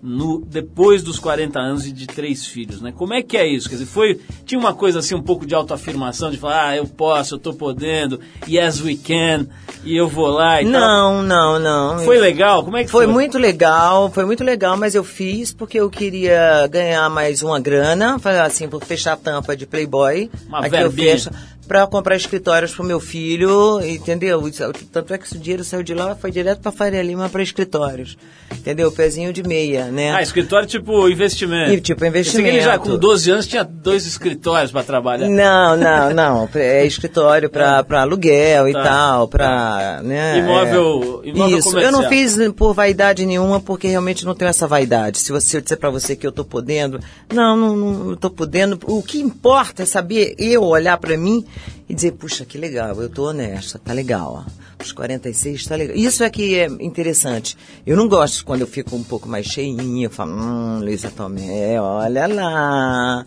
no 0.06 0.44
depois 0.44 1.02
dos 1.02 1.18
40 1.18 1.58
anos 1.58 1.86
e 1.86 1.92
de 1.92 2.06
três 2.06 2.44
filhos, 2.46 2.82
né? 2.82 2.92
Como 2.94 3.14
é 3.14 3.22
que 3.22 3.38
é 3.38 3.46
isso? 3.46 3.70
Quer 3.70 3.76
dizer, 3.76 3.86
foi 3.86 4.20
tinha 4.44 4.58
uma 4.58 4.74
coisa 4.74 4.98
assim 4.98 5.14
um 5.14 5.22
pouco 5.22 5.46
de 5.46 5.54
autoafirmação 5.54 6.30
de 6.30 6.36
falar, 6.36 6.68
ah, 6.68 6.76
eu 6.76 6.86
posso, 6.86 7.36
eu 7.36 7.38
tô 7.38 7.54
podendo, 7.54 8.20
yes 8.46 8.82
we 8.82 8.96
can, 8.96 9.46
e 9.82 9.96
eu 9.96 10.06
vou 10.06 10.28
lá 10.28 10.60
e 10.60 10.70
tal. 10.70 10.72
Não, 10.72 11.22
não, 11.22 11.58
não. 11.58 11.98
Foi 12.04 12.18
legal? 12.18 12.62
Como 12.62 12.76
é 12.76 12.84
que 12.84 12.90
Foi 12.90 13.06
foi? 13.06 13.12
muito 13.14 13.38
legal, 13.38 14.10
foi 14.10 14.26
muito 14.26 14.44
legal, 14.44 14.76
mas 14.76 14.94
eu 14.94 15.02
fiz 15.02 15.54
porque 15.54 15.80
eu 15.80 15.88
queria 15.88 16.66
ganhar 16.66 17.08
mais 17.08 17.42
uma 17.42 17.58
grana, 17.58 18.20
assim, 18.44 18.68
por 18.68 18.84
fechar 18.84 19.14
a 19.14 19.16
tampa 19.16 19.56
de 19.56 19.64
Playboy. 19.64 20.30
Uma 20.46 20.58
Aqui 20.58 20.66
eu 20.66 20.90
verbinha. 20.90 21.12
fecho 21.12 21.30
pra 21.66 21.86
comprar 21.86 22.16
escritórios 22.16 22.74
pro 22.74 22.84
meu 22.84 23.00
filho, 23.00 23.80
entendeu? 23.84 24.46
Isso- 24.48 24.62
Tanto 24.92 25.14
é 25.14 25.18
que 25.18 25.26
esse 25.26 25.38
dinheiro 25.38 25.64
saiu 25.64 25.82
de 25.82 25.94
lá, 25.94 26.14
foi 26.14 26.30
direto 26.30 26.60
pra 26.60 26.70
Faria 26.72 27.02
Lima 27.02 27.28
pra 27.28 27.42
escritórios. 27.42 28.16
Entendeu? 28.52 28.90
Pezinho 28.92 29.32
de 29.32 29.42
meia, 29.42 29.86
né? 29.86 30.12
Ah, 30.14 30.22
escritório 30.22 30.66
tipo 30.66 31.08
investimento. 31.08 31.72
E, 31.72 31.80
tipo, 31.80 32.00
que 32.00 32.06
ele 32.06 32.22
já 32.22 32.40
investimento. 32.40 32.80
com 32.80 32.96
12 32.96 33.30
anos 33.30 33.46
tinha 33.46 33.64
dois 33.64 34.06
escritórios 34.06 34.70
para 34.72 34.82
trabalhar. 34.84 35.28
Não, 35.28 35.76
não, 35.76 36.14
não. 36.14 36.48
É 36.54 36.86
escritório 36.86 37.50
pra, 37.50 37.82
pra 37.84 38.02
aluguel 38.02 38.68
e 38.68 38.72
Tá. 38.72 38.82
tal, 38.82 39.28
pra. 39.28 40.00
Né, 40.02 40.38
Imóvel- 40.38 41.22
é. 41.24 41.28
imóvel 41.28 41.58
Isso, 41.58 41.68
comercial. 41.70 41.92
eu 41.94 42.02
não 42.02 42.08
fiz 42.08 42.36
por 42.56 42.72
vaidade 42.74 43.26
nenhuma, 43.26 43.60
porque 43.60 43.88
realmente 43.88 44.24
não 44.24 44.34
tenho 44.34 44.48
essa 44.48 44.66
vaidade. 44.66 45.18
Se 45.18 45.32
você 45.32 45.44
se 45.44 45.56
eu 45.56 45.60
disser 45.60 45.78
pra 45.78 45.90
você 45.90 46.16
que 46.16 46.26
eu 46.26 46.32
tô 46.32 46.44
podendo, 46.44 46.98
não, 47.32 47.56
não, 47.56 47.76
não 47.76 48.16
tô 48.16 48.30
podendo. 48.30 48.78
O 48.86 49.02
que 49.02 49.20
importa 49.20 49.82
é 49.82 49.86
saber 49.86 50.34
eu 50.38 50.62
olhar 50.64 50.96
pra 50.98 51.16
mim 51.18 51.44
e 51.88 51.94
dizer, 51.94 52.12
puxa, 52.12 52.44
que 52.44 52.56
legal, 52.56 53.00
eu 53.00 53.08
tô 53.08 53.28
honesta, 53.28 53.78
tá 53.78 53.92
legal. 53.92 54.44
ó. 54.46 54.64
Os 54.82 54.92
46 54.92 55.66
tá 55.66 55.76
legal. 55.76 55.96
Isso 55.96 56.22
é 56.22 56.30
que 56.30 56.56
é 56.56 56.66
interessante. 56.80 57.56
Eu 57.86 57.96
não 57.96 58.08
gosto 58.08 58.44
quando 58.44 58.62
eu 58.62 58.66
fico 58.66 58.94
um 58.96 59.02
pouco 59.02 59.28
mais 59.28 59.46
cheinha, 59.46 60.06
eu 60.06 60.10
falo, 60.10 60.32
hum, 60.32 60.80
Luísa 60.80 61.10
Tomé, 61.10 61.80
olha 61.80 62.26
lá, 62.26 63.24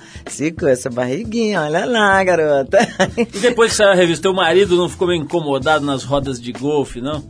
com 0.59 0.67
essa 0.67 0.89
barriguinha, 0.89 1.61
olha 1.61 1.85
lá, 1.85 2.23
garota. 2.23 2.77
E 3.17 3.39
depois 3.39 3.71
que 3.71 3.77
saiu 3.77 3.89
a 3.89 3.95
revista, 3.95 4.23
teu 4.23 4.33
marido 4.33 4.75
não 4.75 4.89
ficou 4.89 5.07
meio 5.07 5.21
incomodado 5.21 5.85
nas 5.85 6.03
rodas 6.03 6.39
de 6.39 6.51
golfe, 6.51 7.01
não? 7.01 7.23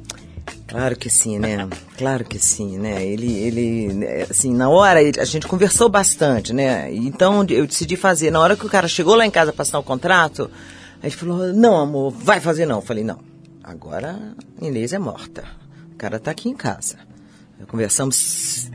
Claro 0.68 0.98
que 0.98 1.10
sim, 1.10 1.40
né? 1.40 1.68
Claro 1.98 2.26
que 2.26 2.38
sim, 2.38 2.78
né? 2.78 3.06
Ele, 3.06 3.32
ele, 3.40 4.06
assim, 4.30 4.54
na 4.54 4.70
hora 4.70 5.00
a 5.00 5.26
gente 5.26 5.48
conversou 5.48 5.88
bastante, 5.88 6.52
né? 6.52 6.94
Então 6.94 7.46
eu 7.50 7.66
decidi 7.66 7.96
fazer. 7.96 8.32
Na 8.32 8.42
hora 8.42 8.58
que 8.58 8.66
o 8.66 8.70
cara 8.70 8.88
chegou 8.88 9.16
lá 9.16 9.26
em 9.26 9.32
casa 9.32 9.54
para 9.54 9.62
assinar 9.62 9.80
o 9.80 9.84
contrato, 9.84 10.52
aí 11.08 11.12
ele 11.12 11.18
falou: 11.18 11.54
Não, 11.54 11.78
amor, 11.78 12.12
vai 12.12 12.40
fazer 12.40 12.66
não. 12.66 12.78
Eu 12.78 12.82
falei: 12.82 13.04
Não, 13.04 13.20
agora 13.64 14.36
Inês 14.62 14.94
é 14.94 15.00
morta. 15.00 15.44
O 15.94 15.96
cara 15.98 16.20
tá 16.20 16.32
aqui 16.32 16.50
em 16.50 16.56
casa. 16.56 16.98
Conversamos 17.68 18.70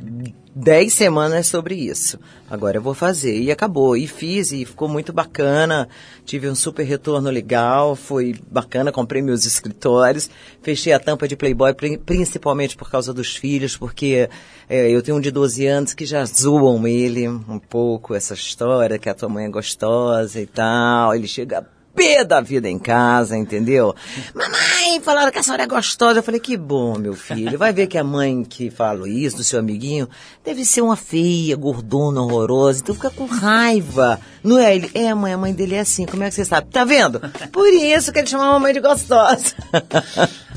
dez 0.55 0.93
semanas 0.93 1.47
sobre 1.47 1.75
isso. 1.77 2.19
Agora 2.51 2.77
eu 2.77 2.83
vou 2.83 2.95
fazer. 2.95 3.41
E 3.41 3.51
acabou. 3.51 3.97
E 3.97 4.07
fiz, 4.09 4.51
e 4.53 4.65
ficou 4.65 4.89
muito 4.89 5.13
bacana. 5.13 5.89
Tive 6.25 6.49
um 6.49 6.55
super 6.55 6.83
retorno 6.85 7.31
legal. 7.31 7.95
Foi 7.95 8.35
bacana. 8.51 8.91
Comprei 8.91 9.23
meus 9.23 9.47
escritórios. 9.47 10.29
Fechei 10.63 10.93
a 10.93 10.99
tampa 10.99 11.29
de 11.29 11.37
Playboy, 11.37 11.73
pri- 11.75 11.97
principalmente 11.97 12.77
por 12.77 12.91
causa 12.91 13.15
dos 13.15 13.37
filhos, 13.37 13.77
porque 13.77 14.29
é, 14.69 14.91
eu 14.91 15.01
tenho 15.01 15.17
um 15.17 15.21
de 15.21 15.31
12 15.31 15.65
anos 15.67 15.95
que 15.95 16.05
já 16.05 16.25
zoam 16.25 16.87
ele 16.87 17.29
um 17.29 17.61
pouco, 17.61 18.15
essa 18.15 18.35
história, 18.35 18.99
que 18.99 19.09
a 19.09 19.15
tua 19.15 19.29
mãe 19.29 19.45
é 19.47 19.49
gostosa 19.49 20.41
e 20.41 20.47
tal. 20.47 21.15
Ele 21.15 21.29
chega 21.29 21.65
pé 21.95 22.25
da 22.25 22.41
vida 22.41 22.69
em 22.69 22.79
casa, 22.79 23.37
entendeu? 23.37 23.95
Mamãe, 24.35 25.01
falaram 25.01 25.31
que 25.31 25.39
a 25.39 25.43
senhora 25.43 25.65
é 25.65 25.67
gostosa. 25.67 26.19
Eu 26.19 26.23
falei, 26.23 26.41
que 26.41 26.57
bom, 26.57 26.99
meu 26.99 27.15
filho. 27.15 27.59
Vai 27.59 27.73
ver 27.73 27.87
que 27.87 27.99
a 27.99 28.05
mãe 28.05 28.45
que 28.45 28.71
falou 28.71 29.07
isso, 29.07 29.37
do 29.37 29.45
seu 29.45 29.59
amiguinho, 29.59 30.09
deve 30.45 30.65
ser 30.65 30.81
uma 30.81 30.97
feia, 30.97 31.57
gordona, 31.57 32.23
horrorosa. 32.23 32.81
Então 32.81 32.95
fica 32.95 33.11
com 33.11 33.27
raiva. 33.27 34.21
Não 34.43 34.59
é 34.59 34.75
ele? 34.75 34.91
É, 34.95 35.13
mãe, 35.15 35.33
a 35.33 35.39
mãe 35.39 35.53
dele 35.53 35.75
é 35.75 35.81
assim. 35.81 36.07
Como 36.07 36.23
é 36.23 36.29
que 36.29 36.35
você 36.35 36.45
sabe? 36.45 36.69
Tá 36.71 36.85
vendo? 36.85 37.21
Por 37.53 37.69
isso 37.69 38.13
que 38.13 38.19
ele 38.19 38.27
chama 38.27 38.45
a 38.45 38.53
mamãe 38.53 38.73
de 38.73 38.81
gostosa. 38.81 39.55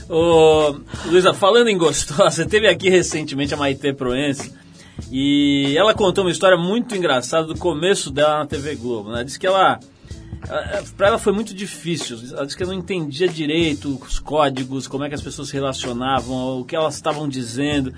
Ô, 0.08 0.76
Luísa, 1.06 1.34
falando 1.34 1.68
em 1.68 1.78
gostosa, 1.78 2.46
teve 2.50 2.68
aqui 2.68 2.90
recentemente 2.90 3.54
a 3.54 3.58
Maite 3.58 3.92
Proença 3.94 4.52
e 5.12 5.76
ela 5.78 5.94
contou 5.94 6.24
uma 6.24 6.32
história 6.32 6.58
muito 6.58 6.96
engraçada 6.96 7.48
do 7.48 7.58
começo 7.58 8.12
dela 8.12 8.40
na 8.40 8.46
TV 8.46 8.76
Globo. 8.76 9.12
Né? 9.12 9.24
Disse 9.24 9.40
que 9.40 9.48
ela. 9.48 9.80
Para 10.96 11.08
ela 11.08 11.18
foi 11.18 11.34
muito 11.34 11.54
difícil. 11.54 12.20
Ela 12.32 12.46
disse 12.46 12.58
que 12.58 12.66
não 12.66 12.74
entendia 12.74 13.28
direito 13.28 14.00
os 14.06 14.20
códigos, 14.20 14.88
como 14.88 15.04
é 15.04 15.10
que 15.10 15.16
as 15.16 15.22
pessoas 15.22 15.50
se 15.50 15.54
relacionavam, 15.54 16.60
o 16.60 16.66
que 16.66 16.76
elas 16.76 16.96
estavam 16.96 17.28
dizendo. 17.28 17.94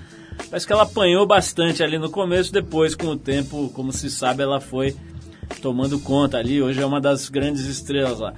Parece 0.48 0.66
que 0.66 0.72
ela 0.72 0.84
apanhou 0.84 1.26
bastante 1.26 1.82
ali 1.82 1.98
no 1.98 2.10
começo, 2.10 2.52
depois, 2.52 2.94
com 2.94 3.08
o 3.08 3.16
tempo, 3.18 3.70
como 3.74 3.92
se 3.92 4.08
sabe, 4.10 4.42
ela 4.42 4.60
foi 4.60 4.96
tomando 5.60 5.98
conta 5.98 6.38
ali. 6.38 6.62
Hoje 6.62 6.80
é 6.80 6.86
uma 6.86 7.00
das 7.00 7.28
grandes 7.28 7.64
estrelas 7.64 8.20
lá. 8.20 8.32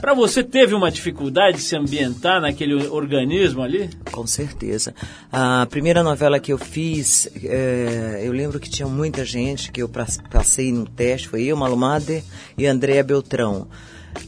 Para 0.00 0.12
você, 0.12 0.42
teve 0.42 0.74
uma 0.74 0.90
dificuldade 0.90 1.58
de 1.58 1.62
se 1.62 1.76
ambientar 1.76 2.40
naquele 2.40 2.74
organismo 2.88 3.62
ali? 3.62 3.88
Com 4.10 4.26
certeza. 4.26 4.92
A 5.30 5.66
primeira 5.70 6.02
novela 6.02 6.40
que 6.40 6.52
eu 6.52 6.58
fiz, 6.58 7.28
é, 7.44 8.22
eu 8.24 8.32
lembro 8.32 8.58
que 8.58 8.68
tinha 8.68 8.88
muita 8.88 9.24
gente 9.24 9.70
que 9.70 9.80
eu 9.80 9.88
pas- 9.88 10.18
passei 10.30 10.72
no 10.72 10.84
teste, 10.84 11.28
foi 11.28 11.44
eu, 11.44 11.56
Malumade 11.56 12.24
e 12.58 12.66
Andréa 12.66 13.04
Beltrão. 13.04 13.68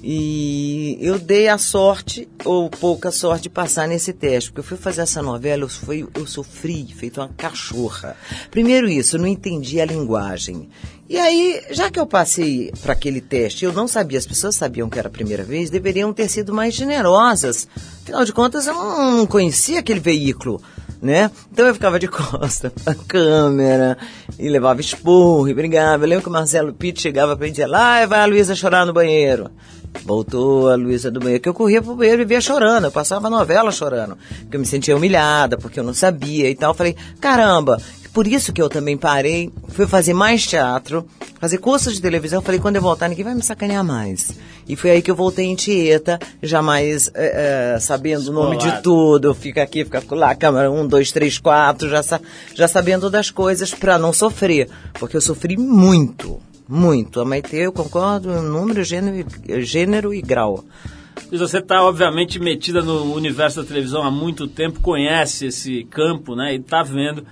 E 0.03 0.99
eu 1.01 1.19
dei 1.19 1.49
a 1.49 1.59
sorte, 1.59 2.29
ou 2.45 2.69
pouca 2.71 3.11
sorte, 3.11 3.45
de 3.45 3.51
passar 3.51 3.87
nesse 3.87 4.13
teste, 4.13 4.51
porque 4.51 4.61
eu 4.61 4.65
fui 4.65 4.77
fazer 4.77 5.03
essa 5.03 5.23
novela, 5.23 5.63
eu, 5.63 5.69
fui, 5.69 6.07
eu 6.15 6.27
sofri, 6.27 6.87
feito 6.95 7.21
uma 7.21 7.29
cachorra. 7.37 8.17
Primeiro 8.51 8.89
isso, 8.89 9.17
eu 9.17 9.21
não 9.21 9.29
entendi 9.29 9.81
a 9.81 9.85
linguagem. 9.85 10.69
E 11.09 11.17
aí, 11.19 11.63
já 11.71 11.89
que 11.89 12.01
eu 12.01 12.07
passei 12.07 12.73
para 12.83 12.93
aquele 12.93 13.21
teste, 13.21 13.65
eu 13.65 13.73
não 13.73 13.87
sabia, 13.87 14.19
as 14.19 14.27
pessoas 14.27 14.57
sabiam 14.57 14.91
que 14.91 14.99
era 14.99 15.07
a 15.07 15.11
primeira 15.11 15.45
vez, 15.45 15.71
deveriam 15.71 16.13
ter 16.13 16.29
sido 16.29 16.53
mais 16.53 16.75
generosas. 16.75 17.69
Afinal 18.03 18.25
de 18.25 18.33
contas, 18.33 18.67
eu 18.67 18.75
não, 18.75 19.25
conhecia 19.25 19.79
aquele 19.79 20.01
veículo, 20.01 20.61
né? 21.01 21.31
Então 21.53 21.65
eu 21.65 21.75
ficava 21.75 22.01
de 22.01 22.09
costa 22.11 22.73
pra 22.83 22.93
câmera, 22.95 23.97
e 24.37 24.49
levava 24.49 24.81
esporro, 24.81 25.49
e 25.49 25.55
brigava. 25.55 26.03
Eu 26.03 26.09
lembro 26.09 26.25
que 26.25 26.29
o 26.29 26.33
Marcelo 26.33 26.73
Pitt 26.73 27.01
chegava 27.01 27.37
pra 27.37 27.47
mim 27.47 27.55
e 27.57 27.67
lá 27.67 28.05
vai 28.05 28.21
a 28.21 28.27
Luísa 28.27 28.57
chorar 28.57 28.85
no 28.85 28.93
banheiro. 28.93 29.49
Voltou 30.05 30.69
a 30.71 30.75
Luísa 30.75 31.09
do 31.09 31.21
banheiro, 31.21 31.41
que 31.41 31.49
eu 31.49 31.55
corria 31.55 31.81
pro 31.81 31.95
banheiro 31.95 32.23
e 32.23 32.25
via 32.25 32.41
chorando, 32.41 32.87
eu 32.87 32.93
passava 32.93 33.29
a 33.29 33.31
novela 33.31 33.71
chorando, 33.71 34.19
porque 34.41 34.57
eu 34.57 34.61
me 34.61 34.67
sentia 34.67 34.97
humilhada, 34.97 35.57
porque 35.57 35.79
eu 35.79 35.85
não 35.85 35.95
sabia 35.95 36.51
e 36.51 36.55
tal. 36.57 36.73
Eu 36.73 36.75
falei, 36.75 36.97
caramba, 37.21 37.81
por 38.17 38.27
isso 38.27 38.51
que 38.51 38.63
eu 38.63 38.71
também 38.71 38.97
parei, 38.97 39.53
fui 39.69 39.87
fazer 39.87 40.15
mais 40.15 40.47
teatro, 40.47 41.07
fazer 41.39 41.59
cursos 41.59 41.93
de 41.97 42.01
televisão. 42.01 42.41
Falei, 42.41 42.59
quando 42.59 42.77
eu 42.77 42.81
voltar, 42.81 43.11
ninguém 43.11 43.23
vai 43.27 43.35
me 43.35 43.43
sacanear 43.43 43.85
mais. 43.85 44.33
E 44.67 44.75
foi 44.75 44.91
aí 44.93 45.03
que 45.03 45.11
eu 45.11 45.15
voltei 45.15 45.45
em 45.45 45.55
Tieta, 45.55 46.19
já 46.43 46.63
mais 46.63 47.11
é, 47.15 47.75
é, 47.75 47.79
sabendo 47.79 48.29
o 48.31 48.33
nome 48.33 48.57
de 48.57 48.81
tudo. 48.81 49.29
Eu 49.29 49.35
fico 49.35 49.61
aqui, 49.61 49.85
fico 49.85 50.15
lá, 50.15 50.35
câmera 50.35 50.71
um, 50.71 50.87
dois, 50.89 51.13
três, 51.13 51.39
quatro, 51.39 51.91
já, 51.91 52.03
sa- 52.03 52.19
já 52.55 52.67
sabendo 52.67 53.11
das 53.11 53.31
coisas 53.31 53.75
pra 53.75 53.99
não 53.99 54.15
sofrer. 54.15 54.67
Porque 54.95 55.15
eu 55.15 55.21
sofri 55.21 55.59
muito, 55.59 56.41
muito. 56.67 57.21
A 57.21 57.25
Maite, 57.27 57.55
eu 57.55 57.71
concordo, 57.71 58.31
número, 58.41 58.83
gênero, 58.83 59.27
e- 59.47 59.61
gênero 59.61 60.15
e 60.15 60.23
grau. 60.23 60.65
Luiz, 61.31 61.41
Você 61.43 61.59
está 61.59 61.83
obviamente 61.83 62.39
metida 62.39 62.81
no 62.81 63.13
universo 63.15 63.61
da 63.61 63.69
televisão 63.69 64.03
há 64.03 64.11
muito 64.11 64.49
tempo, 64.49 64.81
conhece 64.81 65.45
esse 65.49 65.85
campo, 65.91 66.35
né? 66.35 66.55
E 66.55 66.57
está 66.57 66.83
vendo 66.83 67.23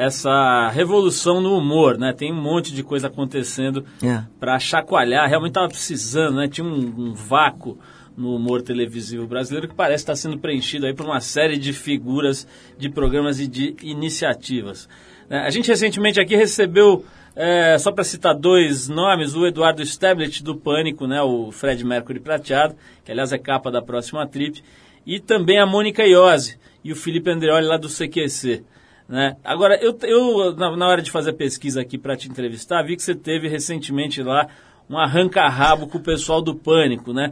essa 0.00 0.68
revolução 0.68 1.40
no 1.40 1.58
humor, 1.58 1.98
né? 1.98 2.12
Tem 2.12 2.32
um 2.32 2.40
monte 2.40 2.72
de 2.72 2.84
coisa 2.84 3.08
acontecendo 3.08 3.84
É. 4.00 4.22
para 4.38 4.56
chacoalhar. 4.60 5.28
Realmente 5.28 5.50
estava 5.50 5.66
precisando, 5.68 6.36
né? 6.36 6.46
Tinha 6.46 6.64
um, 6.64 6.94
um 6.96 7.12
vácuo 7.14 7.76
no 8.16 8.34
humor 8.36 8.62
televisivo 8.62 9.26
brasileiro 9.26 9.66
que 9.68 9.74
parece 9.74 10.02
estar 10.02 10.14
sendo 10.14 10.38
preenchido 10.38 10.86
aí 10.86 10.94
por 10.94 11.04
uma 11.04 11.20
série 11.20 11.56
de 11.56 11.72
figuras, 11.72 12.46
de 12.78 12.88
programas 12.88 13.40
e 13.40 13.48
de 13.48 13.74
iniciativas. 13.82 14.88
né? 15.28 15.38
A 15.40 15.50
gente 15.50 15.66
recentemente 15.68 16.20
aqui 16.20 16.36
recebeu, 16.36 17.04
é, 17.34 17.76
só 17.78 17.90
para 17.90 18.04
citar 18.04 18.34
dois 18.36 18.88
nomes, 18.88 19.34
o 19.34 19.46
Eduardo 19.46 19.82
Stablet 19.82 20.42
do 20.44 20.54
Pânico, 20.56 21.08
né? 21.08 21.20
O 21.22 21.50
Fred 21.50 21.84
Mercury 21.84 22.20
Prateado, 22.20 22.76
que 23.04 23.10
aliás 23.10 23.32
é 23.32 23.38
capa 23.38 23.68
da 23.70 23.82
próxima 23.82 24.24
trip, 24.28 24.62
e 25.04 25.18
também 25.18 25.58
a 25.58 25.66
Mônica 25.66 26.04
Iose 26.06 26.56
e 26.84 26.92
o 26.92 26.96
Felipe 26.96 27.30
Andreoli 27.30 27.66
lá 27.66 27.76
do 27.76 27.88
CQC. 27.88 28.62
Né? 29.08 29.36
Agora, 29.42 29.78
eu, 29.82 29.96
eu 30.02 30.54
na, 30.54 30.76
na 30.76 30.86
hora 30.86 31.00
de 31.00 31.10
fazer 31.10 31.30
a 31.30 31.34
pesquisa 31.34 31.80
aqui 31.80 31.96
para 31.96 32.16
te 32.16 32.28
entrevistar, 32.28 32.82
vi 32.82 32.94
que 32.96 33.02
você 33.02 33.14
teve 33.14 33.48
recentemente 33.48 34.22
lá 34.22 34.48
um 34.90 34.96
arranca-rabo 34.98 35.86
com 35.86 35.98
o 35.98 36.00
pessoal 36.02 36.40
do 36.42 36.54
Pânico, 36.54 37.12
né? 37.12 37.30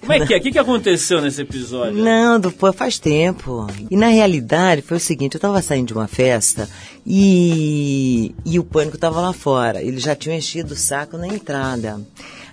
Como 0.00 0.12
é 0.12 0.26
que 0.26 0.32
é? 0.34 0.38
O 0.38 0.40
que, 0.40 0.52
que 0.52 0.58
aconteceu 0.58 1.20
nesse 1.20 1.42
episódio? 1.42 2.02
Não, 2.02 2.40
do- 2.40 2.50
pô, 2.50 2.72
faz 2.72 2.98
tempo. 2.98 3.66
E 3.90 3.96
na 3.96 4.08
realidade 4.08 4.80
foi 4.82 4.96
o 4.96 5.00
seguinte, 5.00 5.34
eu 5.34 5.40
tava 5.40 5.60
saindo 5.60 5.88
de 5.88 5.92
uma 5.94 6.06
festa 6.06 6.66
e, 7.06 8.34
e 8.44 8.58
o 8.58 8.64
pânico 8.64 8.96
tava 8.98 9.20
lá 9.20 9.32
fora. 9.32 9.82
Eles 9.82 10.02
já 10.02 10.14
tinham 10.16 10.36
enchido 10.36 10.72
o 10.72 10.76
saco 10.76 11.16
na 11.18 11.26
entrada. 11.28 12.00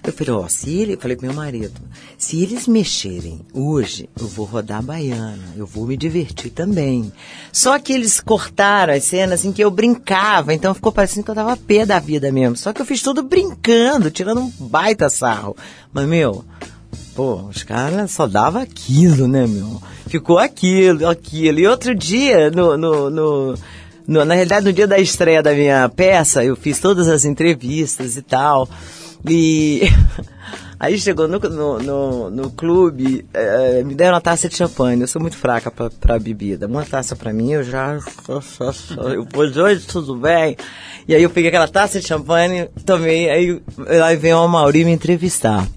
Eu 0.03 0.11
falei, 0.11 0.33
ó, 0.33 0.47
se 0.47 0.69
ele, 0.71 0.97
falei 0.97 1.15
pro 1.15 1.27
meu 1.27 1.35
marido, 1.35 1.79
se 2.17 2.41
eles 2.41 2.67
mexerem 2.67 3.41
hoje, 3.53 4.09
eu 4.19 4.27
vou 4.27 4.45
rodar 4.47 4.79
a 4.79 4.81
baiana, 4.81 5.37
eu 5.55 5.67
vou 5.67 5.85
me 5.85 5.95
divertir 5.95 6.49
também. 6.49 7.11
Só 7.53 7.77
que 7.77 7.93
eles 7.93 8.19
cortaram 8.19 8.93
as 8.93 9.03
cenas 9.03 9.45
em 9.45 9.51
que 9.51 9.63
eu 9.63 9.69
brincava, 9.69 10.53
então 10.55 10.73
ficou 10.73 10.91
parecendo 10.91 11.23
que 11.25 11.29
eu 11.31 11.35
tava 11.35 11.55
pé 11.55 11.85
da 11.85 11.99
vida 11.99 12.31
mesmo. 12.31 12.57
Só 12.57 12.73
que 12.73 12.81
eu 12.81 12.85
fiz 12.85 13.01
tudo 13.03 13.21
brincando, 13.21 14.09
tirando 14.09 14.41
um 14.41 14.49
baita 14.59 15.07
sarro. 15.09 15.55
Mas, 15.93 16.07
meu, 16.07 16.43
Pô, 17.13 17.35
os 17.49 17.61
caras 17.63 18.09
só 18.11 18.25
dava 18.25 18.61
aquilo, 18.61 19.27
né, 19.27 19.45
meu? 19.45 19.81
Ficou 20.07 20.37
aquilo, 20.39 21.07
aquilo. 21.09 21.59
E 21.59 21.67
outro 21.67 21.93
dia, 21.93 22.49
no, 22.49 22.77
no, 22.77 23.09
no, 23.09 23.55
no- 24.07 24.25
na 24.25 24.33
realidade, 24.33 24.65
no 24.65 24.71
dia 24.73 24.87
da 24.87 24.97
estreia 24.97 25.43
da 25.43 25.53
minha 25.53 25.89
peça, 25.89 26.41
eu 26.43 26.55
fiz 26.55 26.79
todas 26.79 27.09
as 27.09 27.25
entrevistas 27.25 28.15
e 28.15 28.21
tal. 28.21 28.67
E 29.29 29.81
aí 30.79 30.97
chegou 30.97 31.27
no, 31.27 31.39
no, 31.39 31.79
no, 31.79 32.29
no 32.29 32.49
clube, 32.51 33.25
eh, 33.33 33.83
me 33.85 33.93
deram 33.93 34.15
uma 34.15 34.21
taça 34.21 34.49
de 34.49 34.55
champanhe. 34.55 35.01
Eu 35.01 35.07
sou 35.07 35.21
muito 35.21 35.37
fraca 35.37 35.69
pra, 35.69 35.89
pra 35.89 36.19
bebida. 36.19 36.67
Uma 36.67 36.85
taça 36.85 37.15
pra 37.15 37.31
mim, 37.31 37.51
eu 37.51 37.63
já. 37.63 37.99
Eu 39.13 39.25
pus 39.25 39.55
hoje, 39.57 39.85
tudo 39.85 40.15
bem. 40.15 40.57
E 41.07 41.15
aí 41.15 41.23
eu 41.23 41.29
peguei 41.29 41.49
aquela 41.49 41.67
taça 41.67 41.99
de 41.99 42.07
champanhe, 42.07 42.69
tomei, 42.85 43.29
aí, 43.29 43.61
aí 44.03 44.15
veio 44.15 44.37
o 44.37 44.47
Mauri 44.47 44.85
me 44.85 44.91
entrevistar. 44.91 45.67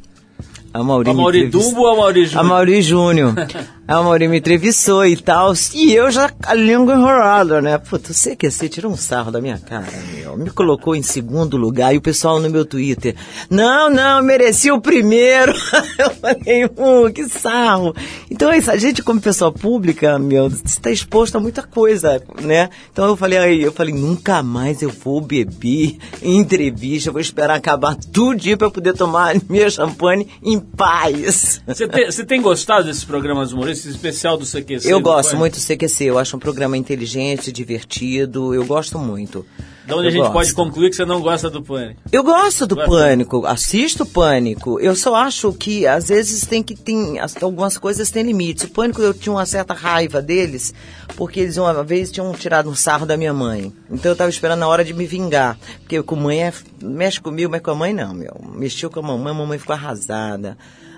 A 0.72 0.82
Mauri, 0.82 1.08
A 1.08 1.14
Mauri 1.14 1.48
Dumbo 1.48 1.82
ou 1.82 1.88
a 1.88 1.96
Mauri 1.96 2.26
Júnior? 2.26 2.44
A 2.44 2.48
Mauri 2.48 2.82
Júnior. 2.82 3.34
a 3.86 4.02
Mauri 4.02 4.28
me 4.28 4.38
entrevistou 4.38 5.04
e 5.04 5.16
tal. 5.16 5.52
E 5.74 5.92
eu 5.92 6.10
já 6.10 6.30
a 6.42 6.54
língua 6.54 6.94
enrolada, 6.94 7.60
né? 7.60 7.76
Puta, 7.78 8.12
o 8.12 8.14
CQC 8.14 8.68
tirou 8.68 8.92
um 8.92 8.96
sarro 8.96 9.30
da 9.30 9.40
minha 9.40 9.58
cara, 9.58 9.86
meu. 10.14 10.36
Me 10.36 10.50
colocou 10.50 10.94
em 10.94 11.02
segundo 11.02 11.56
lugar. 11.56 11.94
E 11.94 11.98
o 11.98 12.00
pessoal 12.00 12.40
no 12.40 12.48
meu 12.48 12.64
Twitter. 12.64 13.14
Não, 13.50 13.90
não, 13.90 14.22
mereci 14.22 14.70
o 14.70 14.80
primeiro. 14.80 15.52
eu 15.98 16.10
falei, 16.10 16.64
uh, 16.64 17.12
que 17.12 17.28
sarro. 17.28 17.94
Então, 18.30 18.50
é 18.50 18.58
isso, 18.58 18.70
a 18.70 18.76
gente, 18.76 19.02
como 19.02 19.20
pessoa 19.20 19.52
pública, 19.52 20.18
meu, 20.18 20.46
está 20.48 20.90
exposto 20.90 21.36
a 21.36 21.40
muita 21.40 21.62
coisa, 21.62 22.22
né? 22.40 22.70
Então 22.92 23.06
eu 23.06 23.16
falei, 23.16 23.38
aí, 23.38 23.62
eu 23.62 23.72
falei, 23.72 23.94
nunca 23.94 24.42
mais 24.42 24.82
eu 24.82 24.90
vou 24.90 25.20
beber 25.20 25.98
em 26.22 26.38
entrevista. 26.38 27.08
Eu 27.08 27.12
vou 27.12 27.20
esperar 27.20 27.56
acabar 27.56 27.96
tudo 27.96 28.44
eu 28.46 28.70
poder 28.70 28.94
tomar 28.94 29.34
minha 29.48 29.70
champanhe 29.70 30.28
em 30.42 30.58
paz. 30.58 31.62
Você 31.66 31.88
tem, 31.88 32.06
você 32.06 32.24
tem 32.24 32.40
gostado 32.40 32.84
desses 32.84 33.04
programas 33.04 33.52
humorísticos, 33.52 33.73
esse 33.74 33.88
especial 33.88 34.36
do 34.36 34.44
CQC? 34.46 34.90
Eu 34.90 35.00
gosto 35.00 35.30
foi? 35.30 35.38
muito 35.38 35.58
do 35.58 35.60
CQC, 35.64 36.04
eu 36.04 36.18
acho 36.18 36.36
um 36.36 36.40
programa 36.40 36.76
inteligente, 36.76 37.52
divertido, 37.52 38.54
eu 38.54 38.64
gosto 38.64 38.98
muito. 38.98 39.44
Da 39.86 39.96
onde 39.96 40.04
Eu 40.06 40.08
a 40.08 40.10
gente 40.12 40.20
gosto. 40.22 40.32
pode 40.32 40.54
concluir 40.54 40.88
que 40.88 40.96
você 40.96 41.04
não 41.04 41.20
gosta 41.20 41.50
do 41.50 41.62
Pânico. 41.62 42.00
Eu 42.10 42.24
gosto 42.24 42.66
do? 42.66 42.74
Pânico, 42.74 43.44
assisto 43.44 44.06
Pânico. 44.06 44.80
Eu 44.80 44.96
só 44.96 45.14
acho 45.14 45.52
que 45.52 45.86
às 45.86 46.08
vezes 46.08 46.46
tem 46.46 46.62
que 46.62 46.74
tem 46.74 47.18
as- 47.20 47.36
algumas 47.42 47.76
coisas 47.76 48.10
têm 48.10 48.22
limites. 48.22 48.64
O 48.64 48.70
Pânico 48.70 49.02
eu 49.02 49.12
tinha 49.12 49.34
uma 49.34 49.44
certa 49.44 49.74
raiva 49.74 50.22
deles 50.22 50.72
porque 51.16 51.40
eles 51.40 51.58
uma 51.58 51.84
vez 51.84 52.10
tinham 52.10 52.32
tirado 52.32 52.70
um 52.70 52.74
sarro 52.74 53.04
da 53.04 53.14
minha 53.14 53.34
mãe. 53.34 53.70
Então 53.90 54.10
eu 54.12 54.16
tava 54.16 54.30
esperando 54.30 54.62
a 54.62 54.68
hora 54.68 54.82
de 54.82 54.94
me 54.94 55.04
vingar, 55.04 55.58
porque 55.80 56.02
com 56.02 56.16
mãe 56.16 56.44
é 56.44 56.52
mexe 56.82 57.20
comigo, 57.20 57.50
mas 57.50 57.60
com 57.60 57.72
a 57.72 57.74
mãe 57.74 57.92
não, 57.92 58.14
meu. 58.14 58.34
Mexeu 58.54 58.88
com 58.88 59.00
a 59.00 59.02
mamãe, 59.02 59.32
a 59.32 59.34
mamãe 59.36 59.58
ficou 59.58 59.74
arrasada. 59.76 60.56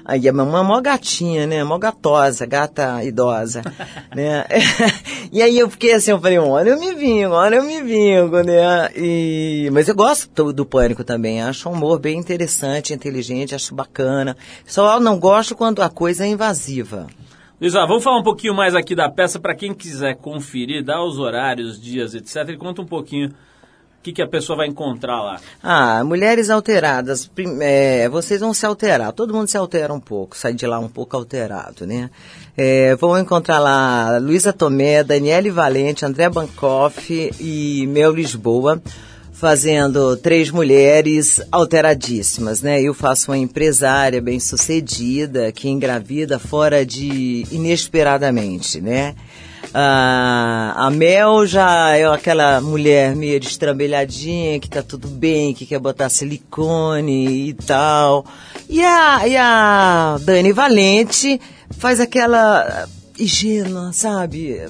Aí 0.09 0.28
a 0.28 0.32
mamãe 0.32 0.61
é 0.61 0.64
mó 0.64 0.80
gatinha, 0.80 1.48
né? 1.48 1.64
Mó 1.64 1.76
gatosa, 1.78 2.46
gata 2.46 3.02
idosa, 3.02 3.62
né? 4.14 4.44
e 5.32 5.42
aí 5.42 5.59
eu 5.59 5.68
fiquei 5.68 5.94
assim, 5.94 6.12
eu 6.12 6.20
falei, 6.20 6.38
olha 6.38 6.70
eu 6.70 6.78
me 6.78 6.94
vingo, 6.94 7.34
olha 7.34 7.57
eu 7.57 7.64
me 7.64 7.82
vingo, 7.82 8.40
né? 8.42 8.88
E... 8.94 9.68
Mas 9.72 9.88
eu 9.88 9.96
gosto 9.96 10.30
do, 10.32 10.52
do 10.52 10.64
Pânico 10.64 11.02
também, 11.02 11.42
acho 11.42 11.68
um 11.68 11.72
humor 11.72 11.98
bem 11.98 12.16
interessante, 12.16 12.94
inteligente, 12.94 13.52
acho 13.52 13.74
bacana. 13.74 14.36
Só 14.64 15.00
não 15.00 15.18
gosto 15.18 15.57
quando 15.57 15.82
a 15.82 15.90
coisa 15.90 16.24
é 16.24 16.28
invasiva. 16.28 17.09
Luísa, 17.61 17.84
vamos 17.84 18.04
falar 18.04 18.20
um 18.20 18.22
pouquinho 18.22 18.54
mais 18.54 18.76
aqui 18.76 18.94
da 18.94 19.09
peça 19.09 19.40
para 19.40 19.57
quem 19.57 19.74
quiser 19.74 20.14
conferir, 20.16 20.84
dar 20.84 21.02
os 21.02 21.18
horários, 21.18 21.80
dias, 21.80 22.14
etc. 22.14 22.50
E 22.50 22.57
conta 22.57 22.80
um 22.80 22.86
pouquinho 22.86 23.32
que, 24.07 24.12
que 24.12 24.22
a 24.22 24.26
pessoa 24.28 24.59
vai 24.59 24.68
encontrar 24.68 25.20
lá. 25.20 25.40
Ah, 25.61 26.04
mulheres 26.04 26.48
alteradas, 26.48 27.28
é, 27.61 28.09
vocês 28.09 28.40
vão 28.40 28.54
se 28.54 28.64
alterar, 28.64 29.12
todo 29.12 29.34
mundo 29.34 29.48
se 29.48 29.57
altera 29.57 29.92
um 29.92 29.98
pouco, 29.98 30.36
sai 30.36 30.54
de 30.54 30.64
lá 30.64 30.78
um 30.78 30.88
pouco 30.88 31.16
alterado, 31.16 31.86
né? 31.86 32.09
É, 32.57 32.94
vão 32.94 33.18
encontrar 33.18 33.59
lá 33.59 34.18
Luísa 34.18 34.52
Tomé, 34.52 35.02
Daniele 35.02 35.50
Valente, 35.50 36.04
André 36.04 36.28
Bancoff 36.28 37.32
e 37.40 37.86
Mel 37.88 38.12
Lisboa, 38.12 38.80
fazendo 39.32 40.16
três 40.16 40.50
mulheres 40.50 41.42
alteradíssimas, 41.50 42.62
né? 42.62 42.80
Eu 42.80 42.94
faço 42.94 43.32
uma 43.32 43.38
empresária 43.38 44.22
bem 44.22 44.38
sucedida 44.38 45.50
que 45.50 45.68
engravida 45.68 46.38
fora 46.38 46.86
de 46.86 47.44
inesperadamente, 47.50 48.80
né? 48.80 49.16
Ah, 49.74 50.74
a 50.76 50.90
Mel 50.90 51.46
já 51.46 51.96
é 51.96 52.04
aquela 52.06 52.60
mulher 52.60 53.14
meio 53.14 53.38
destrambelhadinha, 53.38 54.58
que 54.60 54.68
tá 54.68 54.82
tudo 54.82 55.08
bem, 55.08 55.52
que 55.54 55.66
quer 55.66 55.78
botar 55.78 56.08
silicone 56.08 57.48
e 57.48 57.54
tal. 57.54 58.24
E 58.68 58.82
a, 58.82 59.26
e 59.26 59.36
a 59.36 60.18
Dani 60.20 60.52
Valente 60.52 61.40
faz 61.70 62.00
aquela 62.00 62.86
ingênua, 63.18 63.92
sabe? 63.92 64.60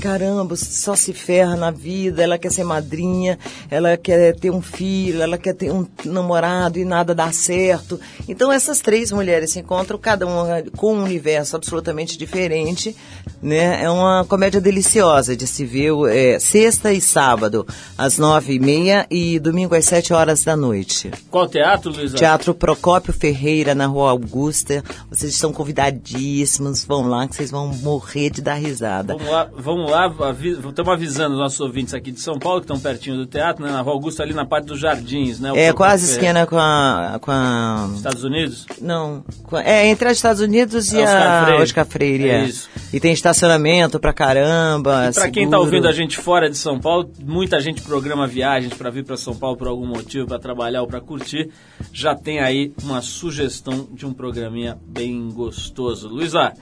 Caramba, 0.00 0.54
só 0.54 0.94
se 0.94 1.12
ferra 1.12 1.56
na 1.56 1.72
vida, 1.72 2.22
ela 2.22 2.38
quer 2.38 2.52
ser 2.52 2.62
madrinha, 2.62 3.36
ela 3.68 3.96
quer 3.96 4.32
ter 4.36 4.48
um 4.48 4.62
filho, 4.62 5.20
ela 5.20 5.36
quer 5.36 5.54
ter 5.54 5.72
um 5.72 5.84
namorado 6.04 6.78
e 6.78 6.84
nada 6.84 7.12
dá 7.12 7.32
certo. 7.32 7.98
Então 8.28 8.52
essas 8.52 8.80
três 8.80 9.10
mulheres 9.10 9.50
se 9.50 9.58
encontram, 9.58 9.98
cada 9.98 10.24
uma 10.24 10.62
com 10.76 10.94
um 10.94 11.02
universo 11.02 11.56
absolutamente 11.56 12.16
diferente, 12.16 12.94
né? 13.42 13.82
É 13.82 13.90
uma 13.90 14.24
comédia 14.24 14.60
deliciosa 14.60 15.36
de 15.36 15.48
se 15.48 15.64
ver 15.64 15.90
é, 16.10 16.38
sexta 16.38 16.92
e 16.92 17.00
sábado, 17.00 17.66
às 17.96 18.18
nove 18.18 18.54
e 18.54 18.60
meia 18.60 19.04
e 19.10 19.40
domingo 19.40 19.74
às 19.74 19.84
sete 19.84 20.12
horas 20.12 20.44
da 20.44 20.56
noite. 20.56 21.10
Qual 21.28 21.48
teatro, 21.48 21.90
Luísa? 21.90 22.16
Teatro 22.16 22.54
Procópio 22.54 23.12
Ferreira, 23.12 23.74
na 23.74 23.86
Rua 23.86 24.10
Augusta. 24.10 24.80
Vocês 25.10 25.32
estão 25.32 25.52
convidadíssimos, 25.52 26.84
vão 26.84 27.08
lá 27.08 27.26
que 27.26 27.34
vocês 27.34 27.50
vão 27.50 27.66
morrer 27.82 28.30
de 28.30 28.40
dar 28.40 28.54
risada. 28.54 29.14
Vamos 29.14 29.28
lá, 29.28 29.50
vamos 29.56 29.87
lá, 29.90 30.04
avi- 30.04 30.50
estamos 30.50 30.92
avisando 30.92 31.34
os 31.34 31.40
nossos 31.40 31.60
ouvintes 31.60 31.94
aqui 31.94 32.10
de 32.12 32.20
São 32.20 32.38
Paulo, 32.38 32.60
que 32.60 32.64
estão 32.64 32.78
pertinho 32.78 33.16
do 33.16 33.26
teatro, 33.26 33.64
né, 33.64 33.70
na 33.70 33.80
Rua 33.80 33.94
Augusta, 33.94 34.22
ali 34.22 34.32
na 34.34 34.44
parte 34.44 34.66
dos 34.66 34.78
jardins, 34.80 35.40
né? 35.40 35.52
o 35.52 35.56
É 35.56 35.72
quase 35.72 36.06
Ferreira. 36.06 36.22
esquina 36.26 36.46
com 36.46 36.58
a, 36.58 37.18
com 37.20 37.30
a... 37.30 37.90
Estados 37.94 38.24
Unidos? 38.24 38.66
Não, 38.80 39.24
é 39.64 39.88
entre 39.88 40.08
os 40.08 40.16
Estados 40.16 40.40
Unidos 40.40 40.92
e 40.92 40.98
É, 41.00 41.04
Oscar 41.04 41.26
a 41.42 41.44
Freire. 41.44 41.62
Oscar 41.62 41.86
Freire. 41.86 42.28
É 42.28 42.34
É 42.40 42.44
isso. 42.44 42.68
E 42.92 43.00
tem 43.00 43.12
estacionamento 43.12 43.98
pra 44.00 44.12
caramba. 44.12 45.08
E 45.10 45.14
pra 45.14 45.30
quem 45.30 45.48
tá 45.48 45.58
ouvindo 45.58 45.86
a 45.88 45.92
gente 45.92 46.16
fora 46.18 46.48
de 46.48 46.56
São 46.56 46.78
Paulo, 46.80 47.10
muita 47.22 47.60
gente 47.60 47.82
programa 47.82 48.26
viagens 48.26 48.72
para 48.74 48.90
vir 48.90 49.04
para 49.04 49.16
São 49.16 49.34
Paulo 49.34 49.56
por 49.56 49.68
algum 49.68 49.86
motivo, 49.86 50.26
para 50.26 50.38
trabalhar 50.38 50.82
ou 50.82 50.86
para 50.86 51.00
curtir. 51.00 51.50
Já 51.92 52.14
tem 52.14 52.40
aí 52.40 52.72
uma 52.82 53.00
sugestão 53.02 53.88
de 53.92 54.06
um 54.06 54.12
programinha 54.12 54.78
bem 54.86 55.28
gostoso. 55.30 56.08
Luísa, 56.08 56.52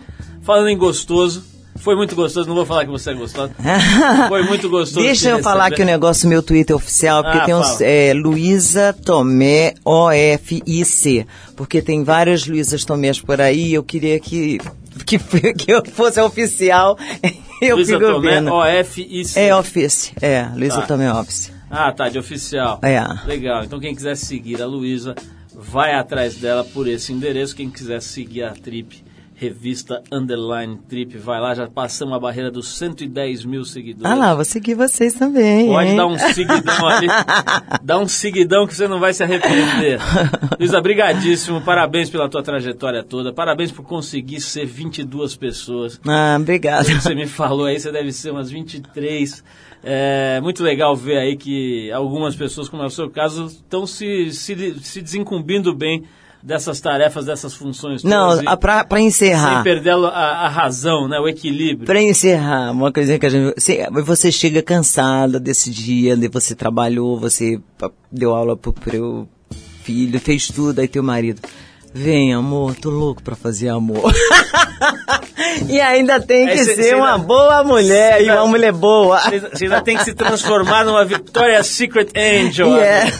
falando 0.42 0.68
em 0.68 0.76
gostoso, 0.76 1.44
foi 1.78 1.96
muito 1.96 2.14
gostoso, 2.14 2.48
não 2.48 2.54
vou 2.54 2.66
falar 2.66 2.84
que 2.84 2.90
você 2.90 3.10
é 3.10 3.14
gostosa. 3.14 3.52
Foi 4.28 4.42
muito 4.44 4.68
gostoso. 4.68 5.04
Deixa 5.04 5.30
eu 5.30 5.42
falar 5.42 5.66
aqui 5.66 5.82
o 5.82 5.84
negócio 5.84 6.28
meu 6.28 6.42
Twitter 6.42 6.74
oficial, 6.74 7.22
porque 7.22 7.38
Ah, 7.38 7.44
tem 7.44 7.54
uns 7.54 7.80
é, 7.80 8.12
Luísa 8.14 8.92
Tomé 9.04 9.74
OFIC, 9.84 11.26
porque 11.56 11.80
tem 11.82 12.02
várias 12.04 12.46
Luísas 12.46 12.84
Tomés 12.84 13.20
por 13.20 13.40
aí, 13.40 13.74
eu 13.74 13.82
queria 13.82 14.18
que 14.20 14.58
que, 15.04 15.18
que 15.54 15.70
eu 15.72 15.82
fosse 15.92 16.20
oficial. 16.20 16.98
Eu 17.58 17.76
Luísa 17.76 17.98
Tomé. 17.98 18.42
OFIC. 18.52 19.32
É 19.34 19.56
Office, 19.56 20.12
é, 20.20 20.46
Luísa 20.54 20.82
Tá. 20.82 20.86
Tomé 20.88 21.10
Office. 21.10 21.50
Ah, 21.70 21.90
tá, 21.90 22.06
de 22.10 22.18
oficial. 22.18 22.78
É. 22.82 23.00
Legal. 23.26 23.64
Então 23.64 23.80
quem 23.80 23.94
quiser 23.94 24.14
seguir 24.14 24.60
a 24.60 24.66
Luísa, 24.66 25.14
vai 25.54 25.94
atrás 25.94 26.34
dela 26.34 26.62
por 26.64 26.86
esse 26.86 27.14
endereço. 27.14 27.56
Quem 27.56 27.70
quiser 27.70 28.02
seguir 28.02 28.42
a 28.42 28.50
Trip, 28.50 29.02
revista 29.36 30.02
Underline 30.10 30.78
Trip, 30.88 31.18
vai 31.18 31.38
lá. 31.38 31.54
Já 31.54 31.68
passamos 31.68 32.14
a 32.14 32.18
barreira 32.18 32.50
dos 32.50 32.76
110 32.78 33.44
mil 33.44 33.64
seguidores. 33.64 34.10
Ah 34.10 34.14
lá, 34.14 34.34
vou 34.34 34.44
seguir 34.44 34.74
vocês 34.74 35.12
também. 35.12 35.68
Pode 35.68 35.90
hein? 35.90 35.96
dar 35.96 36.06
um 36.06 36.18
seguidão 36.18 36.88
ali. 36.88 37.06
Dá 37.84 37.98
um 37.98 38.08
seguidão 38.08 38.66
que 38.66 38.74
você 38.74 38.88
não 38.88 38.98
vai 38.98 39.12
se 39.12 39.22
arrepender. 39.22 40.00
Luísa, 40.58 40.80
brigadíssimo. 40.80 41.60
Parabéns 41.60 42.08
pela 42.08 42.28
tua 42.30 42.42
trajetória 42.42 43.04
toda. 43.04 43.32
Parabéns 43.32 43.70
por 43.70 43.84
conseguir 43.84 44.40
ser 44.40 44.64
22 44.64 45.36
pessoas. 45.36 46.00
Ah, 46.08 46.38
obrigado. 46.40 46.86
Você 46.86 47.14
me 47.14 47.26
falou 47.26 47.66
aí, 47.66 47.78
você 47.78 47.92
deve 47.92 48.12
ser 48.12 48.30
umas 48.30 48.50
23. 48.50 49.44
É 49.84 50.40
muito 50.40 50.64
legal 50.64 50.96
ver 50.96 51.18
aí 51.18 51.36
que 51.36 51.92
algumas 51.92 52.34
pessoas, 52.34 52.70
como 52.70 52.82
é 52.82 52.86
o 52.86 52.90
seu 52.90 53.10
caso, 53.10 53.46
estão 53.46 53.86
se, 53.86 54.32
se, 54.32 54.74
se 54.80 55.02
desincumbindo 55.02 55.74
bem 55.74 56.04
dessas 56.42 56.80
tarefas, 56.80 57.26
dessas 57.26 57.54
funções. 57.54 58.02
Não, 58.04 58.28
todas 58.30 58.44
e- 58.44 58.48
a- 58.48 58.56
pra, 58.56 58.84
pra 58.84 58.98
sem 58.98 59.06
encerrar. 59.08 59.62
perder 59.62 59.90
a, 59.90 59.96
a 60.08 60.48
razão, 60.48 61.08
né, 61.08 61.18
o 61.18 61.26
equilíbrio. 61.28 61.86
Pra 61.86 62.00
encerrar, 62.00 62.70
uma 62.72 62.92
coisinha 62.92 63.18
que 63.18 63.26
a 63.26 63.30
gente. 63.30 63.54
Você, 63.60 63.86
você 64.04 64.30
chega 64.32 64.62
cansada 64.62 65.40
desse 65.40 65.70
dia, 65.70 66.16
você 66.30 66.54
trabalhou, 66.54 67.18
você 67.18 67.60
deu 68.12 68.34
aula 68.34 68.56
pro, 68.56 68.72
pro 68.72 69.28
filho, 69.82 70.20
fez 70.20 70.48
tudo, 70.48 70.80
aí 70.80 70.88
teu 70.88 71.02
marido. 71.02 71.40
Vem, 71.94 72.34
amor, 72.34 72.74
tô 72.74 72.90
louco 72.90 73.22
pra 73.22 73.34
fazer 73.34 73.70
amor. 73.70 74.12
e 75.68 75.80
ainda 75.80 76.20
tem 76.20 76.46
que 76.46 76.58
cê- 76.58 76.74
ser 76.74 76.82
cê 76.82 76.94
uma 76.94 77.14
ainda- 77.14 77.24
boa 77.26 77.64
mulher 77.64 78.22
e 78.22 78.30
uma 78.30 78.46
mulher 78.46 78.72
boa. 78.72 79.18
Você 79.52 79.64
ainda 79.64 79.80
tem 79.80 79.96
que 79.96 80.04
se 80.04 80.12
transformar 80.14 80.84
numa 80.84 81.04
Victoria's 81.04 81.66
Secret 81.68 82.10
Angel. 82.16 82.68
Yeah. 82.76 83.12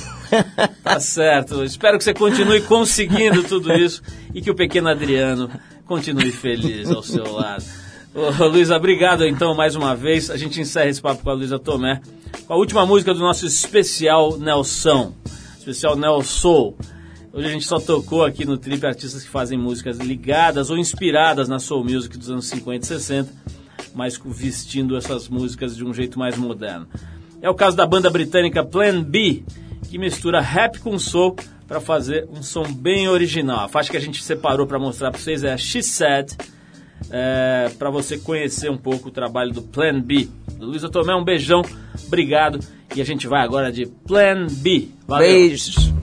Tá 0.83 1.01
certo. 1.01 1.65
Espero 1.65 1.99
que 1.99 2.05
você 2.05 2.15
continue 2.15 2.61
conseguindo 2.63 3.43
tudo 3.43 3.73
isso 3.73 4.03
e 4.35 4.41
que 4.41 4.51
o 4.51 4.55
pequeno 4.55 4.89
Adriano 4.89 5.51
continue 5.85 6.33
feliz 6.33 6.91
ao 6.91 7.03
seu 7.03 7.33
lado. 7.33 7.65
Ô, 8.15 8.47
Luísa, 8.47 8.77
obrigado 8.77 9.27
então 9.27 9.55
mais 9.55 9.77
uma 9.77 9.95
vez. 9.95 10.31
A 10.31 10.37
gente 10.37 10.61
encerra 10.61 10.89
esse 10.89 11.03
papo 11.03 11.23
com 11.23 11.31
a 11.31 11.35
Luísa 11.35 11.59
Tomé 11.59 12.01
com 12.47 12.55
a 12.55 12.57
última 12.57 12.87
música 12.87 13.13
do 13.13 13.21
nosso 13.21 13.47
especial 13.47 14.39
Nelson. 14.39 15.13
Especial 15.59 15.97
Nelson. 15.97 16.75
Hoje 17.33 17.49
a 17.49 17.51
gente 17.51 17.67
só 17.67 17.79
tocou 17.79 18.25
aqui 18.25 18.47
no 18.47 18.57
Trip 18.57 18.87
artistas 18.87 19.23
que 19.23 19.29
fazem 19.29 19.59
músicas 19.59 19.99
ligadas 19.99 20.71
ou 20.71 20.79
inspiradas 20.79 21.49
na 21.49 21.59
soul 21.59 21.85
music 21.85 22.17
dos 22.17 22.31
anos 22.31 22.47
50 22.47 22.85
e 22.85 22.89
60, 22.89 23.33
mas 23.95 24.19
vestindo 24.25 24.97
essas 24.97 25.29
músicas 25.29 25.77
de 25.77 25.85
um 25.85 25.93
jeito 25.93 26.19
mais 26.19 26.37
moderno. 26.37 26.87
É 27.43 27.51
o 27.51 27.55
caso 27.55 27.77
da 27.77 27.85
banda 27.85 28.09
britânica 28.09 28.65
Plan 28.65 29.03
B, 29.03 29.43
que 29.97 29.99
mistura 29.99 30.43
rap 30.43 30.79
com 30.81 30.99
soul 30.99 31.35
para 31.67 31.81
fazer 31.81 32.29
um 32.31 32.43
som 32.43 32.65
bem 32.65 33.09
original. 33.09 33.65
A 33.65 33.69
faixa 33.69 33.91
que 33.91 33.97
a 33.97 34.01
gente 34.01 34.23
separou 34.23 34.67
para 34.67 34.79
mostrar 34.79 35.11
para 35.11 35.19
vocês 35.19 35.43
é 35.43 35.55
a 35.55 35.57
She 35.57 35.83
Said, 35.83 36.33
é, 37.11 37.71
para 37.79 37.89
você 37.89 38.19
conhecer 38.19 38.71
um 38.71 38.77
pouco 38.77 39.09
o 39.09 39.11
trabalho 39.11 39.53
do 39.53 39.63
Plan 39.63 39.99
B. 39.99 40.29
Luísa 40.61 40.91
Tomé, 40.91 41.15
um 41.15 41.25
beijão, 41.25 41.63
obrigado. 42.07 42.61
E 42.95 43.01
a 43.01 43.05
gente 43.07 43.27
vai 43.27 43.43
agora 43.43 43.73
de 43.73 43.87
Plan 43.87 44.47
B. 44.51 44.89
Valeu. 45.09 45.27
Beijos. 45.27 45.95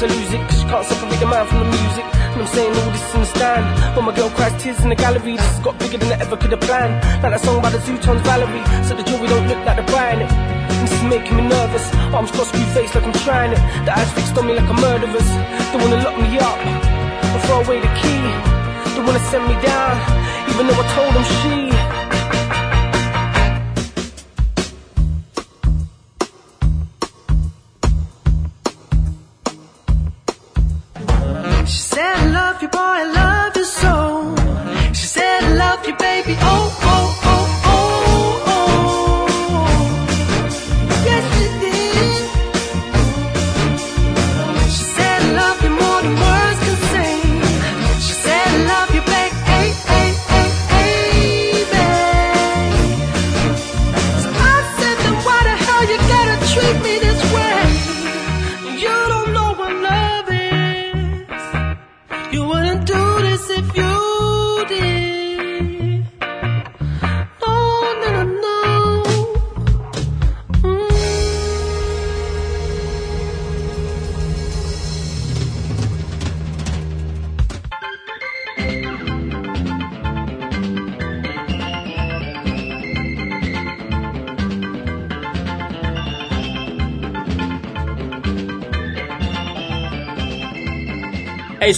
Her 0.00 0.08
lose 0.08 0.32
it. 0.32 0.40
Cause 0.48 0.58
she 0.60 0.66
can't 0.66 0.86
separate 0.86 1.20
the 1.20 1.26
man 1.26 1.46
from 1.46 1.58
the 1.60 1.70
music. 1.70 2.06
And 2.34 2.42
I'm 2.42 2.46
saying 2.48 2.72
all 2.74 2.90
this 2.90 3.14
in 3.14 3.20
the 3.20 3.26
stand. 3.26 3.64
When 3.96 4.04
my 4.06 4.14
girl 4.14 4.30
cries 4.30 4.54
tears 4.62 4.80
in 4.80 4.88
the 4.88 4.96
gallery, 4.96 5.36
this 5.36 5.46
has 5.46 5.60
got 5.60 5.78
bigger 5.78 5.98
than 5.98 6.12
I 6.12 6.18
ever 6.24 6.36
could 6.36 6.50
have 6.50 6.60
planned. 6.60 6.94
Like 7.22 7.32
that 7.32 7.40
song 7.40 7.62
by 7.62 7.70
the 7.70 7.78
Zootons 7.78 8.22
Valerie. 8.26 8.64
So 8.86 8.94
the 8.94 9.04
jury 9.04 9.26
don't 9.28 9.46
look 9.46 9.62
like 9.64 9.84
buying 9.86 10.20
it. 10.20 10.30
This 10.82 10.92
is 10.92 11.04
making 11.04 11.36
me 11.36 11.48
nervous. 11.48 11.86
Arms 12.12 12.30
crossed, 12.30 12.52
screw 12.52 12.66
face 12.76 12.94
like 12.94 13.04
I'm 13.04 13.12
trying 13.24 13.52
it. 13.52 13.62
The 13.86 13.92
eyes 13.96 14.10